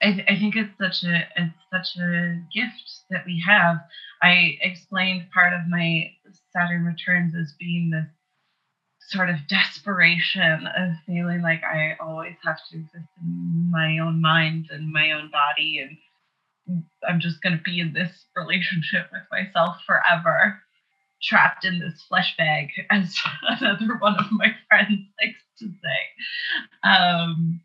I, 0.03 0.25
I 0.29 0.39
think 0.39 0.57
it's 0.57 0.77
such 0.79 1.05
a 1.05 1.27
it's 1.37 1.55
such 1.73 2.01
a 2.01 2.41
gift 2.55 2.91
that 3.11 3.25
we 3.27 3.43
have. 3.47 3.79
I 4.23 4.59
explained 4.61 5.31
part 5.33 5.53
of 5.53 5.69
my 5.69 6.13
Saturn 6.53 6.85
returns 6.85 7.35
as 7.35 7.55
being 7.59 7.91
this 7.91 8.07
sort 9.09 9.29
of 9.29 9.37
desperation 9.49 10.67
of 10.77 10.91
feeling 11.07 11.43
like 11.43 11.63
I 11.65 11.97
always 12.01 12.37
have 12.45 12.57
to 12.71 12.79
exist 12.79 13.09
in 13.21 13.69
my 13.71 13.99
own 13.99 14.21
mind 14.23 14.69
and 14.71 14.93
my 14.93 15.13
own 15.13 15.31
body 15.31 15.81
and 15.81 15.99
I'm 17.07 17.21
just 17.21 17.43
going 17.43 17.57
to 17.57 17.63
be 17.63 17.81
in 17.81 17.93
this 17.93 18.25
relationship 18.37 19.09
with 19.13 19.23
myself 19.31 19.77
forever, 19.87 20.61
trapped 21.23 21.65
in 21.65 21.79
this 21.79 22.03
flesh 22.03 22.37
bag, 22.37 22.71
as 22.91 23.17
another 23.43 23.97
one 23.99 24.19
of 24.19 24.27
my 24.33 24.55
friends 24.69 25.01
likes 25.23 25.43
to 25.59 25.67
say. 25.67 26.89
Um, 26.89 27.61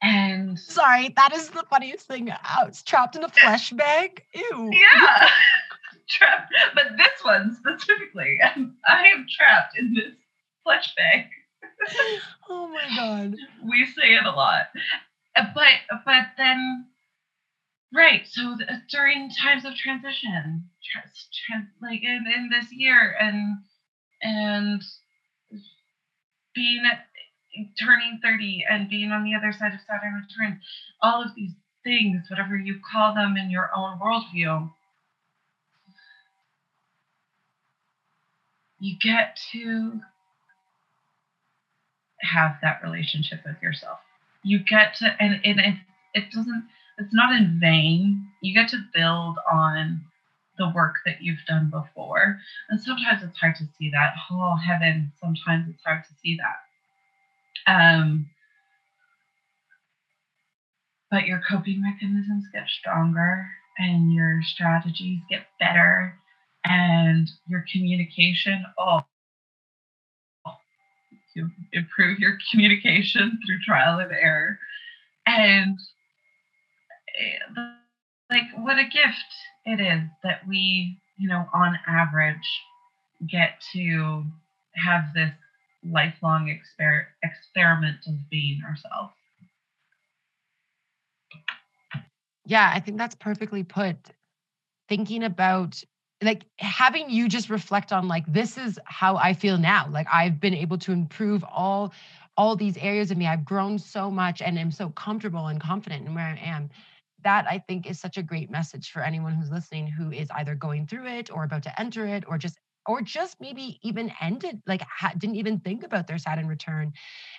and 0.00 0.58
sorry, 0.58 1.12
that 1.16 1.32
is 1.32 1.50
the 1.50 1.64
funniest 1.68 2.06
thing. 2.06 2.30
I 2.30 2.64
was 2.64 2.82
trapped 2.82 3.16
in 3.16 3.24
a 3.24 3.28
flesh 3.28 3.70
bag. 3.70 4.22
Ew. 4.34 4.70
Yeah. 4.72 5.28
trapped. 6.08 6.52
But 6.74 6.96
this 6.96 7.22
one 7.22 7.56
specifically, 7.56 8.38
I 8.42 9.06
am 9.06 9.26
trapped 9.28 9.78
in 9.78 9.94
this 9.94 10.14
flesh 10.62 10.94
bag. 10.96 11.26
oh 12.48 12.68
my 12.68 12.96
god. 12.96 13.36
We 13.68 13.86
say 13.86 14.14
it 14.14 14.24
a 14.24 14.30
lot. 14.30 14.66
Uh, 15.36 15.44
but 15.54 16.00
but 16.04 16.24
then 16.36 16.86
right, 17.92 18.22
so 18.26 18.56
during 18.90 19.30
times 19.30 19.64
of 19.64 19.74
transition, 19.74 20.68
trans, 20.82 21.66
like 21.80 22.02
in, 22.02 22.24
in 22.34 22.50
this 22.50 22.72
year 22.72 23.16
and 23.20 23.58
and 24.20 24.82
being 26.54 26.82
at 26.90 27.06
turning 27.80 28.20
30 28.22 28.64
and 28.68 28.88
being 28.88 29.12
on 29.12 29.24
the 29.24 29.34
other 29.34 29.52
side 29.52 29.72
of 29.72 29.80
Saturn 29.86 30.14
returns, 30.14 30.62
all 31.02 31.22
of 31.22 31.34
these 31.36 31.52
things, 31.84 32.26
whatever 32.28 32.56
you 32.56 32.80
call 32.92 33.14
them 33.14 33.36
in 33.36 33.50
your 33.50 33.70
own 33.74 33.98
worldview, 33.98 34.70
you 38.80 38.96
get 39.00 39.38
to 39.52 40.00
have 42.20 42.56
that 42.62 42.80
relationship 42.82 43.40
with 43.44 43.56
yourself. 43.62 43.98
You 44.44 44.58
get 44.58 44.94
to, 44.96 45.16
and, 45.20 45.40
and 45.44 45.60
it, 45.60 45.74
it 46.14 46.24
doesn't, 46.32 46.64
it's 46.98 47.14
not 47.14 47.34
in 47.34 47.58
vain. 47.60 48.26
You 48.42 48.54
get 48.54 48.68
to 48.70 48.78
build 48.94 49.38
on 49.50 50.02
the 50.58 50.70
work 50.74 50.96
that 51.06 51.22
you've 51.22 51.44
done 51.46 51.70
before. 51.70 52.38
And 52.68 52.80
sometimes 52.80 53.22
it's 53.22 53.38
hard 53.38 53.56
to 53.56 53.68
see 53.78 53.90
that. 53.90 54.14
Oh, 54.30 54.56
heaven, 54.56 55.12
sometimes 55.20 55.68
it's 55.68 55.84
hard 55.84 56.04
to 56.04 56.14
see 56.22 56.36
that. 56.36 57.72
Um, 57.72 58.28
but 61.10 61.26
your 61.26 61.40
coping 61.48 61.82
mechanisms 61.82 62.44
get 62.52 62.68
stronger 62.68 63.46
and 63.78 64.12
your 64.12 64.40
strategies 64.42 65.20
get 65.30 65.46
better 65.58 66.14
and 66.64 67.30
your 67.46 67.64
communication 67.72 68.64
oh 68.78 69.00
you 71.34 71.48
improve 71.72 72.18
your 72.18 72.36
communication 72.50 73.38
through 73.46 73.58
trial 73.64 74.00
and 74.00 74.10
error 74.12 74.58
and 75.26 75.78
like 78.30 78.42
what 78.56 78.78
a 78.78 78.84
gift 78.84 79.32
it 79.64 79.80
is 79.80 80.02
that 80.22 80.46
we 80.46 80.98
you 81.16 81.28
know 81.28 81.46
on 81.52 81.78
average 81.86 82.36
get 83.28 83.60
to 83.72 84.24
have 84.74 85.12
this 85.14 85.32
lifelong 85.90 86.46
exper- 86.46 87.06
experiment 87.22 87.96
of 88.06 88.14
being 88.30 88.62
ourselves. 88.64 89.12
Yeah 92.46 92.70
i 92.74 92.80
think 92.80 92.98
that's 92.98 93.14
perfectly 93.14 93.62
put. 93.62 93.96
Thinking 94.88 95.24
about 95.24 95.82
like 96.22 96.44
having 96.58 97.10
you 97.10 97.28
just 97.28 97.48
reflect 97.50 97.92
on 97.92 98.08
like 98.08 98.24
this 98.32 98.58
is 98.58 98.78
how 98.84 99.16
i 99.16 99.32
feel 99.32 99.58
now. 99.58 99.88
Like 99.90 100.06
i've 100.12 100.40
been 100.40 100.54
able 100.54 100.78
to 100.78 100.92
improve 100.92 101.44
all 101.44 101.92
all 102.36 102.54
these 102.54 102.76
areas 102.76 103.10
of 103.10 103.18
me. 103.18 103.26
I've 103.26 103.44
grown 103.44 103.78
so 103.78 104.10
much 104.10 104.40
and 104.42 104.58
am 104.58 104.70
so 104.70 104.90
comfortable 104.90 105.48
and 105.48 105.60
confident 105.60 106.06
in 106.06 106.14
where 106.14 106.24
i 106.24 106.38
am 106.42 106.70
that 107.24 107.46
i 107.48 107.58
think 107.58 107.86
is 107.86 108.00
such 108.00 108.16
a 108.16 108.22
great 108.22 108.50
message 108.50 108.90
for 108.90 109.02
anyone 109.02 109.34
who's 109.34 109.50
listening 109.50 109.86
who 109.86 110.10
is 110.10 110.30
either 110.36 110.54
going 110.54 110.86
through 110.86 111.06
it 111.06 111.30
or 111.30 111.44
about 111.44 111.62
to 111.62 111.80
enter 111.80 112.06
it 112.06 112.24
or 112.28 112.38
just 112.38 112.58
or 112.86 113.02
just 113.02 113.36
maybe 113.40 113.78
even 113.82 114.10
ended 114.20 114.62
like 114.66 114.82
ha- 114.82 115.12
didn't 115.18 115.36
even 115.36 115.60
think 115.60 115.84
about 115.84 116.06
their 116.06 116.18
saturn 116.18 116.48
return 116.48 116.92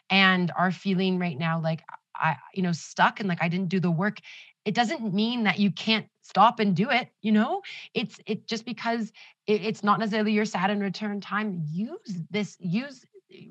and 0.09 0.51
are 0.57 0.71
feeling 0.71 1.19
right 1.19 1.37
now 1.37 1.59
like 1.59 1.83
i 2.15 2.35
you 2.53 2.61
know 2.61 2.71
stuck 2.71 3.19
and 3.19 3.29
like 3.29 3.41
i 3.41 3.47
didn't 3.49 3.69
do 3.69 3.79
the 3.79 3.91
work. 3.91 4.19
It 4.65 4.75
doesn't 4.75 5.13
mean 5.13 5.45
that 5.45 5.57
you 5.57 5.71
can't 5.71 6.07
stop 6.21 6.59
and 6.59 6.75
do 6.75 6.89
it 6.91 7.09
you 7.21 7.31
know? 7.31 7.61
It's 7.93 8.19
it 8.27 8.47
just 8.47 8.65
because 8.65 9.11
it, 9.47 9.63
it's 9.63 9.83
not 9.83 9.99
necessarily 9.99 10.33
your 10.33 10.45
saturn 10.45 10.79
return 10.81 11.21
time 11.21 11.63
use 11.65 12.21
this 12.29 12.57
use 12.59 13.05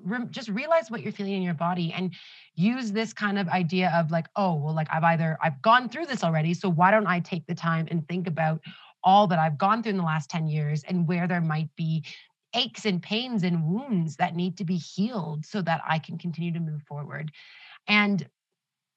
re, 0.05 0.19
just 0.31 0.49
realize 0.49 0.91
what 0.91 1.03
you're 1.03 1.13
feeling 1.13 1.35
in 1.35 1.43
your 1.43 1.55
body 1.55 1.93
and 1.93 2.13
use 2.55 2.93
this 2.93 3.13
kind 3.13 3.39
of 3.39 3.49
idea 3.49 3.93
of 3.95 4.11
like 4.11 4.27
oh 4.37 4.55
well 4.55 4.75
like 4.75 4.89
i've 4.91 5.05
either 5.05 5.39
i've 5.43 5.61
gone 5.63 5.89
through 5.89 6.07
this 6.07 6.25
already 6.25 6.55
so 6.55 6.69
why 6.69 6.91
don't 6.91 7.07
i 7.07 7.21
take 7.21 7.47
the 7.47 7.55
time 7.55 7.87
and 7.91 8.07
think 8.09 8.27
about 8.27 8.61
all 9.05 9.27
that 9.27 9.39
i've 9.39 9.59
gone 9.59 9.83
through 9.83 9.91
in 9.91 9.97
the 9.97 10.03
last 10.03 10.31
10 10.31 10.47
years 10.49 10.83
and 10.85 11.07
where 11.07 11.27
there 11.27 11.41
might 11.41 11.69
be 11.77 12.05
aches 12.55 12.87
and 12.87 13.03
pains 13.03 13.43
and 13.43 13.65
wounds 13.65 14.17
that 14.17 14.35
need 14.35 14.57
to 14.57 14.65
be 14.65 14.77
healed 14.77 15.45
so 15.45 15.61
that 15.63 15.81
i 15.87 15.99
can 15.99 16.19
continue 16.19 16.53
to 16.53 16.61
move 16.61 16.83
forward. 16.83 17.31
And 17.89 18.29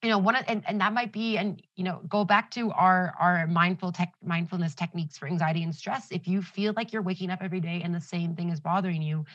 you 0.04 0.10
know 0.10 0.18
one 0.18 0.36
of, 0.36 0.44
and, 0.48 0.64
and 0.68 0.82
that 0.82 0.94
might 0.94 1.12
be 1.12 1.38
and 1.38 1.62
you 1.76 1.84
know 1.84 2.02
go 2.08 2.26
back 2.26 2.52
to 2.52 2.72
our 2.72 3.14
our 3.20 3.48
mindful 3.48 3.92
tech 3.92 4.14
mindfulness 4.24 4.74
techniques 4.76 5.18
for 5.18 5.28
anxiety 5.28 5.64
and 5.64 5.76
stress. 5.76 6.08
If 6.12 6.28
you 6.28 6.42
feel 6.42 6.74
like 6.76 6.92
you're 6.92 7.02
waking 7.02 7.30
up 7.30 7.40
every 7.42 7.60
day 7.60 7.82
and 7.84 7.94
the 7.94 8.02
same 8.02 8.36
thing 8.36 8.50
is 8.50 8.60
bothering 8.60 9.02
you 9.02 9.26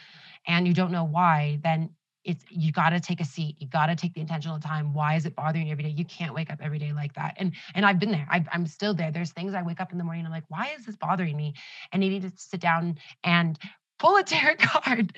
and 0.46 0.66
you 0.66 0.74
don't 0.74 0.92
know 0.92 1.04
why 1.04 1.58
then 1.62 1.90
it's 2.24 2.44
you 2.50 2.72
got 2.72 2.90
to 2.90 2.98
take 2.98 3.20
a 3.20 3.24
seat 3.24 3.54
you 3.60 3.68
got 3.68 3.86
to 3.86 3.94
take 3.94 4.14
the 4.14 4.20
intentional 4.20 4.58
time. 4.58 4.92
Why 4.92 5.14
is 5.14 5.26
it 5.26 5.36
bothering 5.36 5.66
you 5.66 5.72
every 5.72 5.84
day? 5.84 5.90
You 5.90 6.04
can't 6.04 6.34
wake 6.34 6.50
up 6.50 6.58
every 6.60 6.78
day 6.78 6.92
like 6.92 7.14
that. 7.14 7.34
And 7.36 7.52
and 7.74 7.86
i've 7.86 8.00
been 8.00 8.10
there. 8.10 8.26
I 8.30 8.44
am 8.52 8.66
still 8.66 8.94
there. 8.94 9.12
There's 9.12 9.32
things 9.32 9.54
i 9.54 9.62
wake 9.62 9.80
up 9.80 9.92
in 9.92 9.98
the 9.98 10.04
morning 10.04 10.26
i'm 10.26 10.32
like 10.32 10.44
why 10.48 10.74
is 10.76 10.86
this 10.86 10.96
bothering 10.96 11.36
me? 11.36 11.54
And 11.92 12.02
you 12.02 12.10
need 12.10 12.22
to 12.22 12.32
sit 12.36 12.60
down 12.60 12.98
and 13.22 13.58
pull 13.98 14.16
a 14.16 14.22
tarot 14.22 14.56
card 14.58 15.16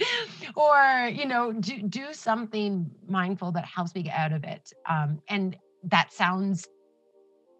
or 0.55 1.09
you 1.13 1.27
know 1.27 1.53
do, 1.53 1.83
do 1.83 2.13
something 2.13 2.91
mindful 3.07 3.53
that 3.53 3.65
helps 3.65 3.95
me 3.95 4.03
get 4.03 4.15
out 4.15 4.33
of 4.33 4.45
it. 4.45 4.73
Um, 4.89 5.21
and 5.29 5.57
that 5.85 6.13
sounds 6.13 6.67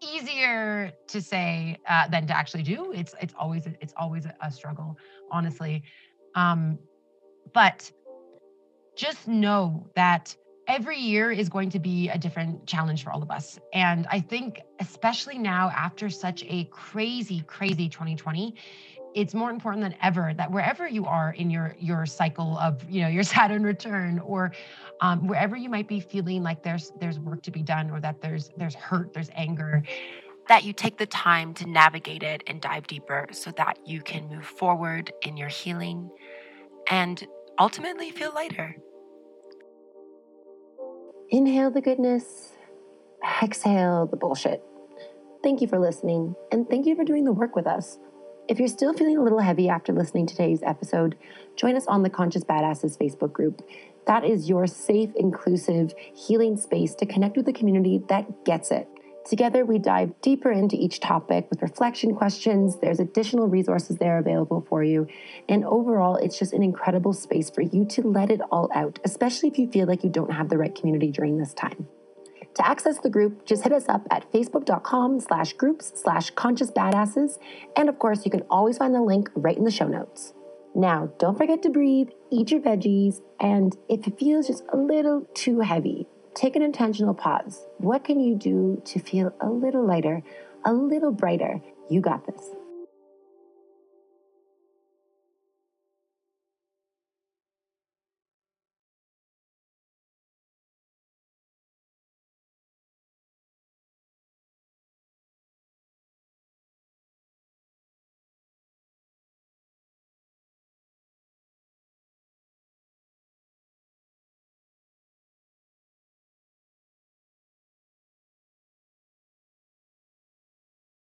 easier 0.01 0.91
to 1.07 1.21
say 1.21 1.77
uh, 1.87 2.07
than 2.07 2.27
to 2.27 2.35
actually 2.35 2.63
do. 2.63 2.91
It's 2.93 3.13
it's 3.21 3.33
always 3.37 3.67
it's 3.81 3.93
always 3.97 4.25
a 4.41 4.51
struggle 4.51 4.97
honestly. 5.31 5.83
Um, 6.35 6.79
but 7.53 7.91
just 8.95 9.27
know 9.27 9.89
that 9.95 10.35
every 10.67 10.99
year 10.99 11.31
is 11.31 11.49
going 11.49 11.69
to 11.71 11.79
be 11.79 12.09
a 12.09 12.17
different 12.17 12.67
challenge 12.67 13.03
for 13.03 13.11
all 13.11 13.23
of 13.23 13.31
us. 13.31 13.57
And 13.73 14.05
i 14.11 14.19
think 14.19 14.61
especially 14.79 15.37
now 15.37 15.71
after 15.75 16.09
such 16.09 16.43
a 16.47 16.65
crazy 16.65 17.41
crazy 17.47 17.89
2020 17.89 18.55
it's 19.15 19.33
more 19.33 19.49
important 19.49 19.83
than 19.83 19.95
ever 20.01 20.33
that 20.35 20.51
wherever 20.51 20.87
you 20.87 21.05
are 21.05 21.33
in 21.33 21.49
your 21.49 21.75
your 21.79 22.05
cycle 22.05 22.57
of 22.59 22.87
you 22.89 23.01
know 23.01 23.07
your 23.07 23.23
saturn 23.35 23.63
return 23.63 24.19
or 24.19 24.51
um, 25.01 25.27
wherever 25.27 25.55
you 25.55 25.69
might 25.69 25.87
be 25.87 25.99
feeling 25.99 26.43
like 26.43 26.63
there's 26.63 26.91
there's 26.99 27.19
work 27.19 27.41
to 27.43 27.51
be 27.51 27.63
done 27.63 27.89
or 27.89 27.99
that 27.99 28.21
there's 28.21 28.49
there's 28.57 28.75
hurt 28.75 29.13
there's 29.13 29.29
anger 29.35 29.83
that 30.49 30.63
you 30.63 30.73
take 30.73 30.97
the 30.97 31.05
time 31.05 31.53
to 31.53 31.69
navigate 31.69 32.23
it 32.23 32.43
and 32.47 32.59
dive 32.59 32.87
deeper 32.87 33.27
so 33.31 33.51
that 33.51 33.77
you 33.85 34.01
can 34.01 34.27
move 34.29 34.45
forward 34.45 35.13
in 35.21 35.37
your 35.37 35.47
healing 35.47 36.09
and 36.89 37.25
ultimately 37.59 38.09
feel 38.09 38.33
lighter. 38.33 38.75
Inhale 41.29 41.69
the 41.69 41.81
goodness 41.81 42.53
exhale 43.43 44.07
the 44.07 44.17
bullshit. 44.17 44.63
Thank 45.43 45.61
you 45.61 45.67
for 45.67 45.77
listening 45.77 46.33
and 46.51 46.67
thank 46.67 46.87
you 46.87 46.95
for 46.95 47.03
doing 47.03 47.25
the 47.25 47.31
work 47.31 47.55
with 47.55 47.67
us 47.67 47.99
if 48.49 48.57
you're 48.57 48.67
still 48.67 48.93
feeling 48.93 49.15
a 49.15 49.23
little 49.23 49.39
heavy 49.39 49.69
after 49.69 49.93
listening 49.93 50.25
to 50.25 50.35
today's 50.35 50.63
episode, 50.63 51.15
join 51.55 51.75
us 51.75 51.85
on 51.85 52.01
the 52.01 52.09
Conscious 52.09 52.43
Badasses 52.43 52.97
Facebook 52.97 53.31
group. 53.31 53.61
That 54.07 54.25
is 54.25 54.49
your 54.49 54.65
safe, 54.65 55.11
inclusive, 55.15 55.93
healing 56.15 56.57
space 56.57 56.95
to 56.95 57.05
connect 57.05 57.37
with 57.37 57.47
a 57.47 57.53
community 57.53 58.01
that 58.09 58.43
gets 58.45 58.71
it. 58.71 58.87
Together, 59.23 59.63
we 59.63 59.77
dive 59.77 60.19
deeper 60.21 60.51
into 60.51 60.75
each 60.75 60.99
topic 60.99 61.45
with 61.51 61.61
reflection 61.61 62.15
questions. 62.15 62.77
There's 62.81 62.99
additional 62.99 63.47
resources 63.47 63.97
there 63.97 64.17
available 64.17 64.65
for 64.67 64.83
you. 64.83 65.05
And 65.47 65.63
overall, 65.63 66.15
it's 66.15 66.39
just 66.39 66.53
an 66.53 66.63
incredible 66.63 67.13
space 67.13 67.51
for 67.51 67.61
you 67.61 67.85
to 67.85 68.01
let 68.01 68.31
it 68.31 68.41
all 68.51 68.71
out, 68.73 68.97
especially 69.03 69.49
if 69.49 69.59
you 69.59 69.69
feel 69.69 69.85
like 69.85 70.03
you 70.03 70.09
don't 70.09 70.31
have 70.31 70.49
the 70.49 70.57
right 70.57 70.73
community 70.73 71.11
during 71.11 71.37
this 71.37 71.53
time. 71.53 71.87
To 72.55 72.67
access 72.67 72.99
the 72.99 73.09
group, 73.09 73.45
just 73.45 73.63
hit 73.63 73.71
us 73.71 73.87
up 73.87 74.05
at 74.11 74.31
facebook.com 74.31 75.19
slash 75.19 75.53
groups 75.53 75.93
slash 75.95 76.31
conscious 76.31 76.71
badasses. 76.71 77.37
And 77.75 77.87
of 77.87 77.99
course, 77.99 78.25
you 78.25 78.31
can 78.31 78.43
always 78.49 78.77
find 78.77 78.93
the 78.93 79.01
link 79.01 79.29
right 79.35 79.57
in 79.57 79.63
the 79.63 79.71
show 79.71 79.87
notes. 79.87 80.33
Now, 80.75 81.09
don't 81.17 81.37
forget 81.37 81.63
to 81.63 81.69
breathe, 81.69 82.09
eat 82.31 82.51
your 82.51 82.61
veggies, 82.61 83.21
and 83.39 83.75
if 83.87 84.07
it 84.07 84.19
feels 84.19 84.47
just 84.47 84.63
a 84.71 84.77
little 84.77 85.27
too 85.33 85.61
heavy, 85.61 86.07
take 86.35 86.55
an 86.55 86.61
intentional 86.61 87.13
pause. 87.13 87.65
What 87.77 88.03
can 88.03 88.19
you 88.19 88.35
do 88.35 88.81
to 88.85 88.99
feel 88.99 89.33
a 89.41 89.49
little 89.49 89.85
lighter, 89.85 90.21
a 90.65 90.73
little 90.73 91.11
brighter? 91.11 91.61
You 91.89 92.01
got 92.01 92.25
this. 92.27 92.58